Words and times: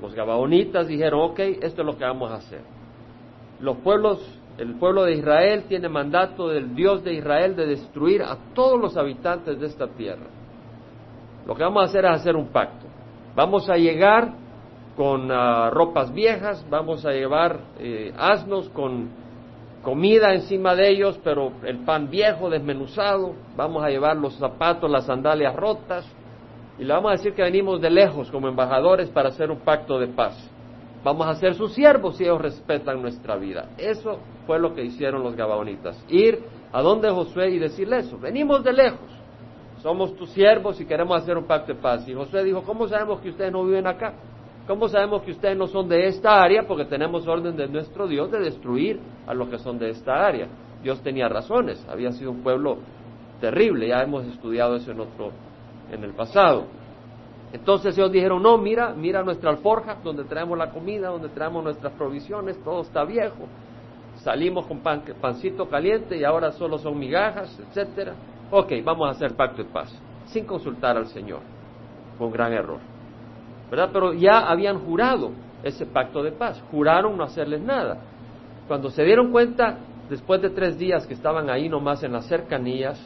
Los 0.00 0.14
gabaonitas 0.14 0.86
dijeron, 0.86 1.20
ok, 1.30 1.38
esto 1.62 1.82
es 1.82 1.86
lo 1.86 1.96
que 1.96 2.04
vamos 2.04 2.30
a 2.30 2.36
hacer. 2.36 2.60
Los 3.60 3.78
pueblos, 3.78 4.20
el 4.58 4.74
pueblo 4.76 5.04
de 5.04 5.14
Israel 5.14 5.64
tiene 5.68 5.88
mandato 5.88 6.48
del 6.48 6.74
Dios 6.74 7.02
de 7.02 7.14
Israel 7.14 7.56
de 7.56 7.66
destruir 7.66 8.22
a 8.22 8.36
todos 8.54 8.80
los 8.80 8.96
habitantes 8.96 9.58
de 9.58 9.66
esta 9.66 9.88
tierra. 9.88 10.26
Lo 11.46 11.54
que 11.54 11.62
vamos 11.64 11.82
a 11.82 11.86
hacer 11.86 12.04
es 12.04 12.10
hacer 12.12 12.36
un 12.36 12.48
pacto. 12.48 12.86
Vamos 13.34 13.68
a 13.68 13.76
llegar 13.76 14.32
con 14.96 15.30
ah, 15.30 15.70
ropas 15.70 16.12
viejas, 16.12 16.64
vamos 16.68 17.06
a 17.06 17.12
llevar 17.12 17.60
eh, 17.78 18.12
asnos 18.16 18.68
con 18.70 19.08
comida 19.82 20.34
encima 20.34 20.74
de 20.74 20.90
ellos, 20.90 21.20
pero 21.22 21.52
el 21.64 21.78
pan 21.84 22.10
viejo, 22.10 22.50
desmenuzado, 22.50 23.32
vamos 23.56 23.82
a 23.84 23.88
llevar 23.88 24.16
los 24.16 24.34
zapatos, 24.36 24.90
las 24.90 25.06
sandalias 25.06 25.54
rotas, 25.54 26.04
y 26.78 26.84
le 26.84 26.94
vamos 26.94 27.10
a 27.10 27.16
decir 27.16 27.34
que 27.34 27.42
venimos 27.42 27.80
de 27.80 27.90
lejos 27.90 28.30
como 28.30 28.48
embajadores 28.48 29.10
para 29.10 29.30
hacer 29.30 29.50
un 29.50 29.58
pacto 29.58 29.98
de 29.98 30.06
paz. 30.06 30.36
Vamos 31.02 31.26
a 31.26 31.34
ser 31.34 31.54
sus 31.54 31.72
siervos 31.72 32.16
si 32.16 32.24
ellos 32.24 32.40
respetan 32.40 33.02
nuestra 33.02 33.36
vida. 33.36 33.70
Eso 33.76 34.18
fue 34.46 34.58
lo 34.60 34.74
que 34.74 34.84
hicieron 34.84 35.22
los 35.22 35.34
gabaonitas. 35.34 36.04
Ir 36.08 36.40
a 36.72 36.80
donde 36.82 37.10
Josué 37.10 37.50
y 37.50 37.58
decirle 37.58 37.98
eso. 37.98 38.18
Venimos 38.18 38.62
de 38.62 38.72
lejos. 38.72 39.10
Somos 39.82 40.14
tus 40.16 40.30
siervos 40.30 40.80
y 40.80 40.86
queremos 40.86 41.20
hacer 41.20 41.36
un 41.36 41.44
pacto 41.44 41.72
de 41.72 41.80
paz. 41.80 42.06
Y 42.08 42.14
Josué 42.14 42.44
dijo, 42.44 42.62
¿cómo 42.62 42.86
sabemos 42.88 43.20
que 43.20 43.30
ustedes 43.30 43.52
no 43.52 43.64
viven 43.64 43.86
acá? 43.86 44.14
¿Cómo 44.66 44.88
sabemos 44.88 45.22
que 45.22 45.30
ustedes 45.30 45.56
no 45.56 45.66
son 45.66 45.88
de 45.88 46.06
esta 46.06 46.42
área? 46.42 46.64
Porque 46.66 46.84
tenemos 46.84 47.26
orden 47.26 47.56
de 47.56 47.68
nuestro 47.68 48.06
Dios 48.06 48.30
de 48.30 48.40
destruir 48.40 49.00
a 49.26 49.34
los 49.34 49.48
que 49.48 49.58
son 49.58 49.78
de 49.78 49.90
esta 49.90 50.26
área. 50.26 50.46
Dios 50.82 51.00
tenía 51.02 51.28
razones. 51.28 51.84
Había 51.88 52.12
sido 52.12 52.30
un 52.30 52.42
pueblo 52.42 52.78
terrible. 53.40 53.88
Ya 53.88 54.02
hemos 54.02 54.26
estudiado 54.26 54.76
eso 54.76 54.90
en 54.90 55.00
otro 55.00 55.32
en 55.90 56.04
el 56.04 56.12
pasado. 56.12 56.66
Entonces 57.52 57.96
ellos 57.96 58.12
dijeron, 58.12 58.42
no, 58.42 58.58
mira, 58.58 58.92
mira 58.94 59.22
nuestra 59.22 59.50
alforja, 59.50 59.96
donde 60.04 60.24
traemos 60.24 60.58
la 60.58 60.70
comida, 60.70 61.08
donde 61.08 61.30
traemos 61.30 61.64
nuestras 61.64 61.92
provisiones, 61.94 62.62
todo 62.62 62.82
está 62.82 63.04
viejo. 63.04 63.46
Salimos 64.16 64.66
con 64.66 64.80
pan, 64.80 65.02
pancito 65.20 65.68
caliente 65.68 66.16
y 66.16 66.24
ahora 66.24 66.52
solo 66.52 66.76
son 66.78 66.98
migajas, 66.98 67.58
etcétera. 67.68 68.14
Ok, 68.50 68.72
vamos 68.84 69.08
a 69.08 69.12
hacer 69.12 69.34
pacto 69.34 69.62
de 69.62 69.68
paz, 69.70 69.90
sin 70.26 70.44
consultar 70.44 70.96
al 70.96 71.06
Señor. 71.06 71.40
Fue 72.18 72.26
un 72.26 72.32
gran 72.32 72.52
error. 72.52 72.80
¿Verdad? 73.70 73.90
Pero 73.92 74.12
ya 74.12 74.40
habían 74.40 74.80
jurado 74.80 75.30
ese 75.62 75.86
pacto 75.86 76.22
de 76.22 76.32
paz, 76.32 76.62
juraron 76.70 77.16
no 77.16 77.24
hacerles 77.24 77.60
nada. 77.60 77.98
Cuando 78.66 78.90
se 78.90 79.04
dieron 79.04 79.30
cuenta, 79.30 79.78
después 80.10 80.42
de 80.42 80.50
tres 80.50 80.78
días 80.78 81.06
que 81.06 81.14
estaban 81.14 81.48
ahí 81.48 81.68
nomás 81.68 82.02
en 82.02 82.12
las 82.12 82.26
cercanías, 82.26 83.00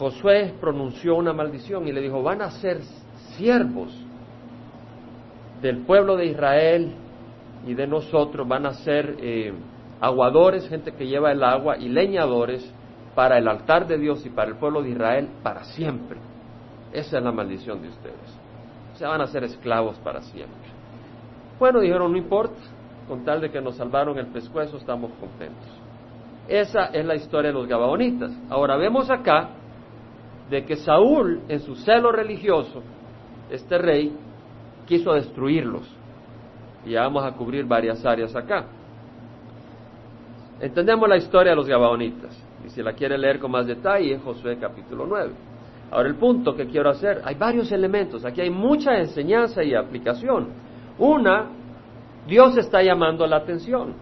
Josué 0.00 0.54
pronunció 0.58 1.14
una 1.14 1.34
maldición 1.34 1.86
y 1.86 1.92
le 1.92 2.00
dijo, 2.00 2.22
van 2.22 2.40
a 2.40 2.50
ser 2.52 2.80
siervos 3.36 3.94
del 5.60 5.84
pueblo 5.84 6.16
de 6.16 6.24
Israel 6.24 6.94
y 7.66 7.74
de 7.74 7.86
nosotros, 7.86 8.48
van 8.48 8.64
a 8.64 8.72
ser 8.72 9.16
eh, 9.20 9.52
aguadores, 10.00 10.66
gente 10.70 10.92
que 10.92 11.06
lleva 11.06 11.32
el 11.32 11.44
agua, 11.44 11.76
y 11.76 11.90
leñadores 11.90 12.64
para 13.14 13.36
el 13.36 13.46
altar 13.46 13.86
de 13.86 13.98
Dios 13.98 14.24
y 14.24 14.30
para 14.30 14.50
el 14.50 14.56
pueblo 14.56 14.82
de 14.82 14.88
Israel 14.88 15.28
para 15.42 15.64
siempre. 15.64 16.18
Esa 16.94 17.18
es 17.18 17.22
la 17.22 17.30
maldición 17.30 17.82
de 17.82 17.88
ustedes. 17.88 18.38
O 18.94 18.96
sea, 18.96 19.10
van 19.10 19.20
a 19.20 19.26
ser 19.26 19.44
esclavos 19.44 19.98
para 19.98 20.22
siempre. 20.22 20.70
Bueno, 21.58 21.78
dijeron, 21.80 22.10
no 22.10 22.16
importa, 22.16 22.58
con 23.06 23.22
tal 23.22 23.42
de 23.42 23.50
que 23.50 23.60
nos 23.60 23.76
salvaron 23.76 24.16
el 24.16 24.28
pescuezo, 24.28 24.78
estamos 24.78 25.10
contentos. 25.20 25.68
Esa 26.48 26.86
es 26.86 27.04
la 27.04 27.16
historia 27.16 27.50
de 27.50 27.58
los 27.58 27.68
Gabaonitas. 27.68 28.32
Ahora 28.48 28.78
vemos 28.78 29.10
acá 29.10 29.59
de 30.50 30.64
que 30.64 30.76
Saúl, 30.76 31.42
en 31.48 31.60
su 31.60 31.76
celo 31.76 32.10
religioso, 32.10 32.82
este 33.50 33.78
rey, 33.78 34.12
quiso 34.86 35.14
destruirlos. 35.14 35.88
Y 36.84 36.90
ya 36.90 37.02
vamos 37.02 37.24
a 37.24 37.32
cubrir 37.32 37.64
varias 37.64 38.04
áreas 38.04 38.34
acá. 38.34 38.66
Entendemos 40.60 41.08
la 41.08 41.16
historia 41.16 41.50
de 41.50 41.56
los 41.56 41.68
Gabaonitas. 41.68 42.36
Y 42.66 42.70
si 42.70 42.82
la 42.82 42.92
quiere 42.92 43.16
leer 43.16 43.38
con 43.38 43.52
más 43.52 43.66
detalle, 43.66 44.18
Josué 44.18 44.58
capítulo 44.58 45.06
9. 45.06 45.32
Ahora 45.92 46.08
el 46.08 46.16
punto 46.16 46.54
que 46.54 46.66
quiero 46.66 46.90
hacer, 46.90 47.22
hay 47.24 47.34
varios 47.34 47.72
elementos, 47.72 48.24
aquí 48.24 48.40
hay 48.40 48.50
mucha 48.50 48.98
enseñanza 48.98 49.62
y 49.62 49.74
aplicación. 49.74 50.48
Una, 50.98 51.46
Dios 52.26 52.56
está 52.56 52.82
llamando 52.82 53.26
la 53.26 53.36
atención. 53.36 53.94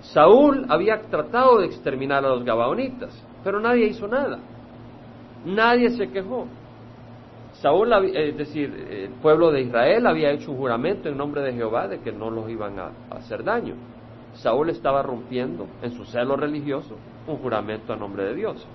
Saúl 0.00 0.66
había 0.68 1.00
tratado 1.02 1.60
de 1.60 1.66
exterminar 1.66 2.24
a 2.24 2.30
los 2.30 2.44
Gabaonitas, 2.44 3.14
pero 3.44 3.60
nadie 3.60 3.86
hizo 3.86 4.08
nada. 4.08 4.38
Nadie 5.44 5.90
se 5.90 6.08
quejó. 6.08 6.46
Saúl, 7.54 7.92
es 8.14 8.36
decir, 8.36 8.72
el 8.90 9.10
pueblo 9.20 9.52
de 9.52 9.62
Israel 9.62 10.06
había 10.06 10.30
hecho 10.30 10.50
un 10.50 10.56
juramento 10.56 11.08
en 11.08 11.16
nombre 11.16 11.42
de 11.42 11.52
Jehová 11.52 11.86
de 11.86 12.00
que 12.00 12.12
no 12.12 12.30
los 12.30 12.48
iban 12.48 12.78
a, 12.78 12.90
hacer 13.10 13.44
daño. 13.44 13.74
Saúl 14.34 14.70
estaba 14.70 15.02
rompiendo 15.02 15.66
en 15.82 15.92
su 15.92 16.04
celo 16.06 16.36
religioso 16.36 16.96
un 17.26 17.36
juramento 17.36 17.92
a 17.92 17.96
nombre 17.96 18.24
de 18.24 18.34
Dios. 18.34 18.66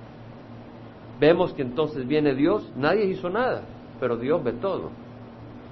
Vemos 1.19 1.53
que 1.53 1.63
entonces 1.63 2.07
viene 2.07 2.35
Dios, 2.35 2.72
nadie 2.75 3.05
hizo 3.05 3.29
nada, 3.29 3.63
pero 3.99 4.17
Dios 4.17 4.44
ve 4.44 4.53
todo. 4.53 4.91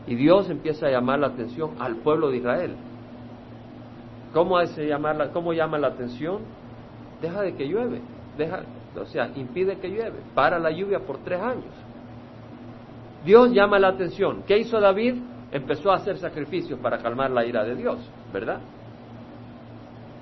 Y 0.07 0.16
Dios 0.16 0.50
empieza 0.50 0.88
a 0.88 0.91
llamar 0.91 1.19
la 1.19 1.27
atención 1.27 1.72
al 1.79 1.97
pueblo 1.97 2.31
de 2.31 2.38
Israel. 2.38 2.75
¿Cómo, 4.33 4.57
hace 4.57 4.88
llamar 4.88 5.31
¿Cómo 5.31 5.53
llama 5.53 5.77
la 5.77 5.88
atención? 5.88 6.39
Deja 7.22 7.41
de 7.41 7.56
que 7.56 7.67
llueve, 7.67 8.01
deja, 8.38 8.63
o 9.01 9.06
sea, 9.06 9.31
impide 9.35 9.78
que 9.78 9.89
llueve, 9.89 10.19
para 10.33 10.59
la 10.59 10.72
lluvia 10.72 11.00
por 11.00 11.17
tres 11.19 11.41
años. 11.41 11.73
Dios 13.23 13.51
llama 13.51 13.79
la 13.79 13.89
atención. 13.89 14.44
¿Qué 14.45 14.57
hizo 14.57 14.79
David? 14.79 15.16
Empezó 15.51 15.91
a 15.91 15.95
hacer 15.95 16.17
sacrificios 16.17 16.79
para 16.79 17.00
calmar 17.00 17.31
la 17.31 17.45
ira 17.45 17.63
de 17.63 17.75
Dios, 17.75 17.97
¿verdad? 18.31 18.59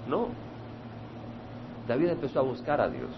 No. 0.07 0.29
David 1.88 2.09
empezó 2.09 2.39
a 2.39 2.44
buscar 2.44 2.79
a 2.79 2.88
Dios. 2.88 3.09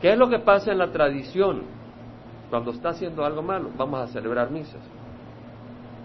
¿Qué 0.00 0.12
es 0.12 0.18
lo 0.18 0.28
que 0.28 0.38
pasa 0.38 0.72
en 0.72 0.78
la 0.78 0.90
tradición? 0.90 1.62
Cuando 2.50 2.70
está 2.70 2.90
haciendo 2.90 3.24
algo 3.24 3.42
malo, 3.42 3.70
vamos 3.76 4.00
a 4.00 4.12
celebrar 4.12 4.50
misas. 4.50 4.80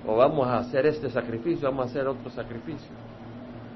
O 0.06 0.18
vamos 0.18 0.48
a 0.48 0.58
hacer 0.58 0.86
este 0.86 1.10
sacrificio, 1.10 1.70
vamos 1.70 1.88
a 1.88 1.90
hacer 1.90 2.08
otro 2.08 2.30
sacrificio. 2.30 2.92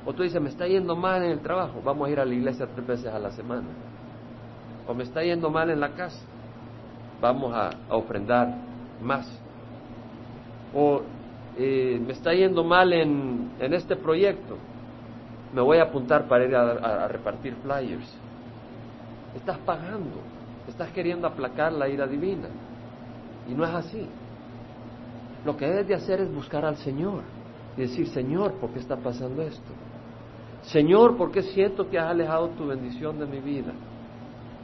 O 0.08 0.14
tú 0.14 0.24
dices, 0.24 0.42
me 0.42 0.48
está 0.48 0.66
yendo 0.66 0.96
mal 0.96 1.22
en 1.22 1.32
el 1.32 1.42
trabajo, 1.42 1.82
vamos 1.84 2.08
a 2.08 2.12
ir 2.12 2.18
a 2.22 2.24
la 2.24 2.34
iglesia 2.34 2.66
tres 2.66 2.88
veces 2.88 3.14
a 3.14 3.20
la 3.20 3.30
semana. 3.32 3.68
O 4.88 4.94
me 4.94 5.04
está 5.04 5.22
yendo 5.22 5.50
mal 5.50 5.70
en 5.70 5.82
la 5.82 5.90
casa, 5.96 6.26
vamos 7.20 7.54
a, 7.54 7.72
ofrendar 7.90 8.56
más. 9.02 9.30
O 10.74 11.02
eh, 11.58 12.02
me 12.08 12.14
está 12.14 12.34
yendo 12.34 12.64
mal 12.64 12.94
en, 12.94 13.52
este 13.60 13.98
proyecto, 13.98 14.56
me 15.54 15.60
voy 15.60 15.80
a 15.80 15.84
apuntar 15.84 16.26
para 16.26 16.46
ir 16.46 16.56
a, 16.56 17.04
a 17.04 17.08
repartir 17.10 17.56
flyers. 17.56 18.10
Estás 19.36 19.58
pagando, 19.58 20.22
estás 20.70 20.90
queriendo 20.92 21.28
aplacar 21.28 21.74
la 21.74 21.90
ira 21.90 22.08
divina. 22.08 22.48
Y 23.46 23.54
no 23.54 23.66
es 23.66 23.72
así. 23.72 24.08
Lo 25.44 25.58
que 25.58 25.66
debes 25.66 25.88
de 25.90 25.96
hacer 25.96 26.22
es 26.22 26.34
buscar 26.34 26.64
al 26.64 26.78
Señor 26.78 27.24
y 27.76 27.82
decir, 27.82 28.08
Señor, 28.08 28.54
¿por 28.54 28.70
qué 28.70 28.80
está 28.80 28.96
pasando 28.96 29.42
esto? 29.42 29.74
Señor, 30.68 31.16
¿por 31.16 31.32
qué 31.32 31.44
siento 31.44 31.90
que 31.90 31.98
has 31.98 32.12
alejado 32.12 32.50
tu 32.50 32.68
bendición 32.68 33.18
de 33.20 33.26
mi 33.26 33.40
vida? 33.40 33.72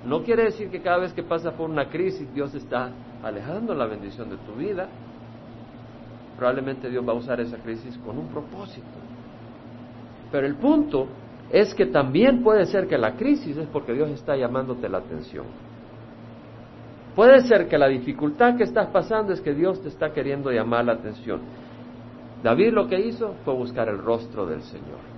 No 0.06 0.22
quiere 0.22 0.44
decir 0.44 0.70
que 0.70 0.82
cada 0.82 0.98
vez 0.98 1.14
que 1.14 1.24
pasa 1.24 1.52
por 1.52 1.70
una 1.70 1.88
crisis 1.90 2.34
Dios 2.34 2.54
está 2.54 2.92
alejando 3.24 3.74
la 3.74 3.86
bendición 3.86 4.30
de 4.30 4.36
tu 4.38 4.54
vida. 4.54 4.90
Probablemente 6.38 6.90
Dios 6.90 7.08
va 7.08 7.14
a 7.14 7.16
usar 7.16 7.40
esa 7.40 7.58
crisis 7.58 7.98
con 8.00 8.18
un 8.18 8.28
propósito. 8.28 8.86
Pero 10.30 10.46
el 10.46 10.56
punto 10.56 11.08
es 11.50 11.74
que 11.74 11.86
también 11.86 12.44
puede 12.44 12.66
ser 12.66 12.88
que 12.88 12.98
la 12.98 13.16
crisis 13.16 13.56
es 13.56 13.68
porque 13.68 13.94
Dios 13.94 14.10
está 14.10 14.36
llamándote 14.36 14.90
la 14.90 14.98
atención. 14.98 15.46
Puede 17.16 17.42
ser 17.48 17.70
que 17.70 17.78
la 17.78 17.88
dificultad 17.88 18.58
que 18.58 18.64
estás 18.64 18.88
pasando 18.88 19.32
es 19.32 19.40
que 19.40 19.54
Dios 19.54 19.82
te 19.82 19.88
está 19.88 20.12
queriendo 20.12 20.52
llamar 20.52 20.84
la 20.84 20.94
atención. 20.94 21.40
David 22.44 22.74
lo 22.74 22.90
que 22.90 23.00
hizo 23.00 23.36
fue 23.46 23.54
buscar 23.54 23.88
el 23.88 24.00
rostro 24.00 24.46
del 24.46 24.64
Señor. 24.64 25.13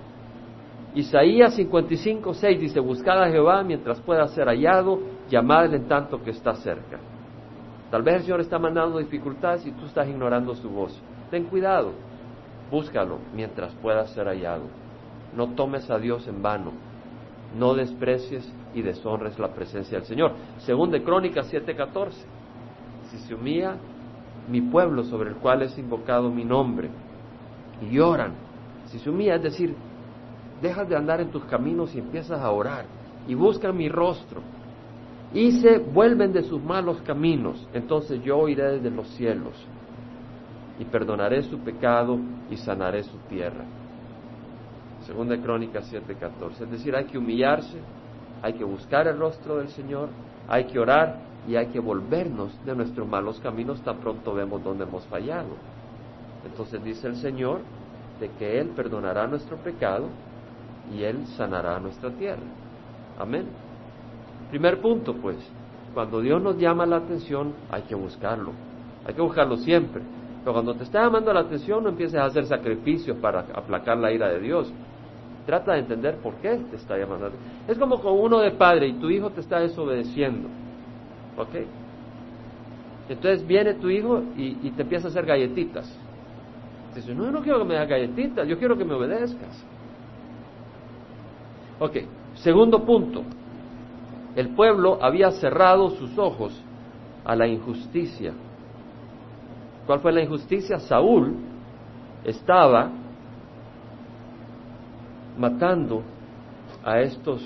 Isaías 0.96 1.54
55, 1.54 2.32
6 2.32 2.58
dice, 2.58 2.80
buscad 2.80 3.22
a 3.22 3.28
Jehová 3.28 3.62
mientras 3.62 4.00
pueda 4.00 4.26
ser 4.28 4.48
hallado, 4.48 4.98
llamadle 5.28 5.76
en 5.76 5.86
tanto 5.86 6.22
que 6.22 6.30
está 6.30 6.54
cerca. 6.54 6.98
Tal 7.90 8.02
vez 8.02 8.14
el 8.14 8.22
Señor 8.22 8.40
está 8.40 8.58
mandando 8.58 8.96
dificultades 8.96 9.66
y 9.66 9.72
tú 9.72 9.84
estás 9.84 10.08
ignorando 10.08 10.54
su 10.54 10.70
voz. 10.70 10.98
Ten 11.30 11.44
cuidado, 11.44 11.92
búscalo 12.70 13.18
mientras 13.34 13.74
pueda 13.74 14.06
ser 14.06 14.26
hallado. 14.26 14.62
No 15.36 15.48
tomes 15.48 15.90
a 15.90 15.98
Dios 15.98 16.26
en 16.28 16.40
vano, 16.40 16.72
no 17.58 17.74
desprecies 17.74 18.50
y 18.74 18.80
deshonres 18.80 19.38
la 19.38 19.48
presencia 19.48 19.98
del 19.98 20.06
Señor. 20.06 20.32
Según 20.60 20.90
de 20.90 21.02
Crónicas 21.02 21.52
7:14, 21.52 22.24
si 23.10 23.18
se 23.18 23.34
humilla 23.34 23.76
mi 24.48 24.62
pueblo 24.62 25.04
sobre 25.04 25.28
el 25.28 25.36
cual 25.36 25.60
es 25.60 25.76
invocado 25.76 26.30
mi 26.30 26.46
nombre 26.46 26.88
y 27.82 27.94
lloran, 27.94 28.32
si 28.86 28.98
se 28.98 29.10
humilla, 29.10 29.34
es 29.34 29.42
decir, 29.42 29.76
dejas 30.60 30.88
de 30.88 30.96
andar 30.96 31.20
en 31.20 31.30
tus 31.30 31.44
caminos 31.44 31.94
y 31.94 31.98
empiezas 31.98 32.40
a 32.40 32.50
orar 32.50 32.84
y 33.28 33.34
buscan 33.34 33.76
mi 33.76 33.88
rostro 33.88 34.40
y 35.34 35.52
se 35.52 35.78
vuelven 35.78 36.32
de 36.32 36.42
sus 36.42 36.62
malos 36.62 37.00
caminos, 37.02 37.68
entonces 37.74 38.22
yo 38.22 38.48
iré 38.48 38.72
desde 38.72 38.90
los 38.90 39.08
cielos 39.08 39.54
y 40.78 40.84
perdonaré 40.84 41.42
su 41.42 41.58
pecado 41.58 42.18
y 42.50 42.56
sanaré 42.56 43.02
su 43.02 43.16
tierra. 43.28 43.64
Segunda 45.06 45.36
Crónica 45.38 45.80
7:14. 45.80 46.64
Es 46.64 46.70
decir, 46.70 46.94
hay 46.96 47.04
que 47.04 47.18
humillarse, 47.18 47.78
hay 48.42 48.54
que 48.54 48.64
buscar 48.64 49.06
el 49.06 49.18
rostro 49.18 49.56
del 49.58 49.68
Señor, 49.68 50.08
hay 50.48 50.64
que 50.64 50.78
orar 50.78 51.20
y 51.48 51.56
hay 51.56 51.66
que 51.68 51.80
volvernos 51.80 52.52
de 52.64 52.74
nuestros 52.74 53.06
malos 53.06 53.40
caminos 53.40 53.80
tan 53.82 53.98
pronto 53.98 54.34
vemos 54.34 54.62
donde 54.64 54.84
hemos 54.84 55.06
fallado. 55.06 55.50
Entonces 56.44 56.82
dice 56.82 57.06
el 57.08 57.16
Señor 57.16 57.60
de 58.20 58.30
que 58.30 58.60
Él 58.60 58.70
perdonará 58.70 59.26
nuestro 59.26 59.56
pecado 59.58 60.08
y 60.94 61.02
Él 61.02 61.26
sanará 61.36 61.78
nuestra 61.80 62.10
tierra. 62.10 62.42
Amén. 63.18 63.46
Primer 64.50 64.80
punto, 64.80 65.14
pues, 65.14 65.36
cuando 65.94 66.20
Dios 66.20 66.40
nos 66.42 66.58
llama 66.58 66.86
la 66.86 66.96
atención 66.96 67.54
hay 67.70 67.82
que 67.82 67.94
buscarlo, 67.94 68.52
hay 69.06 69.14
que 69.14 69.22
buscarlo 69.22 69.56
siempre. 69.56 70.02
Pero 70.40 70.52
cuando 70.52 70.74
te 70.74 70.84
está 70.84 71.02
llamando 71.02 71.32
la 71.32 71.40
atención 71.40 71.82
no 71.82 71.88
empieces 71.88 72.20
a 72.20 72.26
hacer 72.26 72.46
sacrificios 72.46 73.16
para 73.16 73.40
aplacar 73.52 73.98
la 73.98 74.12
ira 74.12 74.28
de 74.28 74.38
Dios. 74.38 74.72
Trata 75.44 75.72
de 75.72 75.80
entender 75.80 76.18
por 76.18 76.34
qué 76.34 76.56
te 76.70 76.76
está 76.76 76.96
llamando. 76.96 77.30
Es 77.66 77.76
como 77.78 78.00
con 78.00 78.18
uno 78.18 78.38
de 78.38 78.52
padre 78.52 78.88
y 78.88 78.92
tu 78.94 79.10
hijo 79.10 79.30
te 79.30 79.40
está 79.40 79.58
desobedeciendo. 79.58 80.48
¿Ok? 81.36 81.66
Entonces 83.08 83.46
viene 83.46 83.74
tu 83.74 83.88
hijo 83.88 84.22
y, 84.36 84.70
te 84.70 84.82
empieza 84.82 85.08
a 85.08 85.10
hacer 85.10 85.26
galletitas. 85.26 85.92
Dice, 86.94 87.14
no, 87.14 87.24
yo 87.24 87.30
no 87.30 87.42
quiero 87.42 87.58
que 87.58 87.64
me 87.64 87.76
hagas 87.76 87.88
galletitas, 87.88 88.46
yo 88.46 88.58
quiero 88.58 88.76
que 88.76 88.84
me 88.84 88.94
obedezcas. 88.94 89.64
Ok, 91.78 91.96
segundo 92.34 92.84
punto. 92.84 93.22
El 94.34 94.50
pueblo 94.50 94.98
había 95.02 95.30
cerrado 95.32 95.90
sus 95.90 96.16
ojos 96.18 96.62
a 97.24 97.34
la 97.34 97.46
injusticia. 97.46 98.32
¿Cuál 99.86 100.00
fue 100.00 100.12
la 100.12 100.22
injusticia? 100.22 100.78
Saúl 100.78 101.36
estaba 102.24 102.90
matando 105.38 106.02
a 106.84 107.00
estos 107.00 107.42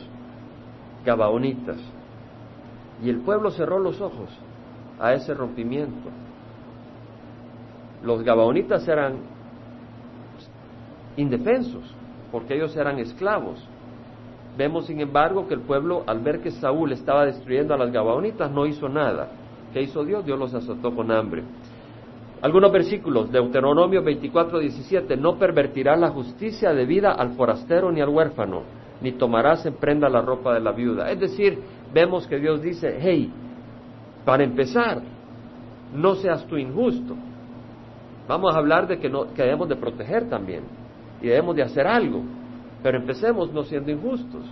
gabaonitas. 1.05 1.79
Y 3.03 3.09
el 3.09 3.21
pueblo 3.21 3.51
cerró 3.51 3.79
los 3.79 4.01
ojos 4.01 4.31
a 4.99 5.15
ese 5.15 5.35
rompimiento. 5.35 6.09
Los 8.03 8.23
gabaonitas 8.23 8.87
eran 8.87 9.19
indefensos, 11.17 11.95
porque 12.31 12.55
ellos 12.55 12.77
eran 12.77 12.99
esclavos. 12.99 13.67
Vemos, 14.57 14.87
sin 14.87 15.01
embargo, 15.01 15.47
que 15.47 15.55
el 15.55 15.61
pueblo, 15.61 16.03
al 16.07 16.21
ver 16.21 16.41
que 16.41 16.51
Saúl 16.51 16.93
estaba 16.93 17.27
destruyendo 17.27 17.75
a 17.75 17.79
las 17.79 17.93
gabaonitas, 17.93 18.51
no 18.51 18.67
hizo 18.67 18.89
nada. 18.89 19.29
¿Qué 19.73 19.83
hizo 19.83 20.05
Dios? 20.05 20.25
Dios 20.25 20.39
los 20.39 20.53
azotó 20.55 20.95
con 20.95 21.11
hambre. 21.11 21.43
Algunos 22.43 22.73
versículos, 22.73 23.31
Deuteronomio 23.31 24.03
24, 24.03 24.59
17, 24.59 25.17
no 25.17 25.39
pervertirás 25.39 26.01
la 26.01 26.09
justicia 26.09 26.73
debida 26.73 27.13
al 27.13 27.35
forastero 27.35 27.93
ni 27.93 28.01
al 28.01 28.09
huérfano, 28.09 28.63
ni 29.03 29.13
tomarás 29.13 29.67
en 29.67 29.75
prenda 29.75 30.09
la 30.09 30.23
ropa 30.23 30.55
de 30.55 30.61
la 30.61 30.73
viuda. 30.73 31.11
Es 31.11 31.21
decir, 31.21 31.59
vemos 31.93 32.27
que 32.27 32.39
Dios 32.39 32.63
dice, 32.63 32.99
hey, 32.99 33.31
para 34.25 34.43
empezar, 34.43 35.03
no 35.95 36.15
seas 36.15 36.47
tú 36.47 36.57
injusto. 36.57 37.15
Vamos 38.27 38.55
a 38.55 38.59
hablar 38.59 38.87
de 38.87 38.99
que, 38.99 39.11
no, 39.11 39.33
que 39.35 39.43
debemos 39.43 39.69
de 39.69 39.77
proteger 39.77 40.29
también 40.29 40.63
y 41.21 41.27
debemos 41.27 41.57
de 41.57 41.63
hacer 41.63 41.87
algo, 41.87 42.23
pero 42.83 42.99
empecemos 42.99 43.53
no 43.53 43.65
siendo 43.65 43.91
injustos. 43.91 44.45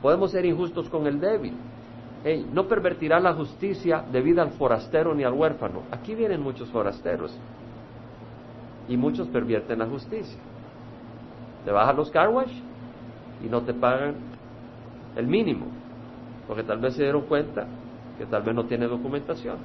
Podemos 0.00 0.30
ser 0.32 0.44
injustos 0.44 0.88
con 0.88 1.06
el 1.06 1.20
débil, 1.20 1.54
no 2.52 2.66
pervertirá 2.68 3.20
la 3.20 3.34
justicia 3.34 4.04
debida 4.10 4.42
al 4.42 4.50
forastero 4.52 5.14
ni 5.14 5.24
al 5.24 5.32
huérfano. 5.32 5.82
Aquí 5.90 6.14
vienen 6.14 6.40
muchos 6.40 6.68
forasteros 6.70 7.36
y 8.88 8.96
muchos 8.96 9.28
pervierten 9.28 9.78
la 9.78 9.86
justicia. 9.86 10.38
Te 11.64 11.70
vas 11.70 11.88
a 11.88 11.92
los 11.92 12.10
car 12.10 12.28
wash 12.28 12.52
y 13.44 13.48
no 13.48 13.62
te 13.62 13.74
pagan 13.74 14.16
el 15.16 15.26
mínimo, 15.26 15.66
porque 16.48 16.64
tal 16.64 16.78
vez 16.78 16.94
se 16.94 17.02
dieron 17.02 17.22
cuenta 17.22 17.66
que 18.18 18.26
tal 18.26 18.42
vez 18.42 18.54
no 18.54 18.64
tiene 18.66 18.86
documentación. 18.86 19.58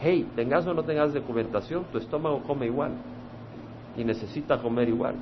Hey, 0.00 0.26
tengas 0.34 0.66
o 0.66 0.72
no 0.72 0.82
tengas 0.82 1.12
documentación, 1.12 1.84
tu 1.92 1.98
estómago 1.98 2.42
come 2.42 2.66
igual 2.66 2.92
y 3.96 4.04
necesita 4.04 4.56
comer 4.62 4.88
igual. 4.88 5.14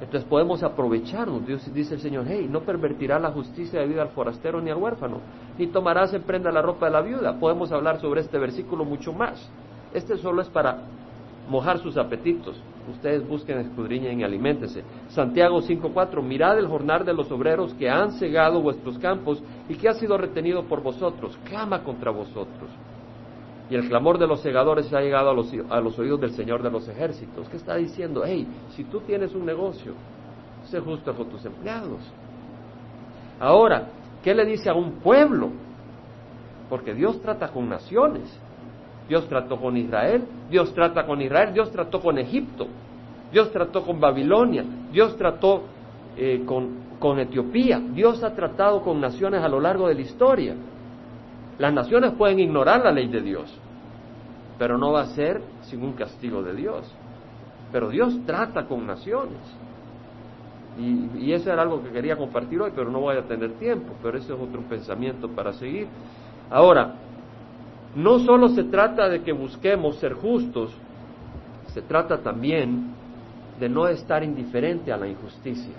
Entonces 0.00 0.28
podemos 0.28 0.62
aprovecharnos. 0.62 1.46
Dios 1.46 1.72
dice 1.72 1.94
el 1.94 2.00
Señor, 2.00 2.26
hey, 2.28 2.46
no 2.48 2.60
pervertirá 2.60 3.18
la 3.18 3.32
justicia 3.32 3.80
de 3.80 3.86
vida 3.86 4.02
al 4.02 4.10
forastero 4.10 4.60
ni 4.60 4.70
al 4.70 4.76
huérfano, 4.76 5.20
ni 5.58 5.66
tomarás 5.66 6.14
en 6.14 6.22
prenda 6.22 6.52
la 6.52 6.62
ropa 6.62 6.86
de 6.86 6.92
la 6.92 7.00
viuda. 7.00 7.38
Podemos 7.38 7.72
hablar 7.72 8.00
sobre 8.00 8.20
este 8.20 8.38
versículo 8.38 8.84
mucho 8.84 9.12
más. 9.12 9.50
Este 9.92 10.16
solo 10.16 10.42
es 10.42 10.48
para 10.48 10.78
mojar 11.48 11.78
sus 11.78 11.96
apetitos. 11.96 12.60
Ustedes 12.90 13.26
busquen, 13.26 13.58
escudriñen 13.58 14.20
y 14.20 14.24
aliméntense. 14.24 14.82
Santiago 15.08 15.60
5.4, 15.60 16.22
mirad 16.22 16.58
el 16.58 16.68
jornal 16.68 17.04
de 17.04 17.12
los 17.12 17.30
obreros 17.30 17.74
que 17.74 17.90
han 17.90 18.12
cegado 18.12 18.62
vuestros 18.62 18.98
campos 18.98 19.42
y 19.68 19.74
que 19.74 19.88
ha 19.88 19.94
sido 19.94 20.16
retenido 20.16 20.64
por 20.64 20.82
vosotros. 20.82 21.38
Clama 21.44 21.82
contra 21.82 22.10
vosotros. 22.10 22.70
Y 23.70 23.74
el 23.74 23.88
clamor 23.88 24.18
de 24.18 24.26
los 24.26 24.40
segadores 24.40 24.92
ha 24.94 25.00
llegado 25.00 25.30
a 25.30 25.34
los, 25.34 25.52
a 25.68 25.80
los 25.80 25.98
oídos 25.98 26.20
del 26.20 26.30
Señor 26.30 26.62
de 26.62 26.70
los 26.70 26.88
ejércitos, 26.88 27.48
¿Qué 27.48 27.56
está 27.58 27.76
diciendo, 27.76 28.22
hey, 28.24 28.46
si 28.70 28.84
tú 28.84 29.00
tienes 29.00 29.34
un 29.34 29.44
negocio, 29.44 29.92
sé 30.64 30.80
justo 30.80 31.14
con 31.14 31.28
tus 31.28 31.44
empleados. 31.44 32.00
Ahora, 33.40 33.88
¿qué 34.22 34.34
le 34.34 34.44
dice 34.44 34.70
a 34.70 34.74
un 34.74 35.00
pueblo? 35.00 35.50
Porque 36.68 36.94
Dios 36.94 37.20
trata 37.20 37.48
con 37.48 37.68
naciones. 37.68 38.38
Dios 39.08 39.26
trató 39.26 39.56
con 39.58 39.76
Israel, 39.76 40.24
Dios 40.50 40.74
trata 40.74 41.06
con 41.06 41.22
Israel, 41.22 41.54
Dios 41.54 41.70
trató 41.70 41.98
con 42.00 42.18
Egipto, 42.18 42.66
Dios 43.32 43.50
trató 43.50 43.82
con 43.82 43.98
Babilonia, 43.98 44.64
Dios 44.92 45.16
trató 45.16 45.62
eh, 46.14 46.44
con 46.44 47.18
Etiopía, 47.18 47.80
Dios 47.80 48.22
ha 48.22 48.34
tratado 48.34 48.82
con 48.82 49.00
naciones 49.00 49.42
a 49.42 49.48
lo 49.48 49.60
largo 49.60 49.88
de 49.88 49.94
la 49.94 50.00
historia. 50.02 50.54
Las 51.58 51.72
naciones 51.72 52.12
pueden 52.12 52.38
ignorar 52.38 52.84
la 52.84 52.92
ley 52.92 53.08
de 53.08 53.20
Dios, 53.20 53.52
pero 54.58 54.78
no 54.78 54.92
va 54.92 55.02
a 55.02 55.06
ser 55.06 55.42
sin 55.62 55.82
un 55.82 55.92
castigo 55.92 56.42
de 56.42 56.54
Dios. 56.54 56.94
Pero 57.72 57.90
Dios 57.90 58.16
trata 58.24 58.66
con 58.66 58.86
naciones. 58.86 59.38
Y, 60.78 61.32
eso 61.32 61.52
era 61.52 61.62
algo 61.62 61.82
que 61.82 61.90
quería 61.90 62.16
compartir 62.16 62.60
hoy, 62.60 62.70
pero 62.74 62.88
no 62.90 63.00
voy 63.00 63.16
a 63.16 63.22
tener 63.22 63.52
tiempo, 63.54 63.94
pero 64.00 64.16
ese 64.16 64.32
es 64.32 64.40
otro 64.40 64.62
pensamiento 64.62 65.28
para 65.28 65.52
seguir. 65.52 65.88
Ahora, 66.50 66.94
no 67.96 68.20
solo 68.20 68.48
se 68.50 68.64
trata 68.64 69.08
de 69.08 69.22
que 69.22 69.32
busquemos 69.32 69.96
ser 69.96 70.14
justos, 70.14 70.72
se 71.74 71.82
trata 71.82 72.18
también 72.18 72.94
de 73.58 73.68
no 73.68 73.88
estar 73.88 74.22
indiferente 74.22 74.92
a 74.92 74.96
la 74.96 75.08
injusticia, 75.08 75.74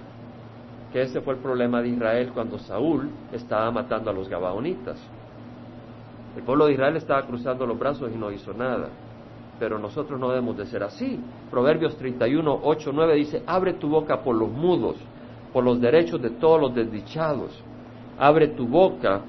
que 0.92 1.02
ese 1.02 1.22
fue 1.22 1.36
el 1.36 1.40
problema 1.40 1.82
de 1.82 1.90
Israel 1.90 2.32
cuando 2.34 2.60
Saúl 2.60 3.10
estaba 3.32 3.72
matando 3.72 4.10
a 4.10 4.14
los 4.14 4.28
gabaonitas. 4.28 5.00
El 6.40 6.46
pueblo 6.46 6.68
de 6.68 6.72
Israel 6.72 6.96
estaba 6.96 7.28
cruzando 7.28 7.68
los 7.68 7.78
brazos 7.78 8.10
y 8.16 8.18
no 8.18 8.32
hizo 8.32 8.54
nada. 8.54 8.88
Pero 9.60 9.78
nosotros 9.78 10.18
no 10.18 10.30
debemos 10.30 10.56
de 10.56 10.68
ser 10.68 10.84
así. 10.84 11.20
Proverbios 11.52 11.98
31, 11.98 12.62
8, 12.64 12.92
9 12.94 13.16
dice, 13.16 13.44
abre 13.46 13.74
tu 13.74 13.90
boca 13.90 14.24
por 14.24 14.38
los 14.38 14.50
mudos, 14.50 14.96
por 15.52 15.66
los 15.66 15.82
derechos 15.82 16.22
de 16.22 16.30
todos 16.30 16.62
los 16.62 16.74
desdichados. 16.74 17.62
Abre 18.18 18.48
tu 18.48 18.66
boca, 18.66 19.20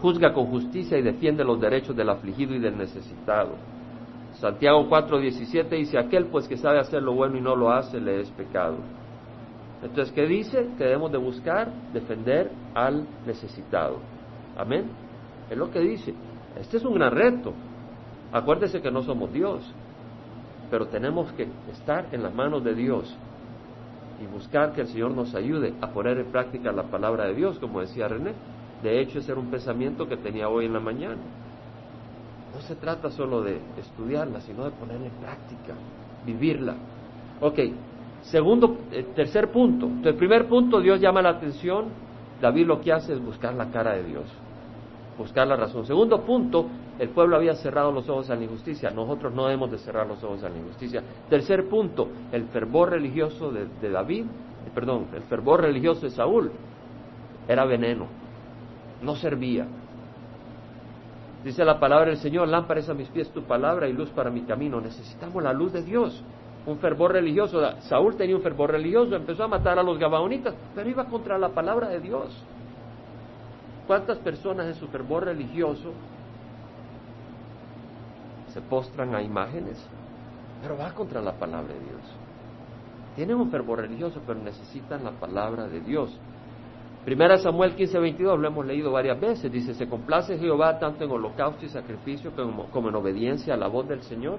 juzga 0.00 0.32
con 0.32 0.46
justicia 0.46 0.96
y 0.96 1.02
defiende 1.02 1.44
los 1.44 1.60
derechos 1.60 1.94
del 1.94 2.08
afligido 2.08 2.54
y 2.54 2.58
del 2.58 2.78
necesitado. 2.78 3.50
Santiago 4.36 4.88
4, 4.88 5.18
17 5.18 5.76
dice, 5.76 5.98
aquel 5.98 6.28
pues 6.28 6.48
que 6.48 6.56
sabe 6.56 6.78
hacer 6.78 7.02
lo 7.02 7.12
bueno 7.12 7.36
y 7.36 7.42
no 7.42 7.54
lo 7.54 7.70
hace, 7.70 8.00
le 8.00 8.22
es 8.22 8.30
pecado. 8.30 8.78
Entonces, 9.82 10.10
¿qué 10.14 10.24
dice? 10.24 10.70
Que 10.78 10.84
debemos 10.84 11.12
de 11.12 11.18
buscar 11.18 11.70
defender 11.92 12.50
al 12.74 13.06
necesitado. 13.26 13.98
Amén. 14.56 15.07
Es 15.50 15.56
lo 15.56 15.70
que 15.70 15.80
dice. 15.80 16.14
Este 16.60 16.76
es 16.76 16.84
un 16.84 16.94
gran 16.94 17.12
reto. 17.12 17.52
Acuérdese 18.32 18.82
que 18.82 18.90
no 18.90 19.02
somos 19.02 19.32
Dios, 19.32 19.62
pero 20.70 20.88
tenemos 20.88 21.32
que 21.32 21.48
estar 21.72 22.08
en 22.12 22.22
las 22.22 22.34
manos 22.34 22.62
de 22.62 22.74
Dios 22.74 23.16
y 24.22 24.26
buscar 24.26 24.72
que 24.72 24.82
el 24.82 24.88
Señor 24.88 25.12
nos 25.12 25.34
ayude 25.34 25.74
a 25.80 25.88
poner 25.88 26.18
en 26.18 26.26
práctica 26.26 26.72
la 26.72 26.82
palabra 26.84 27.26
de 27.26 27.34
Dios, 27.34 27.58
como 27.58 27.80
decía 27.80 28.08
René. 28.08 28.32
De 28.82 29.00
hecho, 29.00 29.18
ese 29.18 29.32
era 29.32 29.40
un 29.40 29.50
pensamiento 29.50 30.06
que 30.06 30.16
tenía 30.16 30.48
hoy 30.48 30.66
en 30.66 30.74
la 30.74 30.80
mañana. 30.80 31.16
No 32.54 32.60
se 32.60 32.74
trata 32.74 33.10
solo 33.10 33.42
de 33.42 33.60
estudiarla, 33.78 34.40
sino 34.40 34.64
de 34.64 34.72
ponerla 34.72 35.06
en 35.06 35.12
práctica, 35.12 35.74
vivirla. 36.26 36.74
Ok, 37.40 37.58
segundo, 38.22 38.76
eh, 38.92 39.06
tercer 39.14 39.50
punto. 39.50 39.86
Entonces, 39.86 40.12
el 40.12 40.18
primer 40.18 40.48
punto, 40.48 40.80
Dios 40.80 41.00
llama 41.00 41.22
la 41.22 41.30
atención. 41.30 41.86
David 42.42 42.66
lo 42.66 42.80
que 42.80 42.92
hace 42.92 43.14
es 43.14 43.24
buscar 43.24 43.54
la 43.54 43.70
cara 43.70 43.94
de 43.94 44.04
Dios 44.04 44.26
buscar 45.18 45.46
la 45.46 45.56
razón. 45.56 45.84
Segundo 45.84 46.22
punto, 46.22 46.66
el 46.98 47.10
pueblo 47.10 47.36
había 47.36 47.54
cerrado 47.54 47.90
los 47.92 48.08
ojos 48.08 48.30
a 48.30 48.36
la 48.36 48.44
injusticia. 48.44 48.90
Nosotros 48.90 49.34
no 49.34 49.44
debemos 49.44 49.70
de 49.70 49.78
cerrar 49.78 50.06
los 50.06 50.22
ojos 50.22 50.42
a 50.44 50.48
la 50.48 50.56
injusticia. 50.56 51.02
Tercer 51.28 51.68
punto, 51.68 52.08
el 52.32 52.44
fervor 52.44 52.90
religioso 52.90 53.50
de, 53.50 53.90
David, 53.90 54.24
eh, 54.24 54.70
perdón, 54.74 55.08
el 55.14 55.22
fervor 55.22 55.62
religioso 55.62 56.02
de 56.02 56.10
Saúl 56.10 56.52
era 57.48 57.64
veneno, 57.64 58.06
no 59.02 59.16
servía. 59.16 59.66
Dice 61.44 61.64
la 61.64 61.78
palabra 61.78 62.06
del 62.06 62.18
Señor, 62.18 62.48
lámpara 62.48 62.80
a 62.88 62.94
mis 62.94 63.08
pies 63.08 63.30
tu 63.30 63.42
palabra 63.42 63.88
y 63.88 63.92
luz 63.92 64.10
para 64.10 64.30
mi 64.30 64.42
camino. 64.42 64.80
Necesitamos 64.80 65.42
la 65.42 65.52
luz 65.52 65.72
de 65.72 65.82
Dios, 65.82 66.22
un 66.66 66.78
fervor 66.78 67.12
religioso. 67.12 67.60
Saúl 67.80 68.16
tenía 68.16 68.36
un 68.36 68.42
fervor 68.42 68.72
religioso, 68.72 69.16
empezó 69.16 69.44
a 69.44 69.48
matar 69.48 69.78
a 69.78 69.82
los 69.82 69.98
gabaonitas, 69.98 70.54
pero 70.74 70.88
iba 70.88 71.04
contra 71.06 71.38
la 71.38 71.50
palabra 71.50 71.88
de 71.88 72.00
Dios. 72.00 72.44
¿Cuántas 73.88 74.18
personas 74.18 74.66
en 74.66 74.74
su 74.74 74.86
fervor 74.88 75.24
religioso 75.24 75.94
se 78.52 78.60
postran 78.60 79.14
a 79.14 79.22
imágenes? 79.22 79.82
Pero 80.60 80.76
va 80.76 80.92
contra 80.92 81.22
la 81.22 81.32
palabra 81.32 81.72
de 81.72 81.80
Dios. 81.80 82.02
Tienen 83.16 83.36
un 83.36 83.50
fervor 83.50 83.80
religioso, 83.80 84.20
pero 84.26 84.38
necesitan 84.40 85.04
la 85.04 85.12
palabra 85.12 85.68
de 85.68 85.80
Dios. 85.80 86.14
Primera 87.06 87.38
Samuel 87.38 87.74
15:22 87.76 88.38
lo 88.38 88.48
hemos 88.48 88.66
leído 88.66 88.92
varias 88.92 89.18
veces. 89.18 89.50
Dice, 89.50 89.72
se 89.72 89.88
complace 89.88 90.36
Jehová 90.36 90.78
tanto 90.78 91.04
en 91.04 91.10
holocausto 91.10 91.64
y 91.64 91.70
sacrificio 91.70 92.32
como, 92.36 92.66
como 92.66 92.90
en 92.90 92.94
obediencia 92.94 93.54
a 93.54 93.56
la 93.56 93.68
voz 93.68 93.88
del 93.88 94.02
Señor. 94.02 94.38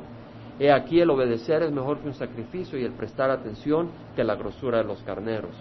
He 0.60 0.72
aquí 0.72 1.02
el 1.02 1.10
obedecer 1.10 1.64
es 1.64 1.72
mejor 1.72 1.98
que 1.98 2.08
un 2.10 2.14
sacrificio 2.14 2.78
y 2.78 2.84
el 2.84 2.92
prestar 2.92 3.32
atención 3.32 3.90
que 4.16 4.24
la 4.24 4.36
grosura 4.36 4.78
de 4.78 4.84
los 4.84 5.02
carneros. 5.02 5.56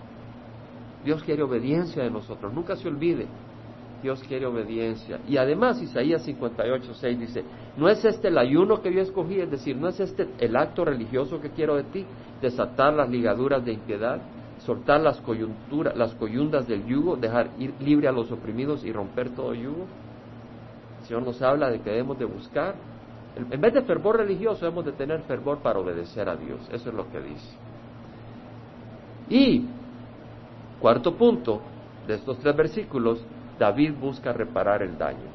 Dios 1.07 1.23
quiere 1.23 1.43
obediencia 1.43 2.03
de 2.03 2.11
nosotros, 2.11 2.53
nunca 2.53 2.77
se 2.77 2.87
olvide. 2.87 3.27
Dios 4.03 4.23
quiere 4.25 4.47
obediencia. 4.47 5.21
Y 5.29 5.37
además 5.37 5.81
Isaías 5.83 6.27
58:6 6.27 7.19
dice, 7.19 7.45
no 7.77 7.89
es 7.89 8.05
este 8.05 8.29
el 8.29 8.39
ayuno 8.39 8.81
que 8.81 8.93
yo 8.93 9.01
escogí, 9.01 9.41
es 9.41 9.51
decir, 9.51 9.77
no 9.77 9.89
es 9.89 9.99
este 10.01 10.29
el 10.39 10.57
acto 10.57 10.85
religioso 10.85 11.41
que 11.41 11.51
quiero 11.51 11.77
de 11.77 11.85
ti, 11.85 12.07
desatar 12.41 12.95
las 12.95 13.09
ligaduras 13.09 13.65
de 13.65 13.73
impiedad, 13.73 14.21
soltar 14.59 15.01
las, 15.01 15.21
coyunturas, 15.21 15.97
las 15.97 16.15
coyundas 16.15 16.67
del 16.67 16.85
yugo, 16.87 17.17
dejar 17.17 17.51
ir 17.59 17.75
libre 17.81 18.09
a 18.09 18.13
los 18.13 18.31
oprimidos 18.31 18.85
y 18.85 18.93
romper 18.93 19.31
todo 19.31 19.55
yugo. 19.55 19.87
El 21.01 21.07
Señor 21.07 21.23
nos 21.23 21.41
habla 21.43 21.71
de 21.71 21.81
que 21.81 21.91
debemos 21.91 22.19
de 22.19 22.25
buscar, 22.25 22.75
en 23.37 23.61
vez 23.61 23.73
de 23.73 23.83
fervor 23.83 24.17
religioso, 24.17 24.65
debemos 24.65 24.85
de 24.85 24.93
tener 24.93 25.21
fervor 25.23 25.59
para 25.59 25.79
obedecer 25.79 26.29
a 26.29 26.37
Dios. 26.37 26.61
Eso 26.73 26.89
es 26.89 26.95
lo 26.95 27.09
que 27.11 27.21
dice. 27.21 27.57
Y, 29.31 29.67
cuarto 30.81 31.15
punto 31.15 31.61
de 32.07 32.15
estos 32.15 32.39
tres 32.39 32.57
versículos, 32.57 33.23
David 33.59 33.95
busca 34.01 34.33
reparar 34.33 34.83
el 34.83 34.97
daño. 34.97 35.31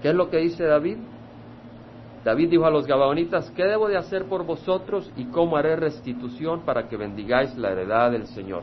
¿Qué 0.00 0.08
es 0.08 0.14
lo 0.14 0.30
que 0.30 0.38
dice 0.38 0.64
David? 0.64 0.98
David 2.24 2.50
dijo 2.50 2.64
a 2.64 2.70
los 2.70 2.86
Gabaonitas, 2.86 3.50
¿qué 3.50 3.64
debo 3.64 3.88
de 3.88 3.98
hacer 3.98 4.24
por 4.24 4.44
vosotros 4.44 5.10
y 5.16 5.24
cómo 5.26 5.56
haré 5.56 5.76
restitución 5.76 6.62
para 6.62 6.88
que 6.88 6.96
bendigáis 6.96 7.54
la 7.56 7.72
heredad 7.72 8.12
del 8.12 8.26
Señor? 8.28 8.62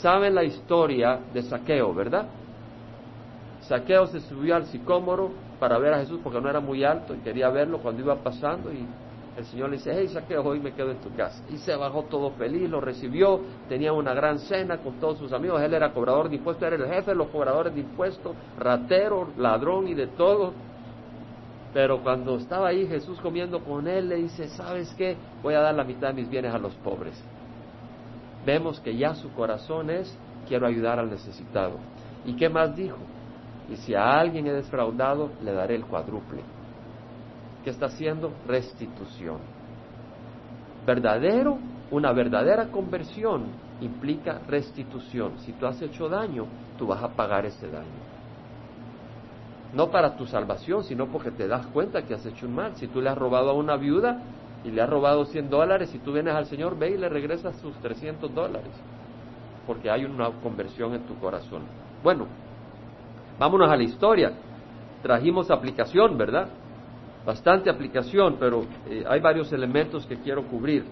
Saben 0.00 0.34
la 0.34 0.44
historia 0.44 1.20
de 1.34 1.42
Saqueo, 1.42 1.94
¿verdad? 1.94 2.26
Saqueo 3.62 4.06
se 4.06 4.20
subió 4.20 4.56
al 4.56 4.64
sicómoro 4.66 5.30
para 5.58 5.78
ver 5.78 5.92
a 5.92 5.98
Jesús 5.98 6.20
porque 6.24 6.40
no 6.40 6.48
era 6.48 6.60
muy 6.60 6.82
alto 6.82 7.14
y 7.14 7.18
quería 7.18 7.50
verlo 7.50 7.78
cuando 7.78 8.00
iba 8.00 8.16
pasando 8.16 8.72
y 8.72 8.86
el 9.36 9.44
Señor 9.46 9.70
le 9.70 9.76
dice, 9.76 9.92
hey 9.94 10.08
Saqueo, 10.08 10.42
hoy 10.42 10.60
me 10.60 10.72
quedo 10.72 10.90
en 10.90 11.00
tu 11.00 11.14
casa. 11.14 11.42
Y 11.50 11.56
se 11.58 11.74
bajó 11.76 12.04
todo 12.04 12.32
feliz, 12.32 12.68
lo 12.68 12.80
recibió, 12.80 13.40
tenía 13.68 13.92
una 13.92 14.12
gran 14.12 14.38
cena 14.38 14.78
con 14.78 14.94
todos 14.98 15.18
sus 15.18 15.32
amigos, 15.32 15.62
él 15.62 15.72
era 15.72 15.92
cobrador 15.92 16.28
de 16.28 16.36
impuestos, 16.36 16.66
era 16.66 16.76
el 16.76 16.86
jefe 16.86 17.12
de 17.12 17.16
los 17.16 17.28
cobradores 17.28 17.74
de 17.74 17.80
impuestos, 17.80 18.34
ratero, 18.58 19.28
ladrón 19.36 19.88
y 19.88 19.94
de 19.94 20.08
todo. 20.08 20.52
Pero 21.72 22.02
cuando 22.02 22.36
estaba 22.36 22.68
ahí 22.68 22.86
Jesús 22.86 23.20
comiendo 23.20 23.62
con 23.62 23.86
él, 23.86 24.08
le 24.08 24.16
dice, 24.16 24.48
¿sabes 24.48 24.92
qué? 24.94 25.16
Voy 25.42 25.54
a 25.54 25.60
dar 25.60 25.74
la 25.74 25.84
mitad 25.84 26.08
de 26.08 26.14
mis 26.14 26.28
bienes 26.28 26.52
a 26.52 26.58
los 26.58 26.74
pobres. 26.76 27.22
Vemos 28.44 28.80
que 28.80 28.96
ya 28.96 29.14
su 29.14 29.32
corazón 29.32 29.90
es, 29.90 30.18
quiero 30.48 30.66
ayudar 30.66 30.98
al 30.98 31.08
necesitado. 31.08 31.78
¿Y 32.24 32.34
qué 32.34 32.48
más 32.48 32.74
dijo? 32.74 32.98
Y 33.70 33.76
si 33.76 33.94
a 33.94 34.18
alguien 34.18 34.48
he 34.48 34.52
defraudado, 34.52 35.30
le 35.42 35.52
daré 35.52 35.76
el 35.76 35.84
cuádruple. 35.84 36.42
¿Qué 37.64 37.70
está 37.70 37.86
haciendo? 37.86 38.32
Restitución. 38.46 39.38
Verdadero, 40.86 41.58
una 41.90 42.12
verdadera 42.12 42.68
conversión 42.68 43.46
implica 43.80 44.40
restitución. 44.46 45.38
Si 45.40 45.52
tú 45.52 45.66
has 45.66 45.80
hecho 45.82 46.08
daño, 46.08 46.46
tú 46.78 46.86
vas 46.86 47.02
a 47.02 47.08
pagar 47.08 47.46
ese 47.46 47.68
daño 47.68 48.10
no 49.72 49.90
para 49.90 50.16
tu 50.16 50.26
salvación, 50.26 50.82
sino 50.84 51.06
porque 51.06 51.30
te 51.30 51.46
das 51.46 51.66
cuenta 51.68 52.02
que 52.02 52.14
has 52.14 52.26
hecho 52.26 52.46
un 52.46 52.54
mal. 52.54 52.74
Si 52.76 52.86
tú 52.88 53.00
le 53.00 53.10
has 53.10 53.18
robado 53.18 53.50
a 53.50 53.54
una 53.54 53.76
viuda 53.76 54.20
y 54.64 54.70
le 54.70 54.82
has 54.82 54.90
robado 54.90 55.24
100 55.24 55.48
dólares, 55.48 55.90
si 55.90 55.98
tú 55.98 56.12
vienes 56.12 56.34
al 56.34 56.46
Señor, 56.46 56.78
ve 56.78 56.90
y 56.90 56.96
le 56.96 57.08
regresas 57.08 57.56
sus 57.60 57.74
300 57.80 58.34
dólares, 58.34 58.70
porque 59.66 59.90
hay 59.90 60.04
una 60.04 60.30
conversión 60.42 60.94
en 60.94 61.02
tu 61.06 61.14
corazón. 61.18 61.62
Bueno, 62.02 62.26
vámonos 63.38 63.70
a 63.70 63.76
la 63.76 63.82
historia. 63.82 64.32
Trajimos 65.02 65.50
aplicación, 65.50 66.18
¿verdad? 66.18 66.48
Bastante 67.24 67.68
aplicación, 67.68 68.36
pero 68.40 68.64
eh, 68.88 69.04
hay 69.06 69.20
varios 69.20 69.52
elementos 69.52 70.06
que 70.06 70.16
quiero 70.16 70.42
cubrir. 70.44 70.84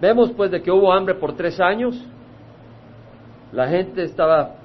Vemos 0.00 0.32
pues 0.32 0.50
de 0.50 0.62
que 0.62 0.70
hubo 0.70 0.92
hambre 0.92 1.14
por 1.14 1.34
tres 1.34 1.60
años, 1.60 2.02
la 3.52 3.68
gente 3.68 4.02
estaba 4.02 4.56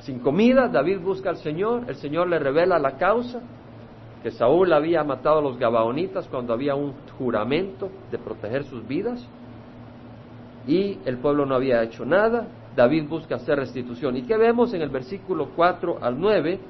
sin 0.00 0.18
comida, 0.20 0.68
David 0.68 1.00
busca 1.00 1.30
al 1.30 1.36
Señor, 1.36 1.84
el 1.88 1.96
Señor 1.96 2.28
le 2.28 2.38
revela 2.38 2.78
la 2.78 2.96
causa, 2.96 3.40
que 4.22 4.30
Saúl 4.30 4.72
había 4.72 5.04
matado 5.04 5.38
a 5.38 5.42
los 5.42 5.58
Gabaonitas 5.58 6.26
cuando 6.28 6.52
había 6.52 6.74
un 6.74 6.94
juramento 7.18 7.90
de 8.10 8.18
proteger 8.18 8.64
sus 8.64 8.86
vidas, 8.86 9.26
y 10.66 10.98
el 11.04 11.18
pueblo 11.18 11.46
no 11.46 11.54
había 11.54 11.82
hecho 11.82 12.04
nada, 12.04 12.46
David 12.76 13.08
busca 13.08 13.36
hacer 13.36 13.58
restitución. 13.58 14.16
¿Y 14.16 14.22
qué 14.22 14.36
vemos 14.36 14.72
en 14.74 14.82
el 14.82 14.90
versículo 14.90 15.50
4 15.56 15.98
al 16.00 16.18
9? 16.20 16.60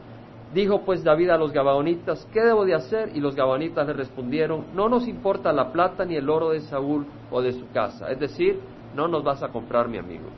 Dijo 0.55 0.83
pues 0.85 1.05
David 1.05 1.31
a 1.31 1.39
los 1.39 1.53
Gabaonitas, 1.53 2.27
¿qué 2.33 2.41
debo 2.41 2.65
de 2.65 2.75
hacer? 2.75 3.13
Y 3.15 3.21
los 3.21 3.37
Gabaonitas 3.37 3.87
le 3.87 3.93
respondieron, 3.93 4.67
no 4.75 4.89
nos 4.89 5.07
importa 5.07 5.53
la 5.53 5.71
plata 5.73 6.05
ni 6.05 6.17
el 6.17 6.29
oro 6.29 6.51
de 6.51 6.61
Saúl 6.61 7.07
o 7.31 7.41
de 7.41 7.53
su 7.53 7.69
casa, 7.71 8.11
es 8.11 8.19
decir, 8.19 8.59
no 8.97 9.07
nos 9.07 9.23
vas 9.23 9.43
a 9.43 9.49
comprar 9.49 9.89
mi 9.89 9.99
amigo 9.99 10.29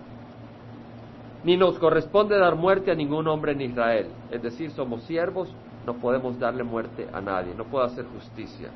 ni 1.44 1.56
nos 1.56 1.78
corresponde 1.78 2.38
dar 2.38 2.54
muerte 2.54 2.90
a 2.90 2.94
ningún 2.94 3.26
hombre 3.26 3.52
en 3.52 3.62
Israel. 3.62 4.06
Es 4.30 4.42
decir, 4.42 4.70
somos 4.70 5.02
siervos, 5.04 5.52
no 5.86 5.94
podemos 5.94 6.38
darle 6.38 6.62
muerte 6.62 7.08
a 7.12 7.20
nadie, 7.20 7.54
no 7.54 7.64
puedo 7.64 7.84
hacer 7.84 8.04
justicia. 8.06 8.70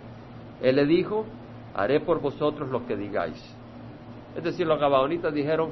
Él 0.61 0.77
le 0.77 0.87
dijo, 0.87 1.25
haré 1.75 2.01
por 2.01 2.21
vosotros 2.21 2.69
lo 2.69 2.87
que 2.87 2.97
digáis. 2.97 3.41
Es 4.37 4.43
decir, 4.43 4.67
los 4.67 4.81
gabaonitas 4.81 5.33
dijeron, 5.33 5.71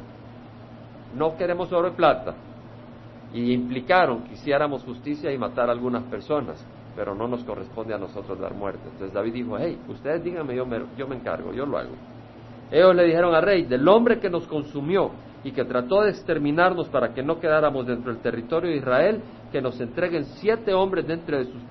no 1.16 1.37
queremos 1.37 1.73
oro 1.73 1.88
y 1.88 1.92
plata. 1.92 2.35
Y 3.35 3.53
implicaron 3.53 4.23
que 4.23 4.35
hiciéramos 4.35 4.85
justicia 4.85 5.31
y 5.33 5.37
matar 5.37 5.69
a 5.69 5.73
algunas 5.73 6.05
personas, 6.05 6.64
pero 6.97 7.14
no 7.14 7.29
nos 7.29 7.45
corresponde 7.45 7.93
a 7.93 7.99
nosotros 7.99 8.38
dar 8.38 8.55
muerte. 8.55 8.83
Entonces 8.85 9.12
David 9.12 9.35
dijo, 9.35 9.59
hey, 9.59 9.79
ustedes 9.88 10.23
díganme, 10.25 10.55
yo 10.55 10.64
me, 10.64 10.81
yo 10.97 11.07
me 11.07 11.17
encargo, 11.17 11.53
yo 11.53 11.67
lo 11.67 11.76
hago. 11.76 11.95
Ellos 12.71 12.95
le 12.95 13.05
dijeron 13.05 13.35
al 13.35 13.43
rey, 13.43 13.64
del 13.64 13.87
hombre 13.88 14.21
que 14.21 14.31
nos 14.31 14.47
consumió 14.47 15.11
y 15.43 15.53
que 15.53 15.64
trató 15.64 16.03
de 16.03 16.11
exterminarnos 16.11 16.88
para 16.88 17.12
que 17.12 17.23
no 17.23 17.38
quedáramos 17.38 17.87
dentro 17.87 18.12
del 18.12 18.23
territorio 18.23 18.71
de 18.71 18.76
Israel, 18.76 19.21
que 19.53 19.61
nos 19.61 19.79
entreguen 19.81 20.25
siete 20.41 20.73
hombres 20.73 21.07
de 21.07 21.19
sus, 21.45 21.62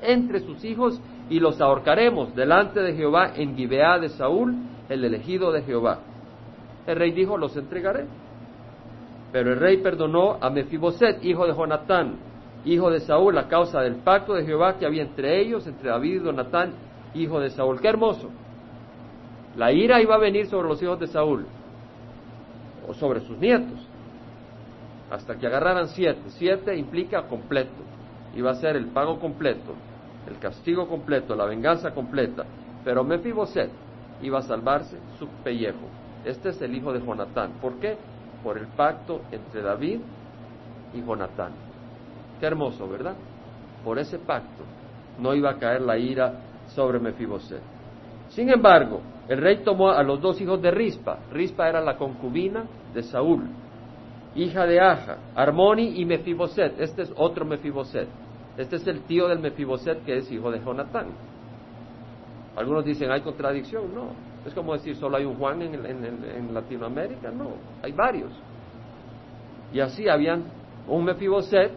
entre 0.00 0.40
sus 0.40 0.64
hijos 0.64 1.00
y 1.28 1.38
los 1.38 1.60
ahorcaremos 1.60 2.34
delante 2.34 2.80
de 2.80 2.94
Jehová 2.94 3.32
en 3.36 3.56
Gibeá 3.56 3.98
de 3.98 4.08
Saúl, 4.08 4.54
el 4.88 5.04
elegido 5.04 5.52
de 5.52 5.62
Jehová. 5.62 6.00
El 6.86 6.96
rey 6.96 7.12
dijo, 7.12 7.36
los 7.36 7.56
entregaré. 7.56 8.06
Pero 9.32 9.54
el 9.54 9.58
rey 9.58 9.78
perdonó 9.78 10.36
a 10.40 10.50
Mefiboset, 10.50 11.24
hijo 11.24 11.46
de 11.46 11.54
Jonatán, 11.54 12.16
hijo 12.66 12.90
de 12.90 13.00
Saúl, 13.00 13.36
a 13.38 13.48
causa 13.48 13.80
del 13.80 13.96
pacto 13.96 14.34
de 14.34 14.44
Jehová 14.44 14.76
que 14.78 14.84
había 14.84 15.02
entre 15.02 15.40
ellos, 15.40 15.66
entre 15.66 15.88
David 15.88 16.20
y 16.20 16.24
Jonatán, 16.24 16.74
hijo 17.14 17.40
de 17.40 17.50
Saúl. 17.50 17.80
Qué 17.80 17.88
hermoso. 17.88 18.28
La 19.56 19.72
ira 19.72 20.00
iba 20.02 20.14
a 20.14 20.18
venir 20.18 20.46
sobre 20.46 20.68
los 20.68 20.82
hijos 20.82 21.00
de 21.00 21.06
Saúl, 21.06 21.46
o 22.86 22.94
sobre 22.94 23.20
sus 23.20 23.38
nietos, 23.38 23.86
hasta 25.10 25.36
que 25.36 25.46
agarraran 25.46 25.88
siete. 25.88 26.22
Siete 26.28 26.76
implica 26.76 27.22
completo, 27.22 27.82
iba 28.34 28.50
a 28.50 28.54
ser 28.56 28.76
el 28.76 28.88
pago 28.88 29.18
completo, 29.18 29.74
el 30.28 30.38
castigo 30.38 30.88
completo, 30.88 31.34
la 31.34 31.46
venganza 31.46 31.92
completa. 31.92 32.44
Pero 32.84 33.02
Mefiboset 33.02 33.70
iba 34.22 34.40
a 34.40 34.42
salvarse 34.42 34.98
su 35.18 35.26
pellejo. 35.42 35.88
Este 36.24 36.50
es 36.50 36.60
el 36.62 36.74
hijo 36.74 36.92
de 36.92 37.00
Jonatán. 37.00 37.52
¿Por 37.60 37.74
qué? 37.74 37.96
Por 38.42 38.58
el 38.58 38.66
pacto 38.68 39.22
entre 39.30 39.62
David 39.62 40.00
y 40.94 41.02
Jonatán. 41.02 41.52
Qué 42.40 42.46
hermoso, 42.46 42.88
¿verdad? 42.88 43.14
Por 43.84 43.98
ese 43.98 44.18
pacto 44.18 44.64
no 45.18 45.34
iba 45.34 45.50
a 45.50 45.58
caer 45.58 45.82
la 45.82 45.98
ira 45.98 46.40
sobre 46.68 46.98
Mefiboset. 46.98 47.60
Sin 48.28 48.48
embargo, 48.48 49.00
el 49.28 49.38
rey 49.38 49.62
tomó 49.62 49.90
a 49.90 50.02
los 50.02 50.20
dos 50.20 50.40
hijos 50.40 50.60
de 50.62 50.70
Rispa. 50.70 51.18
Rispa 51.30 51.68
era 51.68 51.80
la 51.80 51.96
concubina 51.96 52.64
de 52.94 53.02
Saúl, 53.02 53.44
hija 54.34 54.66
de 54.66 54.80
Aja, 54.80 55.18
Armoni 55.34 56.00
y 56.00 56.04
Mefiboset. 56.04 56.80
Este 56.80 57.02
es 57.02 57.12
otro 57.16 57.44
Mefiboset. 57.44 58.08
Este 58.56 58.76
es 58.76 58.86
el 58.86 59.02
tío 59.02 59.28
del 59.28 59.38
Mefiboset 59.38 60.04
que 60.04 60.16
es 60.16 60.30
hijo 60.30 60.50
de 60.50 60.60
Jonatán. 60.60 61.06
Algunos 62.56 62.84
dicen, 62.84 63.10
¿hay 63.10 63.22
contradicción? 63.22 63.94
No. 63.94 64.31
Es 64.46 64.54
como 64.54 64.72
decir, 64.72 64.96
solo 64.96 65.16
hay 65.16 65.24
un 65.24 65.36
Juan 65.36 65.62
en, 65.62 65.86
en 65.86 66.54
Latinoamérica. 66.54 67.30
No, 67.30 67.52
hay 67.82 67.92
varios. 67.92 68.32
Y 69.72 69.80
así 69.80 70.08
habían 70.08 70.44
un 70.88 71.04
Mefiboset 71.04 71.72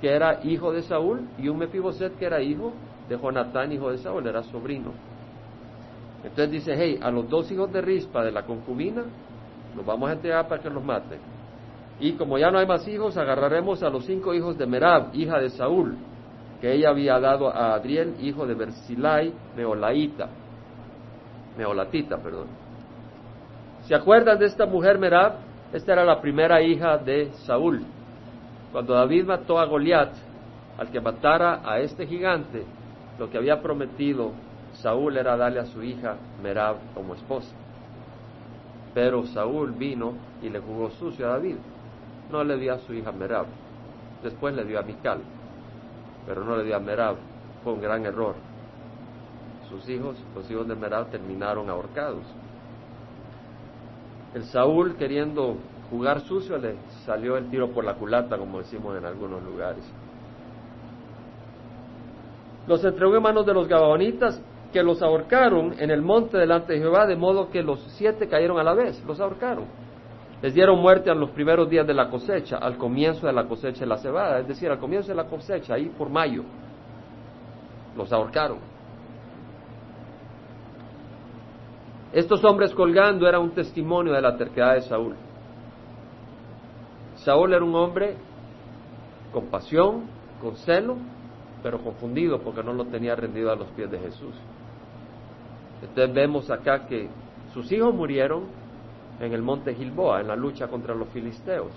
que 0.00 0.10
era 0.10 0.44
hijo 0.44 0.72
de 0.72 0.82
Saúl, 0.82 1.28
y 1.38 1.48
un 1.48 1.58
Mefiboset, 1.58 2.16
que 2.18 2.26
era 2.26 2.40
hijo 2.40 2.72
de 3.08 3.18
Jonatán, 3.18 3.72
hijo 3.72 3.90
de 3.90 3.98
Saúl, 3.98 4.26
era 4.26 4.42
sobrino. 4.44 4.92
Entonces 6.22 6.50
dice, 6.50 6.74
hey, 6.76 6.98
a 7.02 7.10
los 7.10 7.28
dos 7.28 7.50
hijos 7.50 7.72
de 7.72 7.80
Rispa, 7.80 8.24
de 8.24 8.32
la 8.32 8.44
concubina, 8.44 9.04
los 9.76 9.84
vamos 9.84 10.10
a 10.10 10.12
entregar 10.12 10.48
para 10.48 10.62
que 10.62 10.70
los 10.70 10.84
maten. 10.84 11.18
Y 12.00 12.12
como 12.12 12.38
ya 12.38 12.50
no 12.50 12.58
hay 12.58 12.66
más 12.66 12.86
hijos, 12.86 13.16
agarraremos 13.16 13.82
a 13.82 13.90
los 13.90 14.04
cinco 14.04 14.34
hijos 14.34 14.56
de 14.56 14.66
Merab, 14.66 15.14
hija 15.14 15.38
de 15.38 15.50
Saúl, 15.50 15.96
que 16.60 16.72
ella 16.72 16.90
había 16.90 17.18
dado 17.18 17.48
a 17.48 17.74
Adriel, 17.74 18.14
hijo 18.20 18.46
de 18.46 18.54
Bersilai, 18.54 19.32
Meolaita, 19.56 20.28
Meolatita, 21.58 22.16
perdón. 22.18 22.46
¿Se 23.82 23.94
acuerdan 23.94 24.38
de 24.38 24.46
esta 24.46 24.64
mujer 24.64 24.96
Merab? 24.96 25.32
Esta 25.72 25.92
era 25.92 26.04
la 26.04 26.20
primera 26.20 26.62
hija 26.62 26.96
de 26.98 27.32
Saúl. 27.46 27.84
Cuando 28.70 28.94
David 28.94 29.24
mató 29.24 29.58
a 29.58 29.66
Goliat, 29.66 30.12
al 30.78 30.90
que 30.90 31.00
matara 31.00 31.60
a 31.64 31.80
este 31.80 32.06
gigante, 32.06 32.64
lo 33.18 33.28
que 33.28 33.38
había 33.38 33.60
prometido 33.60 34.32
Saúl 34.74 35.16
era 35.16 35.36
darle 35.36 35.58
a 35.58 35.66
su 35.66 35.82
hija 35.82 36.16
Merab 36.40 36.76
como 36.94 37.14
esposa. 37.14 37.54
Pero 38.94 39.26
Saúl 39.26 39.72
vino 39.72 40.12
y 40.40 40.48
le 40.50 40.60
jugó 40.60 40.90
sucio 40.90 41.26
a 41.26 41.30
David. 41.30 41.56
No 42.30 42.44
le 42.44 42.56
dio 42.56 42.74
a 42.74 42.78
su 42.78 42.94
hija 42.94 43.10
Merab. 43.10 43.46
Después 44.22 44.54
le 44.54 44.64
dio 44.64 44.78
a 44.78 44.82
Mical. 44.82 45.18
Pero 46.24 46.44
no 46.44 46.56
le 46.56 46.62
dio 46.62 46.76
a 46.76 46.80
Merab. 46.80 47.16
Fue 47.64 47.72
un 47.72 47.80
gran 47.80 48.06
error. 48.06 48.47
Sus 49.68 49.88
hijos, 49.88 50.16
los 50.34 50.50
hijos 50.50 50.66
de 50.66 50.74
Merab, 50.74 51.10
terminaron 51.10 51.68
ahorcados. 51.68 52.24
El 54.34 54.44
Saúl, 54.44 54.96
queriendo 54.96 55.56
jugar 55.90 56.20
sucio, 56.20 56.58
le 56.58 56.76
salió 57.04 57.36
el 57.36 57.50
tiro 57.50 57.70
por 57.70 57.84
la 57.84 57.94
culata, 57.94 58.38
como 58.38 58.58
decimos 58.58 58.96
en 58.96 59.04
algunos 59.04 59.42
lugares. 59.42 59.84
Los 62.66 62.84
entregó 62.84 63.16
en 63.16 63.22
manos 63.22 63.46
de 63.46 63.54
los 63.54 63.66
gabaonitas 63.66 64.40
que 64.72 64.82
los 64.82 65.00
ahorcaron 65.02 65.74
en 65.78 65.90
el 65.90 66.02
monte 66.02 66.36
delante 66.36 66.74
de 66.74 66.80
Jehová, 66.80 67.06
de 67.06 67.16
modo 67.16 67.48
que 67.50 67.62
los 67.62 67.80
siete 67.96 68.28
cayeron 68.28 68.58
a 68.58 68.62
la 68.62 68.74
vez, 68.74 69.02
los 69.06 69.18
ahorcaron. 69.20 69.64
Les 70.42 70.54
dieron 70.54 70.78
muerte 70.78 71.10
a 71.10 71.14
los 71.14 71.30
primeros 71.30 71.68
días 71.68 71.86
de 71.86 71.94
la 71.94 72.10
cosecha, 72.10 72.58
al 72.58 72.76
comienzo 72.76 73.26
de 73.26 73.32
la 73.32 73.48
cosecha 73.48 73.80
de 73.80 73.86
la 73.86 73.98
cebada, 73.98 74.38
es 74.40 74.48
decir, 74.48 74.70
al 74.70 74.78
comienzo 74.78 75.08
de 75.08 75.14
la 75.14 75.24
cosecha, 75.24 75.74
ahí 75.74 75.86
por 75.86 76.10
mayo. 76.10 76.44
Los 77.96 78.12
ahorcaron. 78.12 78.77
Estos 82.12 82.42
hombres 82.44 82.74
colgando 82.74 83.28
eran 83.28 83.42
un 83.42 83.50
testimonio 83.50 84.14
de 84.14 84.22
la 84.22 84.36
terquedad 84.36 84.74
de 84.74 84.82
Saúl. 84.82 85.14
Saúl 87.16 87.52
era 87.52 87.64
un 87.64 87.74
hombre 87.74 88.16
con 89.32 89.46
pasión, 89.46 90.04
con 90.40 90.56
celo, 90.56 90.96
pero 91.62 91.78
confundido 91.78 92.40
porque 92.40 92.62
no 92.62 92.72
lo 92.72 92.86
tenía 92.86 93.14
rendido 93.14 93.52
a 93.52 93.56
los 93.56 93.68
pies 93.68 93.90
de 93.90 93.98
Jesús. 93.98 94.34
Entonces 95.82 96.14
vemos 96.14 96.50
acá 96.50 96.86
que 96.86 97.08
sus 97.52 97.70
hijos 97.72 97.94
murieron 97.94 98.44
en 99.20 99.32
el 99.32 99.42
monte 99.42 99.74
Gilboa, 99.74 100.20
en 100.20 100.28
la 100.28 100.36
lucha 100.36 100.68
contra 100.68 100.94
los 100.94 101.08
filisteos. 101.08 101.72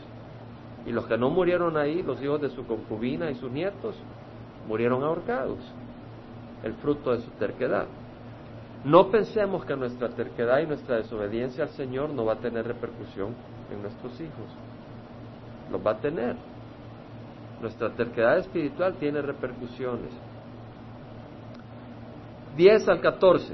Y 0.85 0.91
los 0.91 1.05
que 1.07 1.17
no 1.17 1.29
murieron 1.29 1.77
ahí, 1.77 2.01
los 2.01 2.21
hijos 2.21 2.41
de 2.41 2.49
su 2.49 2.65
concubina 2.65 3.29
y 3.29 3.35
sus 3.35 3.51
nietos, 3.51 3.95
murieron 4.67 5.03
ahorcados, 5.03 5.59
el 6.63 6.73
fruto 6.75 7.11
de 7.11 7.21
su 7.21 7.29
terquedad. 7.31 7.87
No 8.83 9.11
pensemos 9.11 9.63
que 9.65 9.75
nuestra 9.75 10.09
terquedad 10.09 10.59
y 10.59 10.65
nuestra 10.65 10.97
desobediencia 10.97 11.65
al 11.65 11.69
Señor 11.71 12.09
no 12.09 12.25
va 12.25 12.33
a 12.33 12.39
tener 12.39 12.65
repercusión 12.65 13.35
en 13.71 13.81
nuestros 13.81 14.19
hijos. 14.19 14.47
Los 15.71 15.85
va 15.85 15.91
a 15.91 15.97
tener. 15.97 16.35
Nuestra 17.61 17.91
terquedad 17.91 18.39
espiritual 18.39 18.95
tiene 18.95 19.21
repercusiones. 19.21 20.11
10 22.57 22.89
al 22.89 23.01
14. 23.01 23.53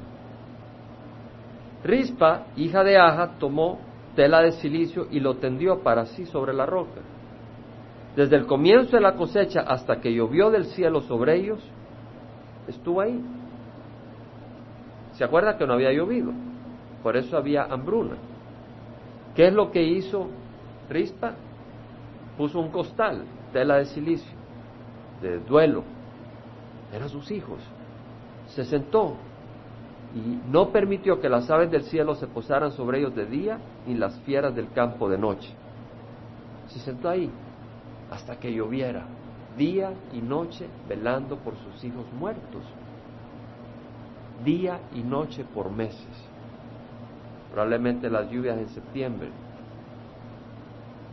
Rispa, 1.84 2.46
hija 2.56 2.84
de 2.84 2.98
Aja, 2.98 3.38
tomó 3.38 3.80
tela 4.16 4.42
de 4.42 4.54
silicio 4.54 5.08
y 5.12 5.20
lo 5.20 5.36
tendió 5.36 5.84
para 5.84 6.06
sí 6.06 6.26
sobre 6.26 6.54
la 6.54 6.66
roca. 6.66 7.02
Desde 8.16 8.36
el 8.36 8.48
comienzo 8.48 8.96
de 8.96 9.02
la 9.02 9.14
cosecha 9.14 9.62
hasta 9.62 10.00
que 10.00 10.12
llovió 10.12 10.50
del 10.50 10.66
cielo 10.66 11.02
sobre 11.02 11.36
ellos, 11.36 11.60
estuvo 12.68 13.02
ahí. 13.02 13.22
¿Se 15.18 15.24
acuerda 15.24 15.58
que 15.58 15.66
no 15.66 15.74
había 15.74 15.92
llovido? 15.92 16.32
Por 17.02 17.18
eso 17.18 17.38
había 17.38 17.64
hambruna. 17.64 18.18
¿Qué 19.36 19.48
es 19.48 19.54
lo 19.54 19.72
que 19.72 19.82
hizo 19.82 20.28
Rispa? 20.90 21.34
Puso 22.38 22.60
un 22.60 22.70
costal, 22.70 23.24
tela 23.52 23.78
de 23.78 23.86
silicio, 23.86 24.36
de 25.22 25.40
duelo. 25.40 25.84
Eran 26.94 27.10
sus 27.10 27.32
hijos. 27.32 27.58
Se 28.50 28.64
sentó 28.64 29.16
y 30.16 30.40
no 30.52 30.70
permitió 30.70 31.20
que 31.20 31.30
las 31.30 31.50
aves 31.50 31.72
del 31.72 31.84
cielo 31.84 32.14
se 32.14 32.28
posaran 32.28 32.72
sobre 32.72 33.00
ellos 33.00 33.16
de 33.16 33.26
día 33.26 33.58
ni 33.88 33.96
las 33.96 34.20
fieras 34.20 34.56
del 34.56 34.72
campo 34.72 35.10
de 35.10 35.18
noche. 35.18 35.50
Se 36.68 36.80
sentó 36.80 37.10
ahí 37.10 37.32
hasta 38.12 38.40
que 38.40 38.54
lloviera, 38.54 39.06
día 39.58 39.94
y 40.14 40.22
noche 40.22 40.68
velando 40.88 41.38
por 41.38 41.56
sus 41.58 41.84
hijos 41.84 42.06
muertos, 42.14 42.62
día 44.44 44.80
y 44.94 45.02
noche 45.02 45.46
por 45.54 45.72
meses. 45.72 46.08
Probablemente 47.52 48.10
las 48.10 48.30
lluvias 48.30 48.58
en 48.58 48.70
septiembre, 48.70 49.30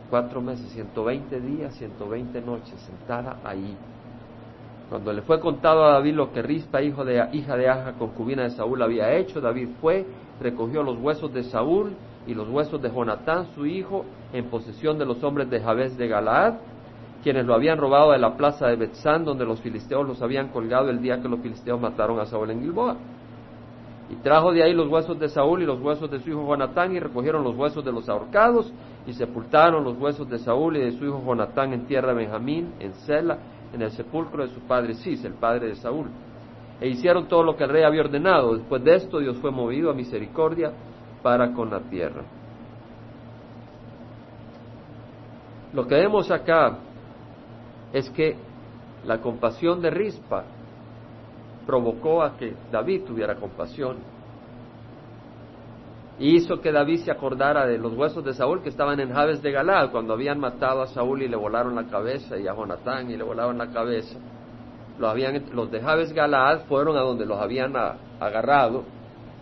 cuatro 0.09 0.41
meses, 0.41 0.69
120 0.71 1.39
días, 1.39 1.75
120 1.75 2.41
noches, 2.41 2.79
sentada 2.81 3.39
ahí 3.43 3.75
cuando 4.89 5.11
le 5.11 5.21
fue 5.23 5.39
contado 5.39 5.83
a 5.83 5.93
David 5.93 6.13
lo 6.13 6.31
que 6.31 6.41
Rispa, 6.41 6.81
hijo 6.81 7.03
de, 7.03 7.27
hija 7.33 7.57
de 7.57 7.69
Aja, 7.69 7.93
concubina 7.93 8.43
de 8.43 8.51
Saúl, 8.51 8.81
había 8.83 9.13
hecho, 9.13 9.41
David 9.41 9.69
fue, 9.81 10.05
recogió 10.39 10.83
los 10.83 10.99
huesos 10.99 11.33
de 11.33 11.43
Saúl 11.43 11.95
y 12.27 12.35
los 12.35 12.47
huesos 12.49 12.81
de 12.81 12.91
Jonatán, 12.91 13.47
su 13.55 13.65
hijo, 13.65 14.05
en 14.31 14.45
posesión 14.45 14.99
de 14.99 15.05
los 15.05 15.23
hombres 15.23 15.49
de 15.49 15.59
Jabes 15.59 15.97
de 15.97 16.07
Galaad, 16.07 16.55
quienes 17.25 17.47
lo 17.47 17.55
habían 17.55 17.79
robado 17.79 18.11
de 18.11 18.19
la 18.19 18.37
plaza 18.37 18.67
de 18.67 18.75
Betzán, 18.75 19.25
donde 19.25 19.45
los 19.45 19.59
filisteos 19.59 20.07
los 20.07 20.21
habían 20.21 20.49
colgado 20.49 20.91
el 20.91 21.01
día 21.01 21.19
que 21.19 21.27
los 21.27 21.39
filisteos 21.39 21.81
mataron 21.81 22.19
a 22.19 22.25
Saúl 22.27 22.51
en 22.51 22.61
Gilboa. 22.61 22.97
Y 24.11 24.15
trajo 24.17 24.53
de 24.53 24.61
ahí 24.61 24.75
los 24.75 24.87
huesos 24.87 25.17
de 25.17 25.27
Saúl 25.27 25.63
y 25.63 25.65
los 25.65 25.81
huesos 25.81 26.11
de 26.11 26.19
su 26.19 26.29
hijo 26.29 26.45
Jonatán, 26.47 26.95
y 26.95 26.99
recogieron 26.99 27.43
los 27.43 27.55
huesos 27.55 27.83
de 27.83 27.91
los 27.91 28.07
ahorcados, 28.09 28.71
y 29.07 29.13
sepultaron 29.13 29.83
los 29.83 29.97
huesos 29.97 30.29
de 30.29 30.37
Saúl 30.37 30.77
y 30.77 30.81
de 30.81 30.91
su 30.91 31.03
hijo 31.03 31.19
Jonatán 31.25 31.73
en 31.73 31.87
tierra 31.87 32.09
de 32.09 32.13
Benjamín, 32.13 32.75
en 32.79 32.93
Sela, 32.93 33.39
en 33.73 33.81
el 33.81 33.89
sepulcro 33.89 34.45
de 34.45 34.53
su 34.53 34.59
padre 34.59 34.93
Cis, 34.93 35.25
el 35.25 35.33
padre 35.33 35.69
de 35.69 35.75
Saúl. 35.77 36.05
E 36.79 36.89
hicieron 36.89 37.27
todo 37.27 37.41
lo 37.41 37.55
que 37.55 37.63
el 37.63 37.71
rey 37.71 37.81
había 37.81 38.01
ordenado. 38.01 38.55
Después 38.55 38.83
de 38.83 38.97
esto 38.97 39.17
Dios 39.17 39.35
fue 39.37 39.49
movido 39.49 39.89
a 39.89 39.95
misericordia 39.95 40.71
para 41.23 41.53
con 41.53 41.71
la 41.71 41.79
tierra. 41.79 42.21
Lo 45.73 45.87
que 45.87 45.95
vemos 45.95 46.29
acá 46.29 46.77
es 47.95 48.09
que 48.09 48.35
la 49.05 49.21
compasión 49.21 49.81
de 49.81 49.89
Rispa 49.89 50.43
provocó 51.65 52.23
a 52.23 52.35
que 52.35 52.53
David 52.69 53.03
tuviera 53.05 53.35
compasión 53.35 53.95
hizo 56.19 56.59
que 56.59 56.73
David 56.73 57.05
se 57.05 57.11
acordara 57.11 57.65
de 57.65 57.77
los 57.77 57.93
huesos 57.93 58.23
de 58.25 58.33
Saúl 58.33 58.61
que 58.61 58.69
estaban 58.69 58.99
en 58.99 59.13
Jabes 59.13 59.41
de 59.41 59.51
Galad 59.51 59.91
cuando 59.91 60.13
habían 60.13 60.39
matado 60.41 60.81
a 60.81 60.87
Saúl 60.87 61.21
y 61.21 61.29
le 61.29 61.37
volaron 61.37 61.73
la 61.73 61.85
cabeza 61.85 62.37
y 62.37 62.47
a 62.49 62.53
Jonatán 62.53 63.09
y 63.09 63.15
le 63.15 63.23
volaron 63.23 63.57
la 63.57 63.67
cabeza. 63.67 64.19
Los, 64.99 65.09
habían, 65.09 65.45
los 65.53 65.71
de 65.71 65.79
Jabes 65.79 66.11
Galad 66.11 66.65
fueron 66.67 66.97
a 66.97 67.01
donde 67.01 67.25
los 67.25 67.39
habían 67.39 67.75
agarrado 68.19 68.83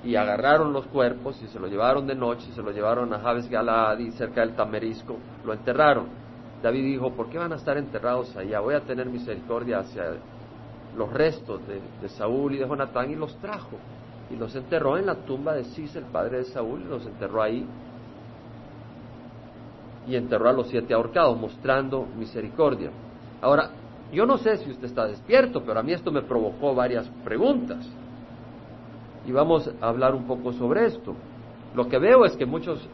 y 0.03 0.15
agarraron 0.15 0.73
los 0.73 0.85
cuerpos 0.87 1.41
y 1.41 1.47
se 1.47 1.59
los 1.59 1.71
llevaron 1.71 2.05
de 2.05 2.13
noche 2.13 2.45
y 2.49 2.53
se 2.53 2.61
los 2.61 2.75
llevaron 2.75 3.11
a 3.13 3.19
Jabes 3.19 3.49
Galad 3.49 3.97
y 3.97 4.11
cerca 4.11 4.41
del 4.41 4.55
Tamerisco 4.55 5.17
lo 5.43 5.53
enterraron. 5.53 6.22
David 6.63 6.85
dijo, 6.85 7.11
¿por 7.11 7.27
qué 7.27 7.37
van 7.37 7.51
a 7.51 7.57
estar 7.57 7.77
enterrados 7.77 8.33
allá? 8.37 8.61
Voy 8.61 8.73
a 8.73 8.79
tener 8.79 9.07
misericordia 9.07 9.79
hacia 9.79 10.13
los 10.95 11.11
restos 11.11 11.59
de, 11.67 12.07
Saúl 12.09 12.55
y 12.55 12.57
de 12.57 12.65
Jonatán 12.65 13.11
y 13.11 13.15
los 13.15 13.35
trajo 13.39 13.77
y 14.31 14.37
los 14.37 14.55
enterró 14.55 14.97
en 14.97 15.07
la 15.07 15.15
tumba 15.15 15.53
de 15.53 15.65
Cis, 15.65 15.93
el 15.97 16.05
padre 16.05 16.37
de 16.37 16.43
Saúl, 16.45 16.81
y 16.81 16.85
los 16.85 17.05
enterró 17.05 17.43
ahí. 17.43 17.67
Y 20.07 20.15
enterró 20.15 20.49
a 20.49 20.53
los 20.53 20.69
siete 20.69 20.93
ahorcados, 20.93 21.37
mostrando 21.37 22.07
misericordia. 22.17 22.89
Ahora, 23.41 23.69
yo 24.13 24.25
no 24.25 24.37
sé 24.37 24.57
si 24.57 24.71
usted 24.71 24.85
está 24.85 25.05
despierto, 25.05 25.63
pero 25.65 25.81
a 25.81 25.83
mí 25.83 25.91
esto 25.91 26.11
me 26.11 26.21
provocó 26.21 26.73
varias 26.73 27.07
preguntas. 27.25 27.85
Y 29.27 29.31
vamos 29.33 29.69
a 29.81 29.87
hablar 29.87 30.15
un 30.15 30.23
poco 30.23 30.53
sobre 30.53 30.85
esto. 30.85 31.13
Lo 31.75 31.89
que 31.89 31.99
veo 31.99 32.23
es 32.25 32.35
que 32.37 32.45
muchos 32.45 32.87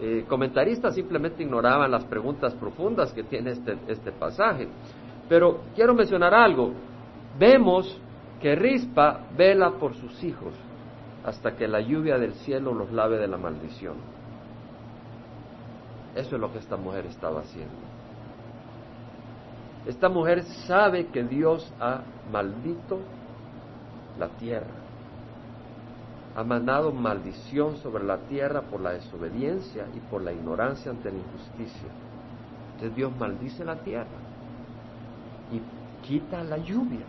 eh, 0.00 0.24
comentaristas 0.28 0.94
simplemente 0.94 1.42
ignoraban 1.42 1.90
las 1.90 2.04
preguntas 2.04 2.54
profundas 2.54 3.12
que 3.12 3.24
tiene 3.24 3.50
este, 3.50 3.76
este 3.88 4.12
pasaje. 4.12 4.68
Pero 5.28 5.62
quiero 5.74 5.94
mencionar 5.94 6.34
algo. 6.34 6.72
Vemos 7.38 8.00
que 8.40 8.54
Rispa 8.54 9.26
vela 9.36 9.72
por 9.72 9.94
sus 9.94 10.22
hijos 10.22 10.54
hasta 11.24 11.56
que 11.56 11.68
la 11.68 11.80
lluvia 11.80 12.18
del 12.18 12.32
cielo 12.34 12.72
los 12.72 12.92
lave 12.92 13.18
de 13.18 13.28
la 13.28 13.36
maldición. 13.36 13.96
Eso 16.14 16.36
es 16.36 16.40
lo 16.40 16.52
que 16.52 16.58
esta 16.58 16.76
mujer 16.76 17.06
estaba 17.06 17.40
haciendo. 17.40 17.74
Esta 19.86 20.08
mujer 20.08 20.42
sabe 20.66 21.06
que 21.06 21.22
Dios 21.22 21.72
ha 21.80 22.02
maldito 22.30 22.98
la 24.18 24.28
tierra, 24.28 24.66
ha 26.38 26.44
mandado 26.44 26.92
maldición 26.92 27.78
sobre 27.78 28.04
la 28.04 28.18
tierra 28.28 28.62
por 28.62 28.80
la 28.80 28.92
desobediencia 28.92 29.88
y 29.92 29.98
por 29.98 30.22
la 30.22 30.32
ignorancia 30.32 30.92
ante 30.92 31.10
la 31.10 31.18
injusticia. 31.18 31.88
Entonces 32.74 32.94
Dios 32.94 33.10
maldice 33.18 33.64
la 33.64 33.74
tierra 33.80 34.06
y 35.50 35.60
quita 36.06 36.44
la 36.44 36.58
lluvia. 36.58 37.06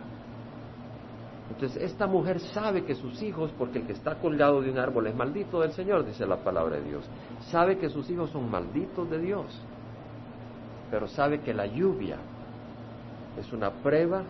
Entonces 1.48 1.80
esta 1.80 2.08
mujer 2.08 2.40
sabe 2.40 2.84
que 2.84 2.96
sus 2.96 3.22
hijos, 3.22 3.52
porque 3.56 3.78
el 3.78 3.86
que 3.86 3.92
está 3.92 4.16
colgado 4.16 4.62
de 4.62 4.72
un 4.72 4.78
árbol 4.78 5.06
es 5.06 5.14
maldito 5.14 5.60
del 5.60 5.70
Señor, 5.74 6.04
dice 6.04 6.26
la 6.26 6.38
palabra 6.38 6.78
de 6.78 6.88
Dios, 6.88 7.08
sabe 7.52 7.78
que 7.78 7.88
sus 7.88 8.10
hijos 8.10 8.30
son 8.30 8.50
malditos 8.50 9.08
de 9.08 9.20
Dios, 9.20 9.46
pero 10.90 11.06
sabe 11.06 11.38
que 11.38 11.54
la 11.54 11.66
lluvia 11.66 12.16
es 13.38 13.52
una 13.52 13.70
prueba, 13.70 14.24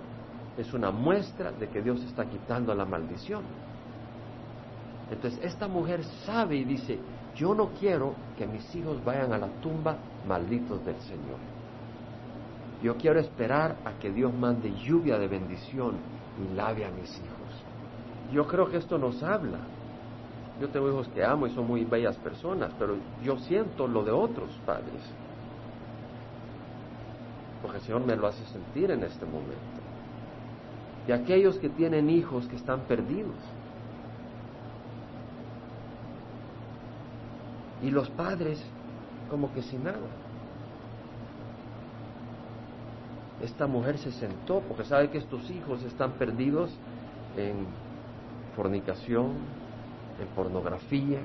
es 0.58 0.74
una 0.74 0.90
muestra 0.90 1.52
de 1.52 1.68
que 1.68 1.80
Dios 1.80 2.02
está 2.02 2.26
quitando 2.26 2.74
la 2.74 2.84
maldición. 2.84 3.69
Entonces 5.10 5.40
esta 5.42 5.66
mujer 5.66 6.04
sabe 6.24 6.56
y 6.56 6.64
dice, 6.64 6.98
yo 7.34 7.54
no 7.54 7.70
quiero 7.78 8.14
que 8.36 8.46
mis 8.46 8.74
hijos 8.74 9.04
vayan 9.04 9.32
a 9.32 9.38
la 9.38 9.48
tumba 9.60 9.96
malditos 10.26 10.84
del 10.84 10.98
Señor. 11.00 11.38
Yo 12.82 12.96
quiero 12.96 13.20
esperar 13.20 13.76
a 13.84 13.98
que 13.98 14.10
Dios 14.10 14.32
mande 14.32 14.72
lluvia 14.72 15.18
de 15.18 15.28
bendición 15.28 15.96
y 16.40 16.54
lave 16.54 16.84
a 16.84 16.90
mis 16.90 17.10
hijos. 17.10 17.64
Yo 18.32 18.46
creo 18.46 18.70
que 18.70 18.78
esto 18.78 18.96
nos 18.96 19.22
habla. 19.22 19.58
Yo 20.60 20.68
tengo 20.68 20.88
hijos 20.88 21.08
que 21.08 21.24
amo 21.24 21.46
y 21.46 21.50
son 21.50 21.66
muy 21.66 21.84
bellas 21.84 22.16
personas, 22.18 22.70
pero 22.78 22.96
yo 23.22 23.38
siento 23.38 23.88
lo 23.88 24.04
de 24.04 24.12
otros 24.12 24.50
padres. 24.64 25.02
Porque 27.62 27.78
el 27.78 27.82
Señor 27.82 28.06
me 28.06 28.16
lo 28.16 28.26
hace 28.26 28.44
sentir 28.46 28.90
en 28.90 29.02
este 29.02 29.24
momento. 29.24 29.80
De 31.06 31.14
aquellos 31.14 31.58
que 31.58 31.68
tienen 31.68 32.08
hijos 32.08 32.46
que 32.46 32.56
están 32.56 32.80
perdidos. 32.80 33.36
Y 37.82 37.90
los 37.90 38.08
padres 38.10 38.62
como 39.30 39.52
que 39.52 39.62
sin 39.62 39.84
nada. 39.84 39.98
esta 43.42 43.66
mujer 43.66 43.98
se 43.98 44.12
sentó 44.12 44.60
porque 44.60 44.84
sabe 44.84 45.08
que 45.10 45.18
estos 45.18 45.48
hijos 45.50 45.82
están 45.84 46.12
perdidos 46.12 46.70
en 47.36 47.66
fornicación, 48.54 49.32
en 50.20 50.28
pornografía, 50.34 51.20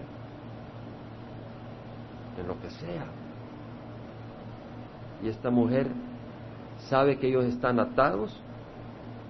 en 2.39 2.47
lo 2.47 2.59
que 2.61 2.69
sea. 2.69 3.05
Y 5.23 5.29
esta 5.29 5.49
mujer 5.49 5.87
sabe 6.89 7.17
que 7.17 7.27
ellos 7.27 7.45
están 7.45 7.79
atados, 7.79 8.31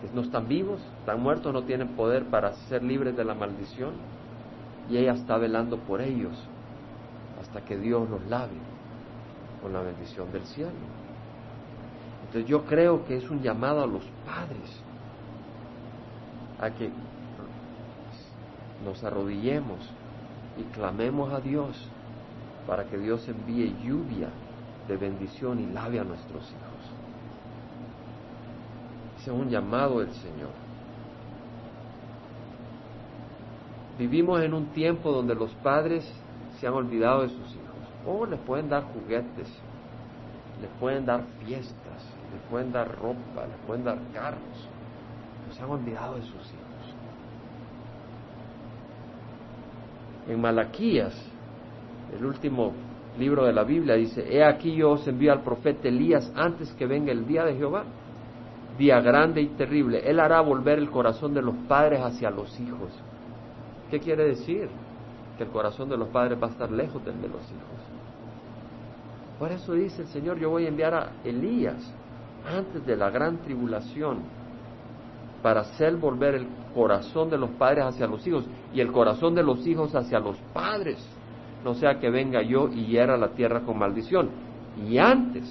que 0.02 0.14
no 0.14 0.22
están 0.22 0.48
vivos, 0.48 0.80
están 1.00 1.22
muertos, 1.22 1.54
no 1.54 1.64
tienen 1.64 1.90
poder 1.96 2.26
para 2.26 2.54
ser 2.68 2.84
libres 2.84 3.16
de 3.16 3.24
la 3.24 3.34
maldición. 3.34 3.94
Y 4.90 4.98
ella 4.98 5.14
está 5.14 5.38
velando 5.38 5.78
por 5.80 6.02
ellos 6.02 6.38
hasta 7.56 7.66
que 7.66 7.78
Dios 7.78 8.10
los 8.10 8.26
lave 8.28 8.58
con 9.62 9.72
la 9.72 9.82
bendición 9.82 10.30
del 10.32 10.44
cielo. 10.46 10.72
Entonces 12.26 12.50
yo 12.50 12.66
creo 12.66 13.06
que 13.06 13.16
es 13.16 13.30
un 13.30 13.42
llamado 13.42 13.82
a 13.82 13.88
los 13.88 14.04
padres 14.26 14.82
a 16.60 16.70
que 16.70 16.90
nos 18.84 19.02
arrodillemos 19.04 19.80
y 20.58 20.64
clamemos 20.74 21.32
a 21.32 21.40
Dios 21.40 21.88
para 22.68 22.84
que 22.86 22.98
Dios 22.98 23.26
envíe 23.30 23.74
lluvia 23.84 24.28
de 24.88 24.98
bendición 24.98 25.60
y 25.62 25.72
lave 25.72 26.00
a 26.00 26.04
nuestros 26.04 26.44
hijos. 26.44 26.92
Ese 29.22 29.32
es 29.32 29.38
un 29.38 29.50
llamado 29.50 30.00
del 30.00 30.12
Señor. 30.12 30.52
Vivimos 33.98 34.42
en 34.42 34.54
un 34.54 34.66
tiempo 34.68 35.12
donde 35.14 35.36
los 35.36 35.52
padres 35.64 36.06
se 36.66 36.70
han 36.70 36.78
olvidado 36.78 37.22
de 37.22 37.30
sus 37.30 37.38
hijos. 37.38 38.08
O 38.08 38.22
oh, 38.22 38.26
les 38.26 38.40
pueden 38.40 38.68
dar 38.68 38.86
juguetes, 38.86 39.48
les 40.60 40.70
pueden 40.80 41.06
dar 41.06 41.22
fiestas, 41.46 42.12
les 42.34 42.42
pueden 42.50 42.72
dar 42.72 42.88
ropa, 42.88 43.46
les 43.46 43.58
pueden 43.68 43.84
dar 43.84 44.00
carros. 44.12 44.68
se 45.52 45.62
han 45.62 45.70
olvidado 45.70 46.16
de 46.16 46.24
sus 46.24 46.32
hijos. 46.32 46.96
En 50.28 50.42
Malaquías, 50.42 51.14
el 52.18 52.26
último 52.26 52.72
libro 53.20 53.46
de 53.46 53.54
la 53.54 53.64
Biblia, 53.64 53.94
dice, 53.94 54.26
He 54.28 54.44
aquí 54.44 54.76
yo 54.76 54.94
os 54.94 55.08
envío 55.08 55.34
al 55.34 55.44
profeta 55.44 55.88
Elías 55.88 56.34
antes 56.36 56.74
que 56.74 56.88
venga 56.88 57.12
el 57.12 57.28
día 57.28 57.46
de 57.46 57.58
Jehová, 57.58 57.84
día 58.76 59.00
grande 59.02 59.40
y 59.40 59.50
terrible. 59.50 60.00
Él 60.04 60.20
hará 60.20 60.42
volver 60.42 60.80
el 60.80 60.90
corazón 60.90 61.36
de 61.36 61.44
los 61.44 61.54
padres 61.68 62.02
hacia 62.02 62.32
los 62.32 62.60
hijos. 62.60 62.90
¿Qué 63.92 64.00
quiere 64.00 64.30
decir? 64.30 64.68
Que 65.38 65.44
el 65.44 65.50
corazón 65.50 65.90
de 65.90 65.98
los 65.98 66.10
padres 66.10 66.42
va 66.42 66.48
a 66.48 66.52
estar 66.52 66.72
lejos 66.72 67.04
del 67.04 67.22
de 67.22 67.28
los 67.28 67.42
hijos. 67.42 67.96
Por 69.40 69.52
eso 69.52 69.74
dice 69.74 70.04
el 70.04 70.08
Señor, 70.08 70.40
yo 70.40 70.50
voy 70.50 70.66
a 70.66 70.70
enviar 70.70 70.94
a 70.94 71.12
Elías 71.24 71.94
antes 72.48 72.86
de 72.86 72.96
la 72.96 73.10
gran 73.10 73.38
tribulación 73.40 74.20
para 75.42 75.62
hacer 75.62 75.96
volver 75.98 76.36
el 76.36 76.48
corazón 76.74 77.30
de 77.30 77.38
los 77.38 77.52
padres 77.52 77.86
hacia 77.86 78.08
los 78.08 78.26
hijos 78.26 78.46
y 78.74 78.82
el 78.82 78.92
corazón 78.92 79.36
de 79.36 79.44
los 79.44 79.66
hijos 79.68 79.94
hacia 79.94 80.20
los 80.20 80.38
padres, 80.54 80.98
no 81.64 81.74
sea 81.74 82.00
que 82.00 82.10
venga 82.10 82.42
yo 82.42 82.68
y 82.70 82.86
hiera 82.86 83.18
la 83.18 83.30
tierra 83.30 83.62
con 83.62 83.78
maldición. 83.78 84.30
Y 84.88 84.98
antes 84.98 85.44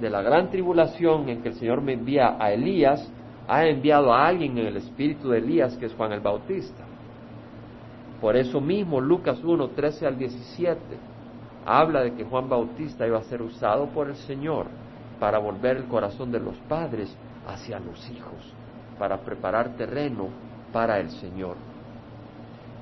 de 0.00 0.10
la 0.10 0.22
gran 0.22 0.50
tribulación 0.50 1.28
en 1.28 1.42
que 1.42 1.48
el 1.48 1.54
Señor 1.54 1.82
me 1.82 1.94
envía 1.94 2.36
a 2.38 2.52
Elías, 2.52 3.12
ha 3.46 3.66
enviado 3.66 4.12
a 4.12 4.26
alguien 4.26 4.56
en 4.58 4.66
el 4.66 4.76
espíritu 4.76 5.30
de 5.30 5.38
Elías, 5.38 5.76
que 5.76 5.86
es 5.86 5.94
Juan 5.94 6.12
el 6.12 6.20
Bautista. 6.20 6.84
Por 8.20 8.36
eso 8.36 8.60
mismo 8.60 9.00
Lucas 9.00 9.42
1, 9.42 9.68
13 9.68 10.06
al 10.06 10.18
17 10.18 10.80
habla 11.64 12.02
de 12.02 12.14
que 12.14 12.24
Juan 12.24 12.48
Bautista 12.48 13.06
iba 13.06 13.18
a 13.18 13.24
ser 13.24 13.42
usado 13.42 13.86
por 13.86 14.08
el 14.08 14.16
Señor 14.16 14.66
para 15.20 15.38
volver 15.38 15.76
el 15.76 15.84
corazón 15.84 16.32
de 16.32 16.40
los 16.40 16.56
padres 16.68 17.14
hacia 17.46 17.78
los 17.78 18.08
hijos, 18.10 18.54
para 18.98 19.18
preparar 19.18 19.76
terreno 19.76 20.28
para 20.72 20.98
el 20.98 21.10
Señor. 21.10 21.56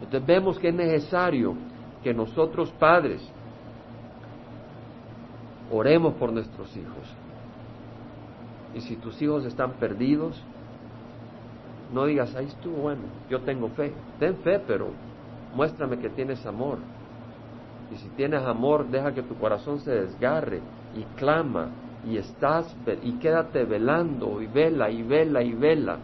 Entonces 0.03 0.27
vemos 0.27 0.59
que 0.59 0.69
es 0.69 0.75
necesario 0.75 1.55
que 2.03 2.15
nosotros 2.15 2.71
padres 2.79 3.21
oremos 5.71 6.15
por 6.15 6.33
nuestros 6.33 6.75
hijos. 6.77 7.15
Y 8.75 8.81
si 8.83 8.97
tus 8.97 9.21
hijos 9.23 9.45
están 9.45 9.73
perdidos, 9.73 10.41
no 11.93 12.05
digas, 12.05 12.35
ahí 12.35 12.47
estuvo, 12.47 12.77
bueno, 12.77 13.03
yo 13.31 13.41
tengo 13.41 13.69
fe. 13.71 13.93
Ten 14.19 14.37
fe, 14.37 14.61
pero 14.67 14.91
muéstrame 15.57 15.99
que 15.99 16.11
tienes 16.11 16.45
amor. 16.47 16.79
Y 17.91 17.97
si 17.97 18.09
tienes 18.11 18.43
amor, 18.43 18.87
deja 18.89 19.13
que 19.13 19.23
tu 19.23 19.35
corazón 19.37 19.81
se 19.81 19.91
desgarre 19.91 20.61
y 20.95 21.03
clama 21.17 21.71
y 22.07 22.19
estás 22.19 22.77
y 23.03 23.13
quédate 23.15 23.65
velando 23.65 24.41
y 24.43 24.47
vela 24.47 24.91
y 24.91 25.03
vela 25.03 25.43
y 25.43 25.53
vela 25.53 25.99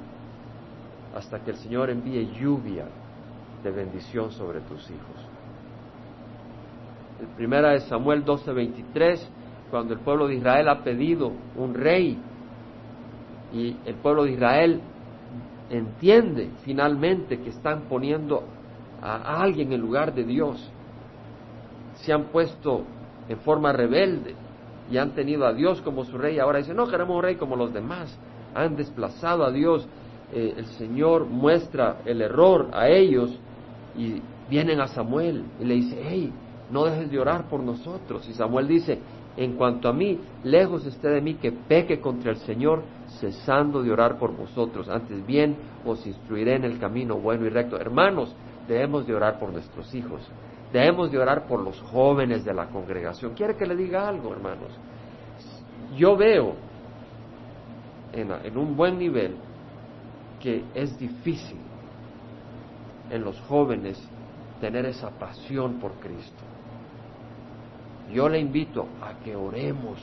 hasta 1.15 1.41
que 1.41 1.51
el 1.51 1.57
Señor 1.59 1.91
envíe 1.91 2.33
lluvia 2.41 2.87
de 3.63 3.71
bendición 3.71 4.33
sobre 4.33 4.61
tus 4.61 4.83
hijos. 4.91 5.29
El 7.21 7.27
primera 7.37 7.71
de 7.71 7.81
Samuel 7.81 8.25
12:23, 8.25 9.29
cuando 9.71 9.95
el 9.95 10.01
pueblo 10.01 10.27
de 10.29 10.37
Israel 10.37 10.69
ha 10.69 10.83
pedido 10.83 11.33
un 11.57 11.75
rey 11.75 12.19
y 13.53 13.77
el 13.85 13.95
pueblo 13.97 14.25
de 14.25 14.33
Israel 14.33 14.81
entiende 15.71 16.51
finalmente 16.65 17.39
que 17.39 17.51
están 17.51 17.83
poniendo 17.83 18.45
a 19.03 19.43
alguien 19.43 19.73
en 19.73 19.81
lugar 19.81 20.15
de 20.15 20.25
Dios, 20.25 20.71
se 21.97 22.13
han 22.13 22.25
puesto 22.25 22.85
en 23.29 23.39
forma 23.39 23.73
rebelde 23.73 24.35
y 24.91 24.99
han 24.99 25.13
tenido 25.13 25.47
a 25.47 25.53
Dios 25.53 25.81
como 25.83 26.05
su 26.05 26.19
rey, 26.19 26.39
ahora 26.39 26.59
dicen, 26.59 26.77
no 26.77 26.87
queremos 26.87 27.17
un 27.17 27.23
rey 27.23 27.37
como 27.37 27.57
los 27.57 27.73
demás, 27.73 28.17
han 28.55 28.77
desplazado 28.77 29.45
a 29.45 29.51
Dios, 29.51 29.87
eh, 30.33 30.55
el 30.57 30.67
Señor 30.67 31.27
muestra 31.27 31.99
el 32.05 32.21
error 32.21 32.71
a 32.73 32.89
ellos 32.89 33.39
y 33.97 34.21
vienen 34.49 34.81
a 34.81 34.89
Samuel 34.89 35.45
y 35.61 35.65
le 35.65 35.75
dice, 35.75 36.03
hey, 36.03 36.33
no 36.71 36.85
dejes 36.85 37.11
de 37.11 37.19
orar 37.19 37.49
por 37.49 37.61
nosotros. 37.61 38.27
Y 38.29 38.33
Samuel 38.33 38.67
dice, 38.67 38.99
en 39.37 39.57
cuanto 39.57 39.89
a 39.89 39.93
mí, 39.93 40.19
lejos 40.45 40.87
esté 40.87 41.09
de 41.09 41.21
mí 41.21 41.35
que 41.35 41.53
peque 41.53 42.01
contra 42.01 42.31
el 42.31 42.39
Señor, 42.39 42.83
cesando 43.21 43.83
de 43.83 43.91
orar 43.91 44.19
por 44.19 44.35
vosotros. 44.35 44.89
Antes 44.89 45.25
bien 45.27 45.57
os 45.85 46.07
instruiré 46.07 46.57
en 46.57 46.65
el 46.65 46.79
camino 46.79 47.17
bueno 47.17 47.47
y 47.47 47.51
recto. 47.51 47.79
Hermanos, 47.79 48.35
debemos 48.67 49.07
de 49.07 49.15
orar 49.15 49.39
por 49.39 49.53
nuestros 49.53 49.95
hijos. 49.95 50.23
Debemos 50.73 51.11
de 51.11 51.19
orar 51.19 51.47
por 51.47 51.61
los 51.61 51.81
jóvenes 51.83 52.45
de 52.45 52.55
la 52.55 52.67
congregación. 52.67 53.35
¿Quiere 53.35 53.57
que 53.57 53.67
le 53.67 53.77
diga 53.77 54.09
algo, 54.09 54.33
hermanos? 54.33 54.71
Yo 55.97 56.17
veo 56.17 56.55
en, 58.13 58.57
un 58.57 58.77
buen 58.77 58.99
nivel 58.99 59.37
que 60.41 60.65
es 60.75 60.99
difícil 60.99 61.59
en 63.11 63.23
los 63.23 63.39
jóvenes 63.43 64.03
tener 64.61 64.87
esa 64.87 65.11
pasión 65.11 65.75
por 65.75 65.93
Cristo. 65.95 66.43
Yo 68.11 68.29
le 68.29 68.39
invito 68.39 68.87
a 69.03 69.15
que 69.23 69.37
oremos, 69.37 69.99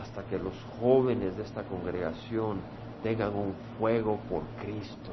hasta 0.00 0.24
que 0.24 0.38
los 0.38 0.54
jóvenes 0.80 1.36
de 1.36 1.42
esta 1.42 1.62
congregación 1.64 2.58
tengan 3.02 3.34
un 3.34 3.54
fuego 3.78 4.18
por 4.28 4.42
Cristo. 4.60 5.10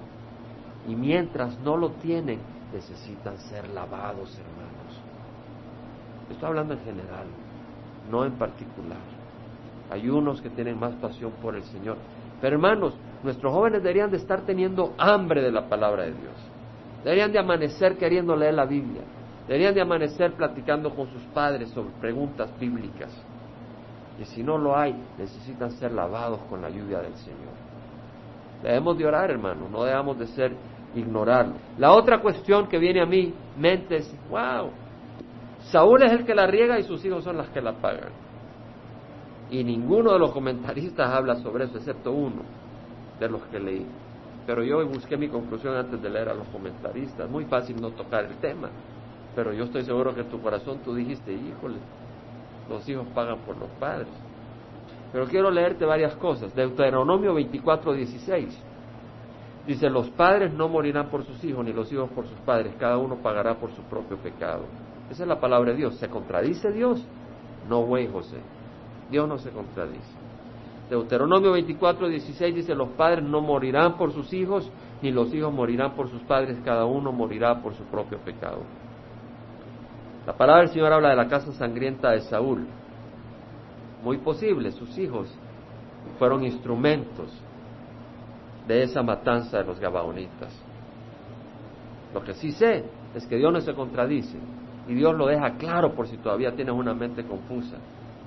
Y 0.87 0.95
mientras 0.95 1.59
no 1.59 1.77
lo 1.77 1.91
tienen, 1.91 2.39
necesitan 2.73 3.37
ser 3.37 3.67
lavados, 3.69 4.37
hermanos. 4.37 5.01
Estoy 6.31 6.47
hablando 6.47 6.73
en 6.73 6.79
general, 6.81 7.27
no 8.09 8.25
en 8.25 8.33
particular. 8.33 8.97
Hay 9.91 10.09
unos 10.09 10.41
que 10.41 10.49
tienen 10.49 10.79
más 10.79 10.93
pasión 10.95 11.31
por 11.41 11.55
el 11.55 11.63
Señor. 11.63 11.97
Pero 12.41 12.55
hermanos, 12.55 12.93
nuestros 13.23 13.51
jóvenes 13.51 13.83
deberían 13.83 14.11
de 14.11 14.17
estar 14.17 14.41
teniendo 14.41 14.93
hambre 14.97 15.41
de 15.41 15.51
la 15.51 15.67
palabra 15.67 16.03
de 16.03 16.11
Dios. 16.11 16.35
Deberían 17.03 17.31
de 17.31 17.39
amanecer 17.39 17.97
queriendo 17.97 18.35
leer 18.35 18.53
la 18.53 18.65
Biblia. 18.65 19.01
Deberían 19.47 19.73
de 19.73 19.81
amanecer 19.81 20.33
platicando 20.33 20.93
con 20.95 21.07
sus 21.07 21.23
padres 21.33 21.69
sobre 21.69 21.89
preguntas 21.99 22.51
bíblicas. 22.59 23.11
Y 24.21 24.25
si 24.25 24.43
no 24.43 24.57
lo 24.57 24.77
hay, 24.77 24.93
necesitan 25.17 25.71
ser 25.71 25.91
lavados 25.91 26.41
con 26.49 26.61
la 26.61 26.69
lluvia 26.69 26.99
del 26.99 27.15
Señor. 27.15 27.57
Debemos 28.63 28.97
de 28.97 29.05
orar, 29.05 29.31
hermano, 29.31 29.69
no 29.69 29.83
debemos 29.83 30.17
de 30.19 30.27
ser 30.27 30.55
ignorarlo. 30.95 31.55
La 31.77 31.93
otra 31.93 32.21
cuestión 32.21 32.67
que 32.67 32.77
viene 32.77 33.01
a 33.01 33.05
mi 33.05 33.33
mente 33.57 33.97
es, 33.97 34.15
wow, 34.29 34.71
Saúl 35.71 36.03
es 36.03 36.11
el 36.11 36.25
que 36.25 36.35
la 36.35 36.47
riega 36.47 36.79
y 36.79 36.83
sus 36.83 37.03
hijos 37.05 37.23
son 37.23 37.37
las 37.37 37.49
que 37.49 37.61
la 37.61 37.73
pagan. 37.73 38.11
Y 39.51 39.63
ninguno 39.63 40.13
de 40.13 40.19
los 40.19 40.31
comentaristas 40.31 41.09
habla 41.09 41.35
sobre 41.35 41.65
eso, 41.65 41.77
excepto 41.77 42.11
uno 42.11 42.43
de 43.19 43.29
los 43.29 43.41
que 43.45 43.59
leí. 43.59 43.85
Pero 44.45 44.63
yo 44.63 44.85
busqué 44.87 45.17
mi 45.17 45.27
conclusión 45.27 45.75
antes 45.75 46.01
de 46.01 46.09
leer 46.09 46.29
a 46.29 46.33
los 46.33 46.47
comentaristas. 46.47 47.29
Muy 47.29 47.45
fácil 47.45 47.79
no 47.79 47.91
tocar 47.91 48.25
el 48.25 48.37
tema. 48.37 48.69
Pero 49.35 49.53
yo 49.53 49.65
estoy 49.65 49.83
seguro 49.83 50.13
que 50.13 50.21
en 50.21 50.29
tu 50.29 50.41
corazón 50.41 50.79
tú 50.83 50.95
dijiste, 50.95 51.31
híjole, 51.33 51.77
los 52.67 52.87
hijos 52.89 53.07
pagan 53.13 53.39
por 53.39 53.57
los 53.57 53.69
padres. 53.79 54.07
Pero 55.11 55.25
quiero 55.25 55.49
leerte 55.49 55.85
varias 55.85 56.15
cosas. 56.15 56.53
Deuteronomio 56.55 57.33
24, 57.33 57.93
16. 57.93 58.63
Dice, 59.65 59.89
los 59.89 60.09
padres 60.11 60.53
no 60.53 60.67
morirán 60.67 61.09
por 61.09 61.23
sus 61.25 61.43
hijos, 61.43 61.63
ni 61.65 61.73
los 61.73 61.91
hijos 61.91 62.09
por 62.11 62.27
sus 62.27 62.37
padres. 62.39 62.73
Cada 62.79 62.97
uno 62.97 63.17
pagará 63.17 63.55
por 63.55 63.71
su 63.71 63.81
propio 63.83 64.17
pecado. 64.17 64.63
Esa 65.11 65.23
es 65.23 65.29
la 65.29 65.39
palabra 65.39 65.71
de 65.71 65.77
Dios. 65.77 65.95
¿Se 65.95 66.07
contradice 66.07 66.71
Dios? 66.71 67.03
No, 67.67 67.81
güey, 67.81 68.07
José. 68.07 68.37
Dios 69.09 69.27
no 69.27 69.37
se 69.37 69.49
contradice. 69.49 70.17
Deuteronomio 70.89 71.51
24, 71.51 72.07
16 72.07 72.55
dice, 72.55 72.73
los 72.73 72.89
padres 72.89 73.23
no 73.23 73.41
morirán 73.41 73.95
por 73.95 74.11
sus 74.11 74.33
hijos, 74.33 74.71
ni 75.01 75.11
los 75.11 75.33
hijos 75.33 75.53
morirán 75.53 75.93
por 75.93 76.09
sus 76.09 76.21
padres, 76.23 76.57
cada 76.65 76.85
uno 76.85 77.11
morirá 77.11 77.61
por 77.61 77.75
su 77.75 77.83
propio 77.83 78.17
pecado. 78.19 78.61
La 80.25 80.33
palabra 80.33 80.63
del 80.63 80.71
Señor 80.71 80.91
habla 80.91 81.09
de 81.09 81.15
la 81.15 81.27
casa 81.27 81.51
sangrienta 81.53 82.11
de 82.11 82.21
Saúl. 82.21 82.67
Muy 84.03 84.17
posible, 84.17 84.71
sus 84.71 84.97
hijos 84.97 85.27
fueron 86.17 86.43
instrumentos 86.43 87.31
de 88.67 88.83
esa 88.83 89.01
matanza 89.01 89.57
de 89.57 89.63
los 89.65 89.79
gabaonitas. 89.79 90.53
Lo 92.13 92.23
que 92.23 92.33
sí 92.33 92.51
sé 92.51 92.85
es 93.13 93.25
que 93.27 93.37
Dios 93.37 93.51
no 93.51 93.61
se 93.61 93.73
contradice 93.73 94.37
y 94.87 94.93
Dios 94.93 95.15
lo 95.15 95.27
deja 95.27 95.55
claro 95.57 95.93
por 95.93 96.07
si 96.07 96.17
todavía 96.17 96.55
tienes 96.55 96.73
una 96.73 96.93
mente 96.93 97.23
confusa, 97.23 97.77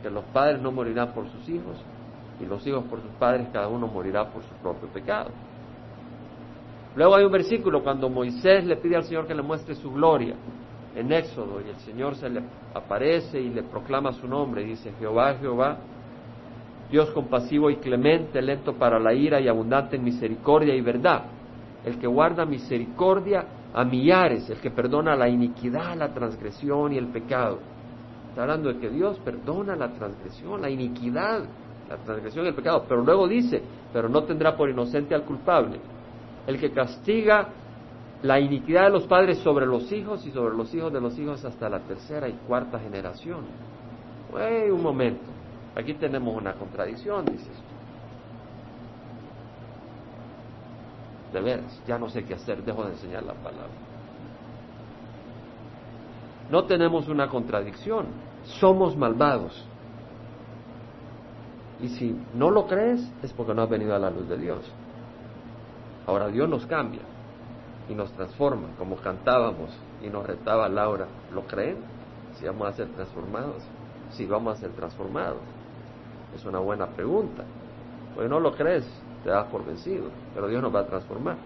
que 0.02 0.10
los 0.10 0.24
padres 0.26 0.60
no 0.60 0.70
morirán 0.70 1.12
por 1.12 1.28
sus 1.28 1.48
hijos 1.48 1.76
y 2.40 2.46
los 2.46 2.66
hijos 2.66 2.84
por 2.84 3.00
sus 3.00 3.10
padres, 3.12 3.48
cada 3.52 3.68
uno 3.68 3.86
morirá 3.86 4.28
por 4.30 4.42
su 4.42 4.54
propio 4.56 4.88
pecado. 4.88 5.30
Luego 6.94 7.16
hay 7.16 7.24
un 7.24 7.32
versículo 7.32 7.82
cuando 7.82 8.08
Moisés 8.10 8.64
le 8.64 8.76
pide 8.76 8.96
al 8.96 9.04
Señor 9.04 9.26
que 9.26 9.34
le 9.34 9.42
muestre 9.42 9.74
su 9.74 9.90
gloria 9.92 10.36
en 10.94 11.12
Éxodo 11.12 11.60
y 11.60 11.70
el 11.70 11.76
Señor 11.78 12.16
se 12.16 12.28
le 12.28 12.42
aparece 12.74 13.40
y 13.40 13.50
le 13.50 13.62
proclama 13.62 14.12
su 14.12 14.28
nombre 14.28 14.64
dice, 14.64 14.92
Jehová, 14.98 15.34
Jehová, 15.40 15.78
Dios 16.90 17.10
compasivo 17.10 17.70
y 17.70 17.76
clemente, 17.76 18.42
lento 18.42 18.74
para 18.74 18.98
la 18.98 19.14
ira 19.14 19.40
y 19.40 19.48
abundante 19.48 19.96
en 19.96 20.04
misericordia 20.04 20.74
y 20.74 20.80
verdad, 20.82 21.24
el 21.84 21.98
que 21.98 22.06
guarda 22.06 22.44
misericordia 22.44 23.46
a 23.72 23.84
millares, 23.84 24.50
el 24.50 24.58
que 24.58 24.70
perdona 24.70 25.16
la 25.16 25.28
iniquidad, 25.28 25.96
la 25.96 26.12
transgresión 26.12 26.92
y 26.92 26.98
el 26.98 27.06
pecado. 27.06 27.60
Está 28.28 28.42
hablando 28.42 28.72
de 28.72 28.78
que 28.78 28.90
Dios 28.90 29.18
perdona 29.20 29.74
la 29.74 29.92
transgresión, 29.92 30.60
la 30.60 30.68
iniquidad, 30.68 31.44
la 31.88 31.96
transgresión 31.98 32.44
y 32.44 32.48
el 32.48 32.54
pecado, 32.54 32.84
pero 32.86 33.02
luego 33.02 33.26
dice, 33.26 33.62
pero 33.92 34.08
no 34.10 34.24
tendrá 34.24 34.56
por 34.56 34.68
inocente 34.68 35.14
al 35.14 35.24
culpable. 35.24 35.80
El 36.46 36.58
que 36.58 36.72
castiga 36.72 37.48
la 38.22 38.38
iniquidad 38.38 38.84
de 38.84 38.90
los 38.90 39.06
padres 39.06 39.38
sobre 39.38 39.66
los 39.66 39.90
hijos 39.90 40.24
y 40.24 40.30
sobre 40.30 40.56
los 40.56 40.72
hijos 40.72 40.92
de 40.92 41.00
los 41.00 41.18
hijos 41.18 41.44
hasta 41.44 41.68
la 41.68 41.80
tercera 41.80 42.28
y 42.28 42.32
cuarta 42.46 42.78
generación. 42.78 43.40
Wey, 44.32 44.70
un 44.70 44.82
momento, 44.82 45.24
aquí 45.74 45.94
tenemos 45.94 46.36
una 46.36 46.54
contradicción, 46.54 47.24
dices 47.26 47.48
tú. 47.48 47.72
De 51.32 51.40
veras, 51.40 51.82
ya 51.86 51.98
no 51.98 52.08
sé 52.08 52.24
qué 52.24 52.34
hacer, 52.34 52.62
dejo 52.62 52.84
de 52.84 52.92
enseñar 52.92 53.24
la 53.24 53.34
palabra. 53.34 53.72
No 56.50 56.64
tenemos 56.64 57.08
una 57.08 57.28
contradicción, 57.28 58.06
somos 58.44 58.96
malvados. 58.96 59.66
Y 61.80 61.88
si 61.88 62.16
no 62.34 62.50
lo 62.50 62.66
crees, 62.68 63.10
es 63.22 63.32
porque 63.32 63.54
no 63.54 63.62
has 63.62 63.68
venido 63.68 63.96
a 63.96 63.98
la 63.98 64.10
luz 64.10 64.28
de 64.28 64.38
Dios. 64.38 64.60
Ahora 66.06 66.28
Dios 66.28 66.48
nos 66.48 66.66
cambia 66.66 67.00
y 67.88 67.94
nos 67.94 68.12
transforma, 68.12 68.68
como 68.78 68.96
cantábamos 68.96 69.70
y 70.02 70.08
nos 70.08 70.26
retaba 70.26 70.68
Laura. 70.68 71.06
¿Lo 71.34 71.42
creen? 71.42 71.78
Si 72.34 72.46
vamos 72.46 72.68
a 72.68 72.72
ser 72.72 72.88
transformados. 72.88 73.62
Si 74.10 74.26
vamos 74.26 74.56
a 74.56 74.60
ser 74.60 74.70
transformados. 74.70 75.40
Es 76.34 76.44
una 76.44 76.58
buena 76.58 76.86
pregunta. 76.86 77.44
Pues 78.14 78.28
no 78.28 78.40
lo 78.40 78.52
crees, 78.52 78.86
te 79.24 79.30
das 79.30 79.46
por 79.48 79.64
vencido, 79.64 80.04
pero 80.34 80.48
Dios 80.48 80.62
nos 80.62 80.74
va 80.74 80.80
a 80.80 80.86
transformar. 80.86 81.36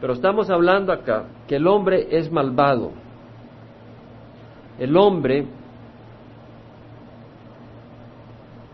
Pero 0.00 0.12
estamos 0.14 0.50
hablando 0.50 0.92
acá 0.92 1.24
que 1.46 1.56
el 1.56 1.66
hombre 1.66 2.08
es 2.10 2.30
malvado. 2.30 2.90
El 4.78 4.96
hombre 4.96 5.46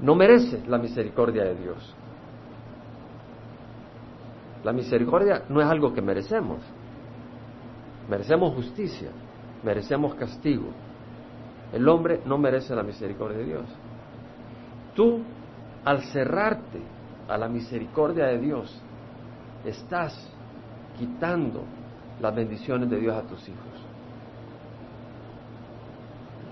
no 0.01 0.15
merece 0.15 0.63
la 0.67 0.79
misericordia 0.79 1.45
de 1.45 1.55
Dios. 1.57 1.95
La 4.69 4.75
misericordia 4.75 5.45
no 5.49 5.63
es 5.63 5.67
algo 5.67 5.95
que 5.95 6.03
merecemos. 6.03 6.59
Merecemos 8.07 8.53
justicia, 8.53 9.09
merecemos 9.65 10.15
castigo. 10.15 10.67
El 11.73 11.89
hombre 11.89 12.21
no 12.27 12.37
merece 12.37 12.75
la 12.75 12.83
misericordia 12.83 13.39
de 13.39 13.45
Dios. 13.47 13.65
Tú, 14.95 15.23
al 15.87 16.03
cerrarte 16.13 16.83
a 17.31 17.39
la 17.39 17.49
misericordia 17.49 18.27
de 18.27 18.41
Dios, 18.41 18.79
estás 19.65 20.31
quitando 20.99 21.65
las 22.21 22.37
bendiciones 22.37 22.91
de 22.91 23.01
Dios 23.01 23.17
a 23.17 23.23
tus 23.23 23.49
hijos. 23.49 23.87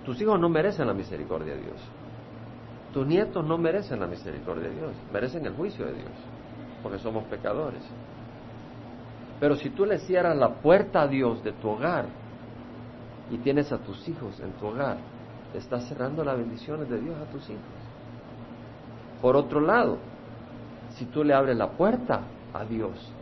Tus 0.07 0.19
hijos 0.23 0.41
no 0.41 0.49
merecen 0.49 0.87
la 0.87 0.95
misericordia 0.95 1.55
de 1.55 1.61
Dios. 1.61 1.83
Tus 2.95 3.07
nietos 3.07 3.47
no 3.47 3.59
merecen 3.59 4.01
la 4.01 4.07
misericordia 4.07 4.71
de 4.71 4.75
Dios, 4.75 4.93
merecen 5.13 5.45
el 5.45 5.53
juicio 5.53 5.85
de 5.85 5.93
Dios 5.93 6.13
porque 6.87 7.03
somos 7.03 7.25
pecadores. 7.25 7.83
Pero 9.41 9.57
si 9.57 9.71
tú 9.71 9.85
le 9.85 9.99
cierras 9.99 10.37
la 10.37 10.55
puerta 10.55 11.03
a 11.03 11.09
Dios 11.09 11.43
de 11.43 11.51
tu 11.51 11.69
hogar 11.69 12.07
y 13.29 13.39
tienes 13.39 13.73
a 13.73 13.79
tus 13.79 14.09
hijos 14.09 14.39
en 14.39 14.53
tu 14.53 14.69
hogar, 14.69 14.99
estás 15.53 15.89
cerrando 15.89 16.23
las 16.23 16.39
bendiciones 16.39 16.89
de 16.89 17.01
Dios 17.01 17.17
a 17.19 17.25
tus 17.33 17.43
hijos. 17.51 17.61
Por 19.21 19.35
otro 19.35 19.61
lado, 19.61 19.99
si 20.91 21.07
tú 21.07 21.25
le 21.25 21.35
abres 21.35 21.57
la 21.57 21.71
puerta 21.71 22.21
a 22.55 22.65
Dios 22.65 23.13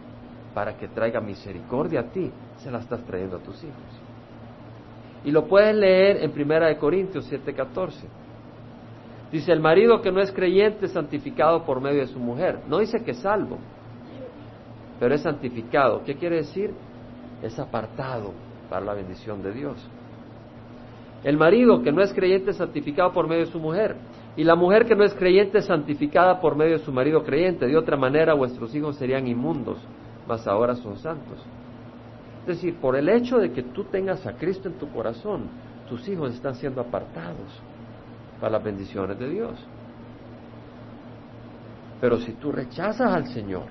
para 0.52 0.76
que 0.76 0.88
traiga 0.88 1.22
misericordia 1.22 2.00
a 2.00 2.10
ti, 2.10 2.30
se 2.58 2.70
la 2.70 2.80
estás 2.80 3.02
trayendo 3.06 3.38
a 3.38 3.40
tus 3.40 3.64
hijos. 3.64 3.82
Y 5.24 5.30
lo 5.30 5.46
puedes 5.46 5.74
leer 5.74 6.18
en 6.18 6.32
Primera 6.32 6.66
de 6.66 6.76
Corintios 6.76 7.32
7:14. 7.32 8.23
Dice, 9.32 9.52
el 9.52 9.60
marido 9.60 10.00
que 10.00 10.12
no 10.12 10.20
es 10.20 10.30
creyente 10.32 10.88
santificado 10.88 11.64
por 11.64 11.80
medio 11.80 12.00
de 12.00 12.06
su 12.06 12.18
mujer. 12.18 12.60
No 12.68 12.78
dice 12.78 13.02
que 13.02 13.12
es 13.12 13.18
salvo, 13.18 13.58
pero 15.00 15.14
es 15.14 15.22
santificado. 15.22 16.02
¿Qué 16.04 16.14
quiere 16.14 16.36
decir? 16.36 16.72
Es 17.42 17.58
apartado 17.58 18.32
para 18.70 18.84
la 18.84 18.94
bendición 18.94 19.42
de 19.42 19.52
Dios. 19.52 19.90
El 21.24 21.36
marido 21.38 21.82
que 21.82 21.90
no 21.90 22.02
es 22.02 22.12
creyente 22.12 22.52
santificado 22.52 23.12
por 23.12 23.26
medio 23.26 23.46
de 23.46 23.50
su 23.50 23.58
mujer. 23.58 23.96
Y 24.36 24.44
la 24.44 24.54
mujer 24.54 24.84
que 24.84 24.94
no 24.94 25.04
es 25.04 25.14
creyente 25.14 25.62
santificada 25.62 26.40
por 26.40 26.54
medio 26.54 26.78
de 26.78 26.84
su 26.84 26.92
marido 26.92 27.24
creyente. 27.24 27.66
De 27.66 27.76
otra 27.76 27.96
manera 27.96 28.34
vuestros 28.34 28.74
hijos 28.74 28.96
serían 28.96 29.26
inmundos, 29.26 29.78
mas 30.28 30.46
ahora 30.46 30.74
son 30.74 30.96
santos. 30.98 31.38
Es 32.42 32.48
decir, 32.48 32.76
por 32.76 32.94
el 32.94 33.08
hecho 33.08 33.38
de 33.38 33.52
que 33.52 33.62
tú 33.62 33.84
tengas 33.84 34.26
a 34.26 34.34
Cristo 34.34 34.68
en 34.68 34.74
tu 34.74 34.88
corazón, 34.90 35.44
tus 35.88 36.06
hijos 36.08 36.34
están 36.34 36.54
siendo 36.56 36.80
apartados 36.80 37.62
para 38.40 38.52
las 38.52 38.64
bendiciones 38.64 39.18
de 39.18 39.28
Dios. 39.28 39.52
Pero 42.00 42.18
si 42.18 42.32
tú 42.32 42.52
rechazas 42.52 43.14
al 43.14 43.26
Señor, 43.28 43.66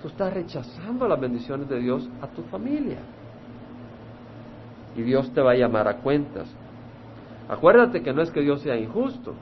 tú 0.00 0.08
estás 0.08 0.32
rechazando 0.32 1.08
las 1.08 1.20
bendiciones 1.20 1.68
de 1.68 1.80
Dios 1.80 2.08
a 2.20 2.28
tu 2.28 2.42
familia. 2.42 2.98
Y 4.96 5.02
Dios 5.02 5.32
te 5.32 5.40
va 5.40 5.52
a 5.52 5.56
llamar 5.56 5.88
a 5.88 5.96
cuentas. 5.98 6.48
Acuérdate 7.48 8.02
que 8.02 8.12
no 8.12 8.22
es 8.22 8.30
que 8.30 8.40
Dios 8.40 8.60
sea 8.62 8.76
injusto, 8.76 9.34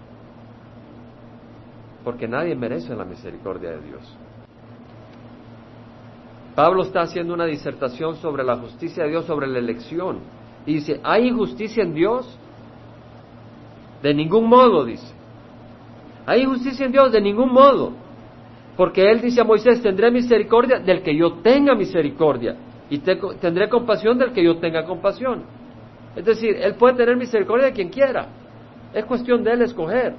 porque 2.04 2.26
nadie 2.26 2.54
merece 2.54 2.94
la 2.94 3.04
misericordia 3.04 3.70
de 3.70 3.80
Dios. 3.82 4.16
Pablo 6.54 6.82
está 6.82 7.02
haciendo 7.02 7.34
una 7.34 7.44
disertación 7.44 8.16
sobre 8.16 8.42
la 8.42 8.56
justicia 8.56 9.04
de 9.04 9.10
Dios, 9.10 9.26
sobre 9.26 9.46
la 9.46 9.58
elección. 9.58 10.18
Y 10.66 10.74
dice, 10.74 11.00
¿hay 11.04 11.28
injusticia 11.28 11.82
en 11.82 11.94
Dios? 11.94 12.38
De 14.02 14.14
ningún 14.14 14.48
modo, 14.48 14.84
dice. 14.84 15.14
¿Hay 16.26 16.42
injusticia 16.42 16.86
en 16.86 16.92
Dios? 16.92 17.12
De 17.12 17.20
ningún 17.20 17.52
modo. 17.52 17.92
Porque 18.76 19.10
él 19.10 19.20
dice 19.20 19.40
a 19.40 19.44
Moisés, 19.44 19.82
tendré 19.82 20.10
misericordia 20.10 20.78
del 20.78 21.02
que 21.02 21.16
yo 21.16 21.34
tenga 21.42 21.74
misericordia. 21.74 22.56
Y 22.90 22.98
tendré 22.98 23.68
compasión 23.68 24.18
del 24.18 24.32
que 24.32 24.42
yo 24.42 24.58
tenga 24.58 24.84
compasión. 24.84 25.44
Es 26.14 26.24
decir, 26.24 26.56
él 26.60 26.74
puede 26.74 26.94
tener 26.94 27.16
misericordia 27.16 27.66
de 27.66 27.72
quien 27.72 27.88
quiera. 27.88 28.28
Es 28.94 29.04
cuestión 29.04 29.42
de 29.44 29.52
él 29.52 29.62
escoger. 29.62 30.14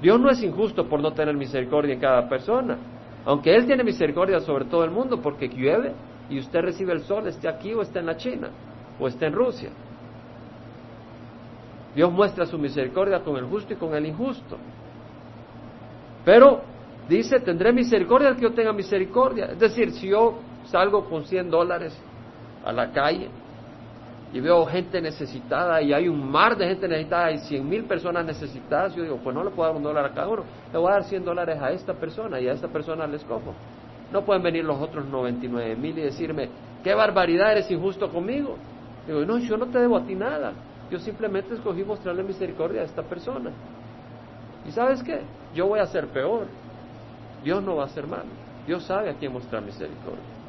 Dios 0.00 0.18
no 0.18 0.30
es 0.30 0.42
injusto 0.42 0.88
por 0.88 1.00
no 1.00 1.12
tener 1.12 1.36
misericordia 1.36 1.94
en 1.94 2.00
cada 2.00 2.28
persona. 2.28 2.78
Aunque 3.24 3.54
Él 3.54 3.66
tiene 3.66 3.84
misericordia 3.84 4.40
sobre 4.40 4.64
todo 4.64 4.84
el 4.84 4.90
mundo 4.90 5.20
porque 5.20 5.48
llueve 5.48 5.92
y 6.30 6.38
usted 6.38 6.60
recibe 6.60 6.92
el 6.92 7.02
sol, 7.02 7.26
esté 7.26 7.48
aquí 7.48 7.74
o 7.74 7.82
esté 7.82 7.98
en 7.98 8.06
la 8.06 8.16
China 8.16 8.48
o 8.98 9.08
esté 9.08 9.26
en 9.26 9.34
Rusia. 9.34 9.70
Dios 11.94 12.12
muestra 12.12 12.46
su 12.46 12.58
misericordia 12.58 13.20
con 13.20 13.36
el 13.36 13.44
justo 13.44 13.72
y 13.72 13.76
con 13.76 13.94
el 13.94 14.06
injusto. 14.06 14.56
Pero 16.24 16.62
dice, 17.08 17.40
tendré 17.40 17.72
misericordia 17.72 18.28
al 18.28 18.36
que 18.36 18.42
yo 18.42 18.52
tenga 18.52 18.72
misericordia. 18.72 19.46
Es 19.46 19.58
decir, 19.58 19.92
si 19.92 20.08
yo 20.08 20.38
salgo 20.64 21.08
con 21.08 21.24
100 21.24 21.50
dólares 21.50 21.98
a 22.64 22.72
la 22.72 22.92
calle 22.92 23.28
y 24.32 24.40
veo 24.40 24.64
gente 24.66 25.00
necesitada 25.00 25.82
y 25.82 25.92
hay 25.92 26.08
un 26.08 26.30
mar 26.30 26.56
de 26.56 26.68
gente 26.68 26.86
necesitada 26.86 27.32
y 27.32 27.38
cien 27.38 27.68
mil 27.68 27.84
personas 27.84 28.24
necesitadas, 28.24 28.94
yo 28.94 29.02
digo, 29.02 29.18
pues 29.22 29.34
no 29.34 29.42
le 29.42 29.50
puedo 29.50 29.68
dar 29.68 29.76
un 29.76 29.82
dólar 29.82 30.04
a 30.04 30.10
cada 30.10 30.28
uno, 30.28 30.44
le 30.72 30.78
voy 30.78 30.88
a 30.90 30.94
dar 30.94 31.04
100 31.04 31.24
dólares 31.24 31.58
a 31.60 31.72
esta 31.72 31.94
persona 31.94 32.38
y 32.38 32.46
a 32.46 32.52
esta 32.52 32.68
persona 32.68 33.06
les 33.06 33.24
cojo. 33.24 33.54
No 34.12 34.24
pueden 34.24 34.42
venir 34.42 34.64
los 34.64 34.80
otros 34.80 35.06
99 35.06 35.76
mil 35.76 35.98
y 35.98 36.02
decirme, 36.02 36.48
qué 36.84 36.94
barbaridad, 36.94 37.52
eres 37.52 37.70
injusto 37.70 38.08
conmigo. 38.10 38.56
Digo, 39.06 39.24
no, 39.24 39.38
yo 39.38 39.56
no 39.56 39.66
te 39.66 39.78
debo 39.78 39.96
a 39.96 40.04
ti 40.04 40.14
nada. 40.14 40.52
Yo 40.90 40.98
simplemente 40.98 41.54
escogí 41.54 41.84
mostrarle 41.84 42.22
misericordia 42.22 42.82
a 42.82 42.84
esta 42.84 43.02
persona. 43.02 43.50
¿Y 44.66 44.72
sabes 44.72 45.02
qué? 45.02 45.20
Yo 45.54 45.66
voy 45.66 45.80
a 45.80 45.86
ser 45.86 46.08
peor. 46.08 46.46
Dios 47.44 47.62
no 47.62 47.76
va 47.76 47.84
a 47.84 47.88
ser 47.88 48.06
malo. 48.06 48.28
Dios 48.66 48.84
sabe 48.84 49.10
a 49.10 49.14
quién 49.14 49.32
mostrar 49.32 49.62
misericordia. 49.62 50.40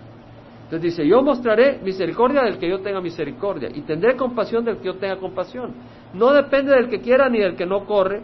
Entonces 0.64 0.82
dice, 0.82 1.08
yo 1.08 1.22
mostraré 1.22 1.80
misericordia 1.84 2.44
del 2.44 2.58
que 2.58 2.70
yo 2.70 2.80
tenga 2.80 3.02
misericordia 3.02 3.70
y 3.74 3.82
tendré 3.82 4.16
compasión 4.16 4.64
del 4.64 4.78
que 4.78 4.86
yo 4.86 4.96
tenga 4.96 5.18
compasión. 5.18 5.74
No 6.14 6.32
depende 6.34 6.74
del 6.74 6.90
que 6.90 7.02
quiera 7.02 7.30
ni 7.30 7.40
del 7.40 7.56
que 7.56 7.66
no 7.66 7.86
corre, 7.86 8.22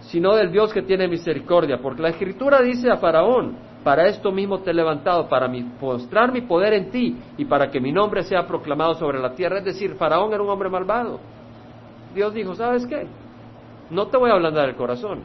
sino 0.00 0.34
del 0.34 0.50
Dios 0.50 0.72
que 0.72 0.82
tiene 0.82 1.08
misericordia. 1.08 1.78
Porque 1.80 2.02
la 2.02 2.08
escritura 2.10 2.60
dice 2.60 2.90
a 2.90 2.96
Faraón, 2.96 3.56
para 3.84 4.08
esto 4.08 4.32
mismo 4.32 4.60
te 4.60 4.70
he 4.70 4.74
levantado, 4.74 5.28
para 5.28 5.46
mostrar 5.46 6.32
mi 6.32 6.40
poder 6.40 6.72
en 6.72 6.90
ti 6.90 7.16
y 7.36 7.44
para 7.44 7.70
que 7.70 7.80
mi 7.80 7.92
nombre 7.92 8.22
sea 8.22 8.46
proclamado 8.46 8.94
sobre 8.94 9.20
la 9.20 9.34
tierra. 9.34 9.58
Es 9.58 9.64
decir, 9.64 9.94
Faraón 9.96 10.32
era 10.32 10.42
un 10.42 10.48
hombre 10.48 10.70
malvado. 10.70 11.20
Dios 12.14 12.32
dijo, 12.32 12.54
¿sabes 12.54 12.86
qué? 12.86 13.06
No 13.90 14.06
te 14.06 14.16
voy 14.16 14.30
a 14.30 14.34
ablandar 14.34 14.70
el 14.70 14.76
corazón, 14.76 15.20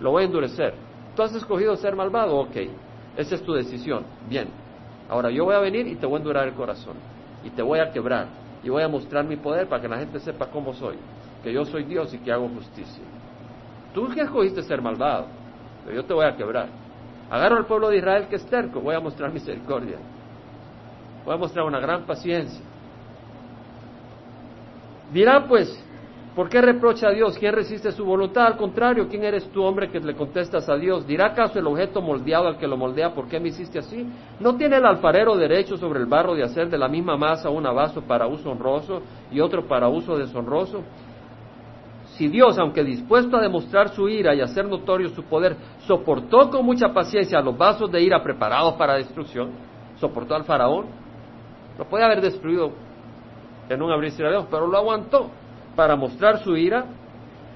lo 0.00 0.12
voy 0.12 0.22
a 0.22 0.26
endurecer. 0.26 0.74
Tú 1.16 1.22
has 1.22 1.34
escogido 1.34 1.74
ser 1.76 1.96
malvado, 1.96 2.36
ok, 2.36 2.56
esa 3.16 3.34
es 3.34 3.42
tu 3.42 3.52
decisión, 3.54 4.04
bien. 4.28 4.48
Ahora 5.08 5.30
yo 5.30 5.44
voy 5.44 5.54
a 5.54 5.60
venir 5.60 5.88
y 5.88 5.96
te 5.96 6.06
voy 6.06 6.16
a 6.16 6.18
endurar 6.18 6.46
el 6.46 6.54
corazón 6.54 6.94
y 7.44 7.50
te 7.50 7.62
voy 7.62 7.80
a 7.80 7.90
quebrar 7.90 8.28
y 8.62 8.68
voy 8.68 8.82
a 8.82 8.88
mostrar 8.88 9.24
mi 9.24 9.36
poder 9.36 9.68
para 9.68 9.82
que 9.82 9.88
la 9.88 9.98
gente 9.98 10.20
sepa 10.20 10.46
cómo 10.46 10.74
soy, 10.74 10.96
que 11.42 11.52
yo 11.52 11.64
soy 11.64 11.84
Dios 11.84 12.14
y 12.14 12.18
que 12.18 12.30
hago 12.30 12.48
justicia. 12.48 13.02
Tú 13.92 14.08
que 14.08 14.20
escogiste 14.20 14.62
ser 14.62 14.80
malvado, 14.80 15.26
pero 15.84 15.96
yo 15.96 16.04
te 16.04 16.14
voy 16.14 16.26
a 16.26 16.36
quebrar. 16.36 16.85
Agarro 17.30 17.56
al 17.56 17.66
pueblo 17.66 17.88
de 17.88 17.98
Israel 17.98 18.26
que 18.28 18.36
es 18.36 18.46
terco, 18.46 18.80
voy 18.80 18.94
a 18.94 19.00
mostrar 19.00 19.32
misericordia. 19.32 19.98
Voy 21.24 21.34
a 21.34 21.38
mostrar 21.38 21.66
una 21.66 21.80
gran 21.80 22.06
paciencia. 22.06 22.64
Dirá 25.12 25.44
pues, 25.48 25.84
¿por 26.36 26.48
qué 26.48 26.60
reprocha 26.60 27.08
a 27.08 27.12
Dios? 27.12 27.36
¿Quién 27.36 27.52
resiste 27.52 27.90
su 27.90 28.04
voluntad? 28.04 28.46
Al 28.46 28.56
contrario, 28.56 29.08
¿quién 29.08 29.24
eres 29.24 29.48
tú, 29.50 29.62
hombre, 29.62 29.90
que 29.90 29.98
le 29.98 30.14
contestas 30.14 30.68
a 30.68 30.76
Dios? 30.76 31.04
¿Dirá 31.04 31.26
acaso 31.26 31.58
el 31.58 31.66
objeto 31.66 32.00
moldeado 32.00 32.46
al 32.46 32.58
que 32.58 32.68
lo 32.68 32.76
moldea, 32.76 33.12
¿por 33.12 33.26
qué 33.26 33.40
me 33.40 33.48
hiciste 33.48 33.80
así? 33.80 34.06
¿No 34.38 34.56
tiene 34.56 34.76
el 34.76 34.86
alfarero 34.86 35.36
derecho 35.36 35.76
sobre 35.76 35.98
el 35.98 36.06
barro 36.06 36.34
de 36.34 36.44
hacer 36.44 36.68
de 36.70 36.78
la 36.78 36.88
misma 36.88 37.16
masa 37.16 37.50
un 37.50 37.64
vaso 37.64 38.02
para 38.02 38.28
uso 38.28 38.50
honroso 38.50 39.02
y 39.32 39.40
otro 39.40 39.66
para 39.66 39.88
uso 39.88 40.16
deshonroso? 40.16 40.82
Si 42.16 42.28
Dios, 42.28 42.58
aunque 42.58 42.82
dispuesto 42.82 43.36
a 43.36 43.42
demostrar 43.42 43.90
su 43.90 44.08
ira 44.08 44.34
y 44.34 44.40
hacer 44.40 44.66
notorio 44.66 45.10
su 45.10 45.22
poder, 45.24 45.56
soportó 45.86 46.48
con 46.50 46.64
mucha 46.64 46.88
paciencia 46.92 47.40
los 47.40 47.56
vasos 47.56 47.90
de 47.90 48.00
ira 48.02 48.22
preparados 48.22 48.74
para 48.74 48.94
destrucción, 48.94 49.50
soportó 49.96 50.34
al 50.34 50.44
faraón, 50.44 50.86
lo 51.78 51.84
puede 51.84 52.04
haber 52.04 52.22
destruido 52.22 52.72
en 53.68 53.82
un 53.82 53.90
abrir 53.90 54.12
de 54.12 54.30
Dios, 54.30 54.46
pero 54.50 54.66
lo 54.66 54.78
aguantó 54.78 55.30
para 55.74 55.94
mostrar 55.94 56.38
su 56.38 56.56
ira, 56.56 56.86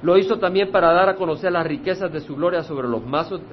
lo 0.03 0.18
hizo 0.18 0.38
también 0.38 0.70
para 0.70 0.92
dar 0.92 1.09
a 1.09 1.16
conocer 1.16 1.53
las 1.53 1.66
riquezas 1.66 2.12
de 2.12 2.20
su 2.20 2.37
gloria 2.37 2.62
sobre 2.62 2.87
los, 2.87 3.03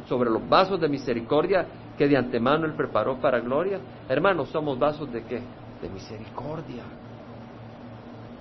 sobre 0.07 0.29
los 0.29 0.47
vasos 0.49 0.79
de 0.79 0.89
misericordia 0.89 1.65
que 1.97 2.07
de 2.07 2.17
antemano 2.17 2.65
él 2.65 2.73
preparó 2.73 3.17
para 3.17 3.39
gloria. 3.39 3.79
Hermanos, 4.07 4.49
somos 4.49 4.77
vasos 4.77 5.11
de 5.11 5.23
qué? 5.23 5.41
De 5.81 5.89
misericordia. 5.89 6.83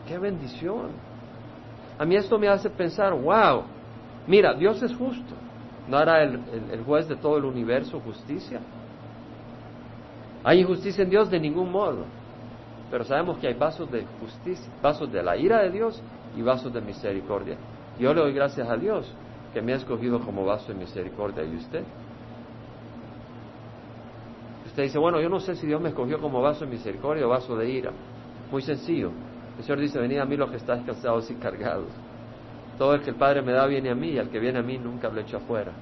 ¡Qué 0.07 0.18
bendición! 0.18 1.15
A 1.98 2.04
mí 2.04 2.16
esto 2.16 2.38
me 2.38 2.48
hace 2.48 2.68
pensar, 2.68 3.12
wow, 3.14 3.62
mira, 4.26 4.54
Dios 4.54 4.82
es 4.82 4.94
justo. 4.94 5.35
¿No 5.88 5.96
hará 5.96 6.22
el, 6.22 6.82
juez 6.85 7.09
de 7.09 7.16
todo 7.16 7.38
el 7.38 7.44
universo 7.44 8.00
justicia? 8.00 8.61
¿Hay 10.44 10.61
injusticia 10.61 11.04
en 11.04 11.11
Dios? 11.11 11.30
De 11.30 11.38
ningún 11.38 11.70
modo. 11.70 12.04
Pero 12.90 13.04
sabemos 13.04 13.38
que 13.38 13.48
hay 13.48 13.54
vasos 13.54 13.90
de 13.90 14.04
justicia, 14.20 14.72
vasos 14.82 15.11
de 15.12 15.22
la 15.22 15.37
ira 15.37 15.62
de 15.62 15.70
Dios 15.70 16.00
y 16.37 16.42
vasos 16.42 16.72
de 16.72 16.80
misericordia. 16.80 17.56
Yo 17.98 18.12
le 18.12 18.20
doy 18.20 18.32
gracias 18.32 18.68
a 18.68 18.76
Dios 18.76 19.11
que 19.54 19.62
me 19.62 19.72
ha 19.72 19.76
escogido 19.76 20.20
como 20.20 20.44
vaso 20.44 20.72
de 20.72 20.78
misericordia. 20.78 21.44
¿Y 21.44 21.56
usted? 21.56 21.82
Usted 24.66 24.82
dice, 24.82 24.98
bueno, 24.98 25.20
yo 25.20 25.28
no 25.28 25.40
sé 25.40 25.54
si 25.54 25.66
Dios 25.66 25.80
me 25.80 25.88
escogió 25.88 26.20
como 26.20 26.42
vaso 26.42 26.64
de 26.64 26.70
misericordia 26.70 27.26
o 27.26 27.30
vaso 27.30 27.56
de 27.56 27.70
ira. 27.70 27.92
Muy 28.50 28.62
sencillo. 28.62 29.11
El 29.58 29.64
Señor 29.64 29.80
dice, 29.80 29.98
venid 29.98 30.18
a 30.18 30.24
mí 30.24 30.36
los 30.36 30.50
que 30.50 30.56
estáis 30.56 30.84
cansados 30.84 31.30
y 31.30 31.34
cargados. 31.36 31.88
Todo 32.78 32.94
el 32.94 33.02
que 33.02 33.10
el 33.10 33.16
Padre 33.16 33.40
me 33.40 33.52
da 33.52 33.66
viene 33.66 33.90
a 33.90 33.94
mí, 33.94 34.10
y 34.10 34.18
al 34.18 34.28
que 34.28 34.38
viene 34.38 34.58
a 34.58 34.62
mí 34.62 34.76
nunca 34.78 35.08
lo 35.08 35.20
echo 35.20 35.38
afuera. 35.38 35.72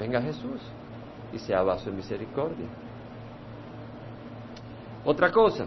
Venga 0.00 0.20
Jesús 0.20 0.60
y 1.32 1.38
sea 1.38 1.62
vaso 1.62 1.90
de 1.90 1.96
misericordia. 1.96 2.66
Otra 5.04 5.30
cosa, 5.30 5.66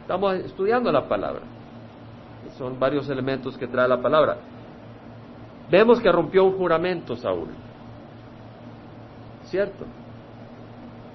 estamos 0.00 0.34
estudiando 0.36 0.90
la 0.90 1.06
palabra. 1.06 1.42
Son 2.56 2.78
varios 2.78 3.08
elementos 3.08 3.56
que 3.58 3.66
trae 3.66 3.86
la 3.86 4.00
palabra. 4.00 4.38
Vemos 5.70 6.00
que 6.00 6.10
rompió 6.10 6.44
un 6.44 6.56
juramento 6.56 7.16
Saúl. 7.16 7.48
¿Cierto? 9.44 9.84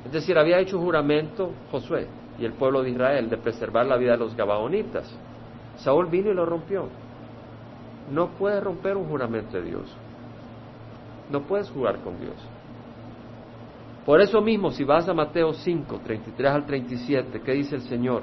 Es 0.06 0.12
decir, 0.12 0.38
había 0.38 0.60
hecho 0.60 0.78
un 0.78 0.86
juramento 0.86 1.52
Josué 1.72 2.08
y 2.38 2.46
el 2.46 2.54
pueblo 2.54 2.84
de 2.84 2.92
Israel 2.92 3.30
de 3.30 3.38
preservar 3.38 3.86
la 3.86 3.98
vida 3.98 4.12
de 4.12 4.18
los 4.18 4.36
Gabaonitas. 4.36 5.18
Saúl 5.78 6.08
vino 6.08 6.32
y 6.32 6.34
lo 6.34 6.46
rompió. 6.46 6.88
No 8.12 8.30
puedes 8.30 8.64
romper 8.64 8.98
un 8.98 9.08
juramento 9.08 9.58
de 9.58 9.64
Dios. 9.64 9.96
No 11.30 11.42
puedes 11.42 11.70
jugar 11.72 12.00
con 12.00 12.20
Dios. 12.20 12.36
Por 14.06 14.22
eso 14.22 14.40
mismo, 14.42 14.70
si 14.70 14.84
vas 14.84 15.10
a 15.10 15.14
Mateo 15.14 15.54
5, 15.54 16.00
33 16.04 16.52
al 16.52 16.66
37, 16.66 17.42
¿qué 17.42 17.52
dice 17.54 17.76
el 17.76 17.82
Señor? 17.82 18.22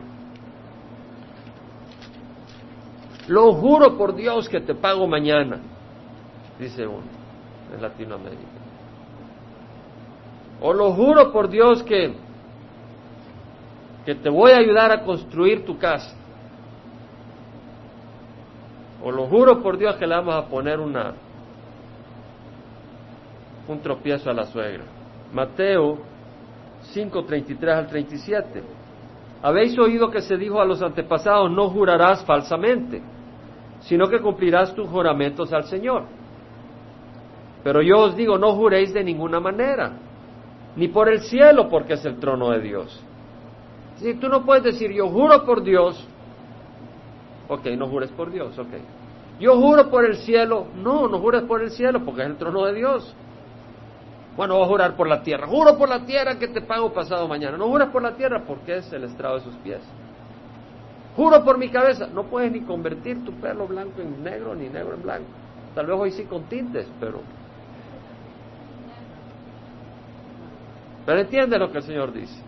Lo 3.27 3.53
juro 3.55 3.97
por 3.97 4.15
Dios 4.15 4.49
que 4.49 4.61
te 4.61 4.75
pago 4.75 5.07
mañana, 5.09 5.61
dice 6.59 6.87
uno 6.87 7.03
en 7.75 7.83
Latinoamérica. 7.83 8.43
O 10.61 10.73
lo 10.73 10.93
juro 10.93 11.33
por 11.33 11.49
Dios 11.49 11.83
que 11.83 12.15
que 14.05 14.15
te 14.15 14.29
voy 14.29 14.53
a 14.53 14.59
ayudar 14.59 14.91
a 14.91 15.03
construir 15.03 15.65
tu 15.65 15.79
casa. 15.79 16.17
O 19.03 19.11
lo 19.11 19.27
juro 19.27 19.63
por 19.63 19.79
Dios 19.79 19.97
que 19.97 20.07
le 20.07 20.15
vamos 20.15 20.35
a 20.35 20.47
poner 20.47 20.81
una 20.81 21.15
un 23.69 23.81
tropiezo 23.81 24.29
a 24.29 24.35
la 24.35 24.45
suegra. 24.47 24.85
Mateo 25.33 25.99
5, 26.93 27.25
33 27.25 27.75
al 27.75 27.87
37. 27.87 28.63
Habéis 29.41 29.79
oído 29.79 30.11
que 30.11 30.21
se 30.21 30.37
dijo 30.37 30.61
a 30.61 30.65
los 30.65 30.83
antepasados, 30.83 31.51
no 31.51 31.71
jurarás 31.71 32.25
falsamente, 32.25 33.01
sino 33.81 34.09
que 34.09 34.21
cumplirás 34.21 34.75
tus 34.75 34.89
juramentos 34.89 35.53
al 35.53 35.65
Señor. 35.65 36.05
Pero 37.63 37.83
yo 37.83 37.99
os 37.99 38.17
digo, 38.17 38.37
no 38.37 38.55
juréis 38.55 38.93
de 38.93 39.05
ninguna 39.05 39.41
manera, 39.41 39.93
ni 40.77 40.89
por 40.89 41.09
el 41.09 41.21
cielo, 41.23 41.69
porque 41.69 41.95
es 41.95 42.05
el 42.05 42.19
trono 42.19 42.51
de 42.51 42.61
Dios 42.61 43.05
si 43.97 44.15
tú 44.15 44.29
no 44.29 44.45
puedes 44.45 44.65
decir, 44.65 44.91
yo 44.93 45.09
juro 45.09 45.45
por 45.45 45.63
Dios, 45.63 46.07
ok, 47.49 47.67
no 47.77 47.89
jures 47.89 48.11
por 48.11 48.31
Dios, 48.31 48.59
ok. 48.59 48.69
Yo 49.41 49.57
juro 49.57 49.91
por 49.91 50.05
el 50.05 50.17
cielo, 50.19 50.67
no, 50.77 51.09
no 51.09 51.19
jures 51.19 51.43
por 51.43 51.63
el 51.63 51.71
cielo 51.71 52.05
porque 52.05 52.23
es 52.23 52.29
el 52.29 52.37
trono 52.37 52.65
de 52.67 52.75
Dios. 52.75 53.15
Bueno, 54.37 54.55
voy 54.55 54.65
a 54.65 54.69
jurar 54.69 54.97
por 54.97 55.09
la 55.09 55.23
tierra. 55.23 55.47
Juro 55.47 55.77
por 55.77 55.89
la 55.89 56.07
tierra 56.07 56.39
que 56.39 56.49
te 56.49 56.63
pago 56.63 56.93
pasado 56.93 57.29
mañana. 57.29 57.59
No 57.59 57.69
juras 57.69 57.91
por 57.91 58.03
la 58.03 58.13
tierra 58.15 58.45
porque 58.47 58.77
es 58.77 58.93
el 58.93 59.05
estrado 59.05 59.37
de 59.37 59.43
sus 59.43 59.55
pies. 59.57 59.81
Juro 61.17 61.45
por 61.45 61.59
mi 61.59 61.69
cabeza. 61.69 62.07
No 62.07 62.25
puedes 62.25 62.51
ni 62.51 62.61
convertir 62.61 63.25
tu 63.25 63.33
pelo 63.33 63.67
blanco 63.67 64.01
en 64.01 64.23
negro 64.23 64.55
ni 64.55 64.69
negro 64.69 64.95
en 64.95 65.03
blanco. 65.03 65.29
Tal 65.75 65.87
vez 65.87 65.97
hoy 65.99 66.11
sí 66.13 66.25
con 66.25 66.45
tintes, 66.45 66.89
pero... 66.99 67.21
Pero 71.05 71.21
entiende 71.21 71.59
lo 71.59 71.71
que 71.71 71.79
el 71.79 71.85
Señor 71.85 72.13
dice. 72.13 72.41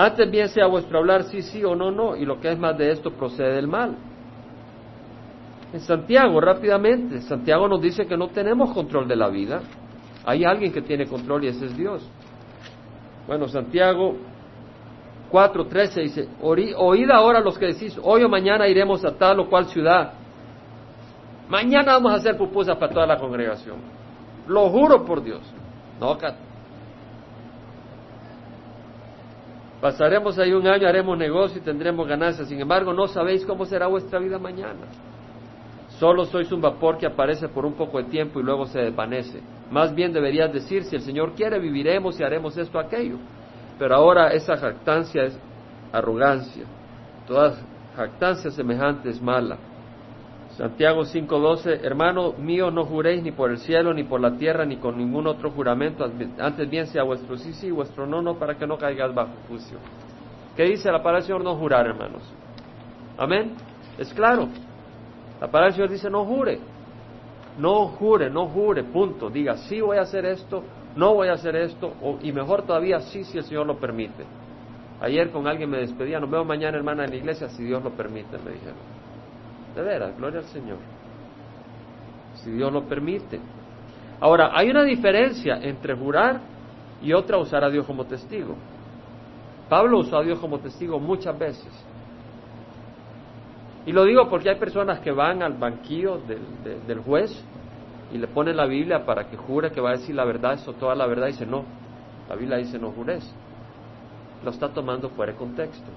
Antes 0.00 0.30
bien 0.30 0.48
sea 0.48 0.68
vuestro 0.68 1.00
hablar 1.00 1.24
sí, 1.24 1.42
sí 1.42 1.64
o 1.64 1.74
no, 1.74 1.90
no, 1.90 2.14
y 2.14 2.24
lo 2.24 2.38
que 2.40 2.52
es 2.52 2.56
más 2.56 2.78
de 2.78 2.92
esto 2.92 3.10
procede 3.10 3.56
del 3.56 3.66
mal. 3.66 3.96
En 5.72 5.80
Santiago, 5.80 6.40
rápidamente, 6.40 7.20
Santiago 7.22 7.66
nos 7.66 7.82
dice 7.82 8.06
que 8.06 8.16
no 8.16 8.28
tenemos 8.28 8.72
control 8.72 9.08
de 9.08 9.16
la 9.16 9.28
vida. 9.28 9.60
Hay 10.24 10.44
alguien 10.44 10.72
que 10.72 10.82
tiene 10.82 11.08
control 11.08 11.42
y 11.42 11.48
ese 11.48 11.66
es 11.66 11.76
Dios. 11.76 12.08
Bueno, 13.26 13.48
Santiago 13.48 14.14
4.13 15.32 16.02
dice, 16.02 16.28
oíd 16.42 17.10
ahora 17.10 17.40
los 17.40 17.58
que 17.58 17.66
decís, 17.66 17.98
hoy 18.00 18.22
o 18.22 18.28
mañana 18.28 18.68
iremos 18.68 19.04
a 19.04 19.16
tal 19.16 19.40
o 19.40 19.48
cual 19.48 19.66
ciudad. 19.66 20.12
Mañana 21.48 21.94
vamos 21.94 22.12
a 22.12 22.16
hacer 22.18 22.36
pupusas 22.36 22.76
para 22.76 22.92
toda 22.92 23.06
la 23.08 23.18
congregación. 23.18 23.78
Lo 24.46 24.70
juro 24.70 25.04
por 25.04 25.24
Dios. 25.24 25.42
No, 25.98 26.16
Pasaremos 29.80 30.38
ahí 30.38 30.52
un 30.52 30.66
año, 30.66 30.88
haremos 30.88 31.16
negocio 31.16 31.60
y 31.60 31.64
tendremos 31.64 32.06
ganancias. 32.06 32.48
Sin 32.48 32.60
embargo, 32.60 32.92
no 32.92 33.06
sabéis 33.06 33.46
cómo 33.46 33.64
será 33.64 33.86
vuestra 33.86 34.18
vida 34.18 34.38
mañana. 34.38 34.86
Solo 35.98 36.24
sois 36.24 36.50
un 36.52 36.60
vapor 36.60 36.98
que 36.98 37.06
aparece 37.06 37.48
por 37.48 37.64
un 37.64 37.74
poco 37.74 37.98
de 37.98 38.04
tiempo 38.04 38.40
y 38.40 38.42
luego 38.42 38.66
se 38.66 38.80
desvanece. 38.80 39.40
Más 39.70 39.94
bien 39.94 40.12
deberías 40.12 40.52
decir, 40.52 40.84
si 40.84 40.96
el 40.96 41.02
Señor 41.02 41.34
quiere, 41.34 41.58
viviremos 41.58 42.18
y 42.18 42.24
haremos 42.24 42.56
esto, 42.56 42.78
aquello. 42.78 43.16
Pero 43.78 43.94
ahora 43.94 44.32
esa 44.32 44.56
jactancia 44.56 45.24
es 45.24 45.38
arrogancia. 45.92 46.64
Toda 47.26 47.54
jactancia 47.96 48.50
semejante 48.50 49.10
es 49.10 49.20
mala. 49.20 49.58
Santiago 50.58 51.04
5:12, 51.04 51.84
hermano 51.84 52.32
mío, 52.32 52.72
no 52.72 52.84
juréis 52.84 53.22
ni 53.22 53.30
por 53.30 53.52
el 53.52 53.58
cielo, 53.58 53.94
ni 53.94 54.02
por 54.02 54.20
la 54.20 54.36
tierra, 54.36 54.64
ni 54.64 54.76
con 54.78 54.98
ningún 54.98 55.28
otro 55.28 55.52
juramento, 55.52 56.04
antes 56.40 56.68
bien 56.68 56.88
sea 56.88 57.04
vuestro 57.04 57.36
sí, 57.36 57.52
sí, 57.52 57.70
vuestro 57.70 58.08
no, 58.08 58.20
no, 58.22 58.40
para 58.40 58.56
que 58.56 58.66
no 58.66 58.76
caigas 58.76 59.14
bajo 59.14 59.30
juicio. 59.46 59.78
¿Qué 60.56 60.64
dice 60.64 60.90
la 60.90 60.98
palabra 60.98 61.18
del 61.18 61.26
Señor? 61.28 61.44
No 61.44 61.54
jurar, 61.54 61.86
hermanos. 61.86 62.22
Amén. 63.16 63.52
Es 63.98 64.12
claro. 64.12 64.48
La 65.40 65.46
palabra 65.46 65.66
del 65.66 65.74
Señor 65.74 65.90
dice 65.90 66.10
no 66.10 66.24
jure. 66.24 66.58
No 67.56 67.86
jure, 67.86 68.28
no 68.28 68.48
jure, 68.48 68.82
punto. 68.82 69.30
Diga, 69.30 69.58
sí 69.58 69.80
voy 69.80 69.98
a 69.98 70.02
hacer 70.02 70.26
esto, 70.26 70.64
no 70.96 71.14
voy 71.14 71.28
a 71.28 71.34
hacer 71.34 71.54
esto, 71.54 71.92
y 72.20 72.32
mejor 72.32 72.62
todavía, 72.62 72.98
sí, 72.98 73.22
si 73.22 73.38
el 73.38 73.44
Señor 73.44 73.64
lo 73.64 73.78
permite. 73.78 74.24
Ayer 75.00 75.30
con 75.30 75.46
alguien 75.46 75.70
me 75.70 75.78
despedía, 75.78 76.18
nos 76.18 76.28
vemos 76.28 76.48
mañana, 76.48 76.76
hermana, 76.76 77.04
en 77.04 77.10
la 77.10 77.16
iglesia, 77.16 77.48
si 77.48 77.62
Dios 77.62 77.80
lo 77.84 77.90
permite, 77.90 78.36
me 78.38 78.50
dijeron. 78.50 78.97
De 79.74 79.82
veras, 79.82 80.16
gloria 80.16 80.40
al 80.40 80.46
Señor. 80.46 80.78
Si 82.34 82.50
Dios 82.50 82.72
lo 82.72 82.84
permite. 82.84 83.40
Ahora, 84.20 84.50
hay 84.54 84.70
una 84.70 84.82
diferencia 84.82 85.58
entre 85.62 85.94
jurar 85.94 86.40
y 87.02 87.12
otra 87.12 87.38
usar 87.38 87.64
a 87.64 87.70
Dios 87.70 87.86
como 87.86 88.04
testigo. 88.04 88.56
Pablo 89.68 89.98
usó 89.98 90.18
a 90.18 90.22
Dios 90.22 90.38
como 90.38 90.58
testigo 90.58 90.98
muchas 90.98 91.38
veces. 91.38 91.68
Y 93.86 93.92
lo 93.92 94.04
digo 94.04 94.28
porque 94.28 94.50
hay 94.50 94.56
personas 94.56 95.00
que 95.00 95.12
van 95.12 95.42
al 95.42 95.54
banquillo 95.54 96.18
del, 96.18 96.98
juez 97.00 97.30
y 98.12 98.18
le 98.18 98.26
ponen 98.26 98.56
la 98.56 98.66
Biblia 98.66 99.04
para 99.04 99.28
que 99.28 99.36
jure 99.36 99.70
que 99.70 99.80
va 99.80 99.90
a 99.90 99.92
decir 99.92 100.14
la 100.14 100.24
verdad, 100.24 100.54
eso 100.54 100.72
toda 100.74 100.94
la 100.94 101.06
verdad, 101.06 101.28
y 101.28 101.32
dice 101.32 101.46
no. 101.46 101.64
La 102.28 102.34
Biblia 102.34 102.58
dice 102.58 102.78
no 102.78 102.90
jures. 102.90 103.34
Lo 104.44 104.50
está 104.50 104.68
tomando 104.68 105.08
fuera 105.10 105.32
de 105.32 105.38
contexto. 105.38 105.90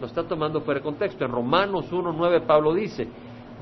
Lo 0.00 0.06
está 0.06 0.22
tomando 0.24 0.60
fuera 0.62 0.80
de 0.80 0.84
contexto. 0.84 1.24
En 1.24 1.30
Romanos 1.30 1.92
1.9 1.92 2.46
Pablo 2.46 2.74
dice, 2.74 3.06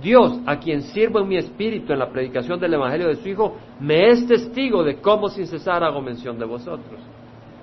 Dios, 0.01 0.41
a 0.47 0.59
quien 0.59 0.83
sirvo 0.83 1.21
en 1.21 1.29
mi 1.29 1.37
espíritu 1.37 1.93
en 1.93 1.99
la 1.99 2.11
predicación 2.11 2.61
del 2.61 2.75
Evangelio 2.75 3.09
de 3.09 3.17
su 3.17 3.29
Hijo, 3.29 3.57
me 3.81 4.11
es 4.11 4.27
testigo 4.27 4.85
de 4.85 5.01
cómo 5.01 5.29
sin 5.29 5.47
cesar 5.47 5.83
hago 5.83 6.01
mención 6.01 6.39
de 6.39 6.45
vosotros. 6.45 7.01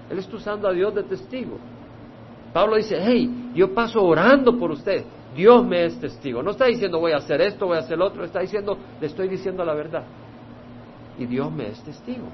Él 0.09 0.19
está 0.19 0.35
usando 0.35 0.67
a 0.67 0.73
Dios 0.73 0.93
de 0.93 1.03
testigo. 1.03 1.57
Pablo 2.53 2.75
dice, 2.75 2.97
hey, 3.01 3.51
yo 3.53 3.73
paso 3.73 4.03
orando 4.03 4.57
por 4.57 4.71
usted, 4.71 5.03
Dios 5.35 5.65
me 5.65 5.85
es 5.85 5.99
testigo. 5.99 6.41
No 6.41 6.51
está 6.51 6.65
diciendo 6.65 6.99
voy 6.99 7.11
a 7.11 7.17
hacer 7.17 7.41
esto, 7.41 7.67
voy 7.67 7.77
a 7.77 7.81
hacer 7.81 7.97
lo 7.97 8.05
otro, 8.07 8.23
está 8.23 8.39
diciendo, 8.39 8.77
le 8.99 9.07
estoy 9.07 9.27
diciendo 9.27 9.63
la 9.65 9.73
verdad. 9.73 10.03
Y 11.17 11.25
Dios 11.25 11.51
me 11.51 11.67
es 11.67 11.81
testigo. 11.83 12.27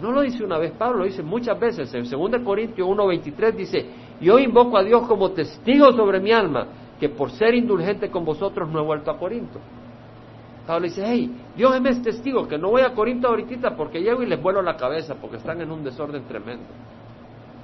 No 0.00 0.12
lo 0.12 0.22
dice 0.22 0.42
una 0.42 0.58
vez 0.58 0.72
Pablo, 0.72 1.00
lo 1.00 1.04
dice 1.04 1.22
muchas 1.22 1.58
veces. 1.60 1.92
En 1.94 2.08
2 2.08 2.42
Corintios 2.42 2.88
1.23 2.88 3.52
dice, 3.52 3.86
yo 4.20 4.38
invoco 4.38 4.76
a 4.76 4.82
Dios 4.82 5.06
como 5.06 5.30
testigo 5.30 5.92
sobre 5.92 6.20
mi 6.20 6.32
alma, 6.32 6.66
que 6.98 7.08
por 7.08 7.30
ser 7.30 7.54
indulgente 7.54 8.10
con 8.10 8.24
vosotros 8.24 8.68
no 8.68 8.80
he 8.80 8.84
vuelto 8.84 9.10
a 9.10 9.18
Corinto. 9.18 9.58
Pablo 10.66 10.86
dice, 10.86 11.02
hey, 11.04 11.30
Dios 11.56 11.74
es 11.84 12.02
testigo, 12.02 12.46
que 12.46 12.58
no 12.58 12.70
voy 12.70 12.82
a 12.82 12.94
Corinto 12.94 13.28
ahorita 13.28 13.74
porque 13.76 14.00
llego 14.00 14.22
y 14.22 14.26
les 14.26 14.40
vuelo 14.40 14.62
la 14.62 14.76
cabeza 14.76 15.16
porque 15.16 15.38
están 15.38 15.60
en 15.60 15.70
un 15.70 15.82
desorden 15.82 16.22
tremendo. 16.24 16.66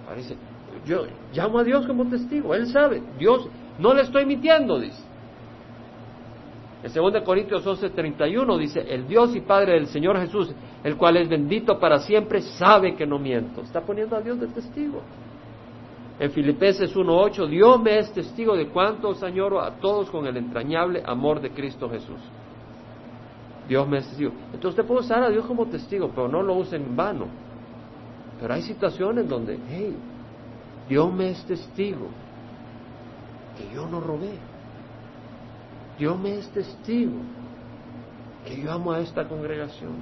Parece, 0.09 0.37
yo 0.85 1.05
llamo 1.33 1.59
a 1.59 1.65
Dios 1.65 1.87
como 1.87 2.07
testigo, 2.07 2.55
Él 2.55 2.67
sabe, 2.67 3.03
Dios, 3.19 3.49
no 3.79 3.95
le 3.95 4.03
estoy 4.03 4.25
mintiendo, 4.25 4.81
dice. 4.81 5.03
En 6.83 6.93
2 6.93 7.23
Corintios 7.23 7.67
11:31 7.67 8.59
dice, 8.59 8.81
el 8.89 9.07
Dios 9.07 9.35
y 9.35 9.41
Padre 9.41 9.75
del 9.75 9.89
Señor 9.89 10.19
Jesús, 10.19 10.53
el 10.85 10.97
cual 10.97 11.17
es 11.17 11.29
bendito 11.29 11.79
para 11.79 11.99
siempre, 11.99 12.41
sabe 12.43 12.95
que 12.95 13.07
no 13.07 13.19
miento. 13.19 13.61
Está 13.61 13.81
poniendo 13.81 14.17
a 14.17 14.21
Dios 14.21 14.39
de 14.41 14.47
testigo. 14.49 15.03
En 16.19 16.31
Filipenses 16.31 16.97
1:8, 16.97 17.47
Dios 17.47 17.83
me 17.83 17.99
es 17.99 18.11
testigo 18.13 18.57
de 18.57 18.69
cuánto 18.69 19.11
os 19.11 19.23
añoro 19.23 19.61
a 19.61 19.73
todos 19.79 20.11
con 20.11 20.27
el 20.27 20.37
entrañable 20.37 21.03
amor 21.05 21.41
de 21.41 21.51
Cristo 21.51 21.91
Jesús. 21.91 22.21
Dios 23.69 23.87
me 23.87 23.99
es 23.99 24.09
testigo. 24.09 24.33
Entonces 24.47 24.71
usted 24.71 24.87
puede 24.87 25.01
usar 25.01 25.23
a 25.23 25.31
Dios 25.31 25.45
como 25.45 25.67
testigo, 25.67 26.11
pero 26.15 26.29
no 26.29 26.43
lo 26.43 26.55
use 26.55 26.77
en 26.77 26.97
vano. 26.97 27.27
Pero 28.41 28.55
hay 28.55 28.63
situaciones 28.63 29.29
donde, 29.29 29.59
hey, 29.69 29.95
Dios 30.89 31.13
me 31.13 31.31
es 31.31 31.45
testigo 31.45 32.09
que 33.59 33.75
yo 33.75 33.87
no 33.87 34.01
robé. 34.01 34.39
Dios 35.99 36.19
me 36.19 36.39
es 36.39 36.49
testigo 36.51 37.13
que 38.47 38.63
yo 38.63 38.73
amo 38.73 38.93
a 38.93 39.01
esta 39.01 39.29
congregación. 39.29 39.97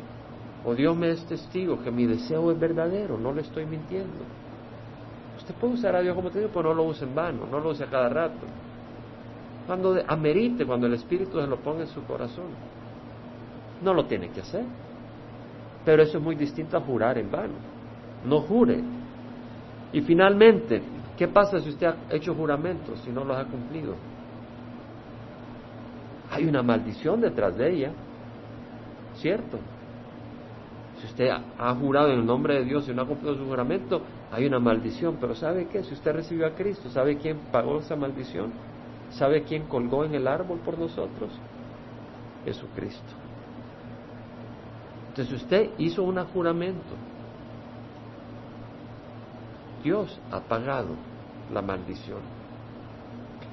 O 0.65 0.75
Dios 0.75 0.97
me 0.97 1.11
es 1.11 1.25
testigo 1.27 1.83
que 1.83 1.91
mi 1.91 2.07
deseo 2.07 2.51
es 2.53 2.59
verdadero, 2.59 3.19
no 3.19 3.33
le 3.33 3.43
estoy 3.43 3.67
mintiendo. 3.67 4.25
Usted 5.45 5.55
puede 5.61 5.75
usar 5.75 5.95
a 5.95 6.01
Dios 6.01 6.15
como 6.15 6.31
testigo, 6.31 6.51
pero 6.53 6.71
no 6.71 6.75
lo 6.75 6.85
use 6.85 7.05
en 7.05 7.15
vano, 7.15 7.47
no 7.51 7.61
lo 7.61 7.71
use 7.71 7.85
a 7.85 7.87
cada 7.87 8.09
rato. 8.09 8.47
Cuando 9.67 9.97
amerite, 10.09 10.65
cuando 10.65 10.87
el 10.87 10.95
Espíritu 10.95 11.39
se 11.41 11.47
lo 11.47 11.59
ponga 11.59 11.83
en 11.83 11.89
su 11.89 12.03
corazón. 12.05 12.47
No 13.83 13.93
lo 13.93 14.07
tiene 14.07 14.31
que 14.31 14.41
hacer. 14.41 14.65
Pero 15.85 16.03
eso 16.03 16.19
es 16.19 16.25
muy 16.25 16.35
distinto 16.35 16.77
a 16.77 16.81
jurar 16.81 17.19
en 17.19 17.31
vano. 17.31 17.55
No 18.27 18.41
jure 18.41 18.83
y 19.95 20.01
finalmente, 20.01 20.83
¿qué 21.17 21.29
pasa 21.29 21.61
si 21.61 21.69
usted 21.69 21.87
ha 21.87 21.97
hecho 22.11 22.35
juramentos 22.35 23.01
y 23.07 23.11
no 23.11 23.25
los 23.25 23.37
ha 23.37 23.45
cumplido? 23.45 23.95
Hay 26.33 26.47
una 26.47 26.65
maldición 26.65 27.21
detrás 27.21 27.57
de 27.57 27.73
ella, 27.73 27.93
¿cierto? 29.15 29.59
Si 31.01 31.07
usted 31.07 31.29
ha 31.59 31.75
jurado 31.75 32.09
en 32.11 32.21
el 32.21 32.27
nombre 32.27 32.55
de 32.55 32.65
Dios 32.65 32.89
y 32.89 32.95
no 32.95 33.03
ha 33.03 33.07
cumplido 33.07 33.37
su 33.37 33.45
juramento, 33.47 34.03
hay 34.31 34.47
una 34.47 34.59
maldición. 34.59 35.19
Pero 35.21 35.35
¿sabe 35.35 35.67
qué? 35.67 35.83
Si 35.83 35.95
usted 35.95 36.13
recibió 36.13 36.47
a 36.47 36.51
Cristo, 36.51 36.89
¿sabe 36.91 37.19
quién 37.19 37.39
pagó 37.51 37.81
esa 37.81 37.97
maldición? 37.97 38.53
¿Sabe 39.11 39.43
quién 39.43 39.65
colgó 39.65 40.05
en 40.05 40.15
el 40.15 40.27
árbol 40.27 40.59
por 40.65 40.79
nosotros? 40.79 41.31
Jesucristo. 42.45 43.13
Entonces 45.09 45.43
usted 45.43 45.71
hizo 45.79 46.03
un 46.03 46.23
juramento 46.27 46.95
Dios 49.85 50.19
ha 50.33 50.41
pagado 50.41 50.97
la 51.53 51.61
maldición. 51.61 52.21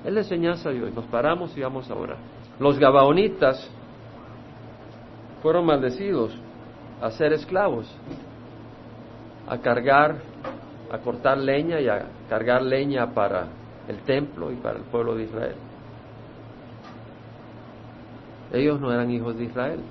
Es 0.05 0.13
la 0.13 0.21
enseñanza 0.21 0.69
de 0.69 0.81
hoy. 0.81 0.91
Nos 0.91 1.05
paramos 1.05 1.55
y 1.57 1.61
vamos 1.61 1.91
a 1.91 1.93
orar. 1.93 2.17
Los 2.57 2.79
gabaonitas 2.79 3.69
fueron 5.43 5.65
maldecidos 5.65 6.33
a 7.01 7.11
ser 7.11 7.33
esclavos, 7.33 7.91
a 9.47 9.57
cargar, 9.57 10.17
a 10.91 10.97
cortar 10.99 11.37
leña 11.37 11.79
y 11.79 11.89
a 11.89 12.05
cargar 12.29 12.61
leña 12.61 13.13
para 13.13 13.47
el 13.87 13.99
templo 14.03 14.51
y 14.51 14.55
para 14.55 14.77
el 14.77 14.83
pueblo 14.83 15.15
de 15.15 15.23
Israel. 15.23 15.55
Ellos 18.53 18.79
no 18.79 18.91
eran 18.91 19.09
hijos 19.09 19.37
de 19.37 19.45
Israel. 19.45 19.81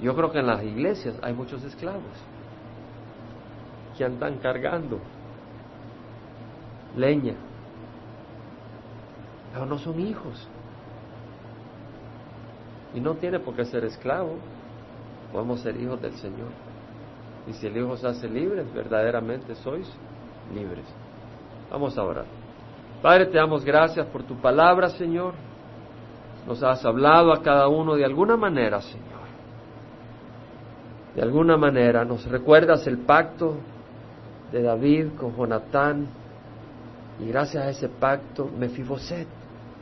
Yo 0.00 0.14
creo 0.14 0.32
que 0.32 0.40
en 0.40 0.46
las 0.46 0.62
iglesias 0.62 1.14
hay 1.22 1.32
muchos 1.32 1.62
esclavos 1.62 2.02
que 3.96 4.04
andan 4.04 4.38
cargando 4.38 4.98
leña, 6.96 7.34
pero 9.52 9.66
no 9.66 9.78
son 9.78 10.00
hijos. 10.00 10.48
Y 12.92 13.00
no 13.00 13.14
tiene 13.14 13.38
por 13.40 13.54
qué 13.54 13.64
ser 13.64 13.84
esclavo. 13.84 14.36
Podemos 15.34 15.62
ser 15.62 15.76
hijos 15.80 16.00
del 16.00 16.12
Señor. 16.12 16.50
Y 17.48 17.52
si 17.54 17.66
el 17.66 17.76
Hijo 17.76 17.96
se 17.96 18.06
hace 18.06 18.28
libre, 18.28 18.64
verdaderamente 18.72 19.56
sois 19.56 19.90
libres. 20.54 20.84
Vamos 21.72 21.98
a 21.98 22.04
orar. 22.04 22.26
Padre, 23.02 23.26
te 23.26 23.38
damos 23.38 23.64
gracias 23.64 24.06
por 24.06 24.22
tu 24.22 24.36
palabra, 24.36 24.90
Señor. 24.90 25.34
Nos 26.46 26.62
has 26.62 26.84
hablado 26.84 27.32
a 27.32 27.42
cada 27.42 27.66
uno 27.66 27.96
de 27.96 28.04
alguna 28.04 28.36
manera, 28.36 28.80
Señor. 28.80 29.24
De 31.16 31.22
alguna 31.22 31.56
manera 31.56 32.04
nos 32.04 32.24
recuerdas 32.26 32.86
el 32.86 32.98
pacto 32.98 33.56
de 34.52 34.62
David 34.62 35.14
con 35.18 35.34
Jonatán 35.34 36.06
y 37.18 37.26
gracias 37.26 37.64
a 37.64 37.70
ese 37.70 37.88
pacto 37.88 38.48
Mefiboset 38.56 39.26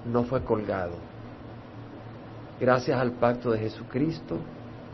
no 0.07 0.24
fue 0.24 0.42
colgado. 0.44 0.94
Gracias 2.59 2.98
al 2.98 3.12
pacto 3.12 3.50
de 3.50 3.59
Jesucristo 3.59 4.38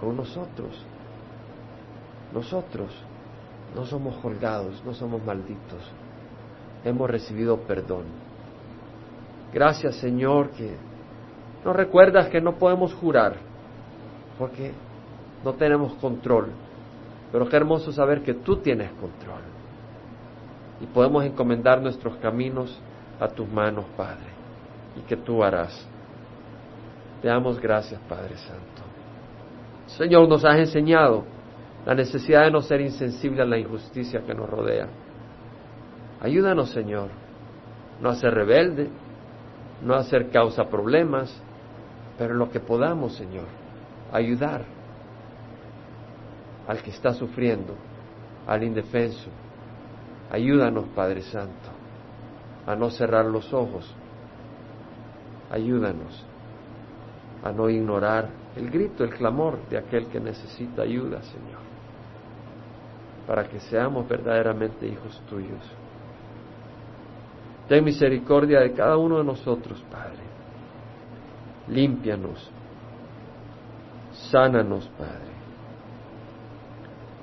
con 0.01 0.16
nosotros. 0.16 0.84
Nosotros 2.32 2.90
no 3.74 3.84
somos 3.84 4.16
colgados, 4.16 4.82
no 4.84 4.94
somos 4.94 5.22
malditos. 5.24 5.82
Hemos 6.84 7.11
recibido 7.11 7.59
perdón. 7.59 8.05
Gracias 9.53 9.96
Señor 9.96 10.51
que 10.51 10.76
nos 11.64 11.74
recuerdas 11.74 12.28
que 12.28 12.40
no 12.40 12.57
podemos 12.57 12.94
jurar 12.94 13.36
porque 14.38 14.72
no 15.44 15.55
tenemos 15.55 15.94
control. 15.94 16.49
Pero 17.30 17.49
qué 17.49 17.57
hermoso 17.57 17.92
saber 17.92 18.22
que 18.22 18.34
tú 18.34 18.57
tienes 18.59 18.90
control. 18.92 19.42
Y 20.80 20.86
podemos 20.86 21.24
encomendar 21.24 21.82
nuestros 21.82 22.16
caminos 22.16 22.80
a 23.20 23.28
tus 23.28 23.49
manos, 23.49 23.84
Padre, 23.96 24.30
y 24.96 25.01
que 25.01 25.16
tú 25.16 25.42
harás. 25.42 25.86
Te 27.20 27.28
damos 27.28 27.61
gracias, 27.61 28.01
Padre 28.09 28.36
Santo. 28.36 28.88
Señor, 29.97 30.28
nos 30.28 30.45
has 30.45 30.59
enseñado 30.59 31.24
la 31.86 31.95
necesidad 31.95 32.45
de 32.45 32.51
no 32.51 32.61
ser 32.61 32.80
insensible 32.80 33.43
a 33.43 33.47
la 33.47 33.59
injusticia 33.59 34.20
que 34.20 34.34
nos 34.34 34.49
rodea. 34.49 34.89
Ayúdanos, 36.20 36.70
Señor, 36.70 37.09
no 38.01 38.11
a 38.11 38.14
ser 38.14 38.34
rebelde, 38.34 38.91
no 39.82 39.95
a 39.95 39.99
hacer 39.99 40.30
causa 40.30 40.68
problemas, 40.68 41.43
pero 42.18 42.34
lo 42.34 42.51
que 42.51 42.61
podamos, 42.61 43.14
Señor, 43.14 43.47
ayudar 44.12 44.64
al 46.66 46.82
que 46.82 46.91
está 46.91 47.14
sufriendo, 47.14 47.74
al 48.47 48.62
indefenso. 48.62 49.30
Ayúdanos, 50.30 50.86
Padre 50.95 51.22
Santo, 51.22 51.70
a 52.66 52.74
no 52.74 52.91
cerrar 52.91 53.24
los 53.24 53.55
ojos. 53.55 53.95
Ayúdanos 55.51 56.26
a 57.43 57.53
no 57.53 57.70
ignorar 57.70 58.28
el 58.57 58.70
grito, 58.70 59.05
el 59.05 59.11
clamor 59.11 59.59
de 59.68 59.78
aquel 59.78 60.07
que 60.07 60.20
necesita 60.20 60.82
ayuda, 60.82 61.22
Señor, 61.22 61.61
para 63.26 63.49
que 63.49 63.61
seamos 63.61 64.09
verdaderamente 64.09 64.86
hijos 64.86 65.20
tuyos. 65.28 65.62
Ten 67.68 67.84
misericordia 67.84 68.61
de 68.61 68.72
cada 68.72 68.96
uno 68.96 69.18
de 69.18 69.24
nosotros, 69.24 69.84
Padre. 69.90 70.22
Límpianos, 71.68 72.51
sánanos, 74.30 74.88
Padre. 74.96 75.28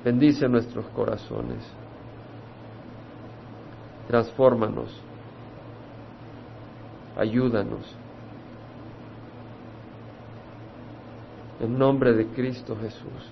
Bendice 0.03 0.47
nuestros 0.47 0.85
corazones. 0.89 1.65
Transfórmanos. 4.07 5.01
Ayúdanos. 7.17 8.04
En 11.59 11.77
nombre 11.77 12.13
de 12.13 12.27
Cristo 12.27 12.75
Jesús. 12.75 13.31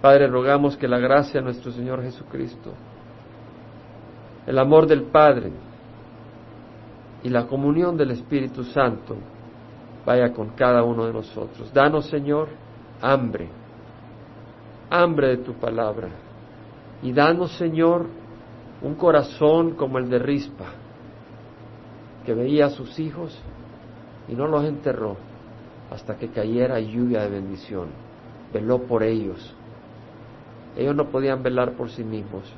Padre, 0.00 0.26
rogamos 0.26 0.76
que 0.76 0.86
la 0.86 0.98
gracia 0.98 1.40
de 1.40 1.44
nuestro 1.44 1.72
Señor 1.72 2.02
Jesucristo, 2.02 2.72
el 4.46 4.58
amor 4.58 4.86
del 4.86 5.04
Padre 5.04 5.50
y 7.22 7.30
la 7.30 7.46
comunión 7.46 7.96
del 7.96 8.10
Espíritu 8.10 8.64
Santo 8.64 9.16
vaya 10.04 10.32
con 10.32 10.50
cada 10.50 10.82
uno 10.82 11.06
de 11.06 11.12
nosotros. 11.14 11.72
Danos, 11.72 12.06
Señor, 12.10 12.48
hambre, 13.00 13.48
hambre 14.90 15.28
de 15.28 15.36
tu 15.38 15.54
palabra. 15.54 16.08
Y 17.02 17.12
danos, 17.12 17.52
Señor, 17.56 18.06
un 18.82 18.94
corazón 18.96 19.72
como 19.72 19.98
el 19.98 20.10
de 20.10 20.18
Rispa, 20.18 20.66
que 22.26 22.34
veía 22.34 22.66
a 22.66 22.70
sus 22.70 22.98
hijos 22.98 23.38
y 24.28 24.34
no 24.34 24.46
los 24.46 24.64
enterró 24.64 25.16
hasta 25.90 26.16
que 26.16 26.28
cayera 26.28 26.80
lluvia 26.80 27.22
de 27.22 27.30
bendición. 27.30 27.88
Veló 28.52 28.82
por 28.82 29.02
ellos. 29.02 29.54
Ellos 30.76 30.94
no 30.94 31.08
podían 31.08 31.42
velar 31.42 31.72
por 31.72 31.90
sí 31.90 32.04
mismos. 32.04 32.52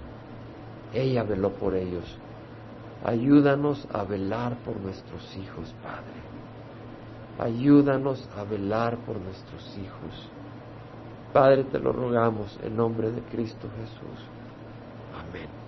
Ella 0.92 1.22
veló 1.22 1.50
por 1.52 1.74
ellos. 1.74 2.18
Ayúdanos 3.04 3.86
a 3.92 4.04
velar 4.04 4.56
por 4.64 4.80
nuestros 4.80 5.36
hijos, 5.36 5.74
Padre. 5.82 6.26
Ayúdanos 7.38 8.28
a 8.36 8.44
velar 8.44 8.96
por 8.98 9.20
nuestros 9.20 9.78
hijos. 9.78 10.30
Padre, 11.32 11.64
te 11.64 11.78
lo 11.78 11.92
rogamos 11.92 12.58
en 12.62 12.76
nombre 12.76 13.10
de 13.10 13.20
Cristo 13.22 13.68
Jesús. 13.78 14.24
Amén. 15.28 15.65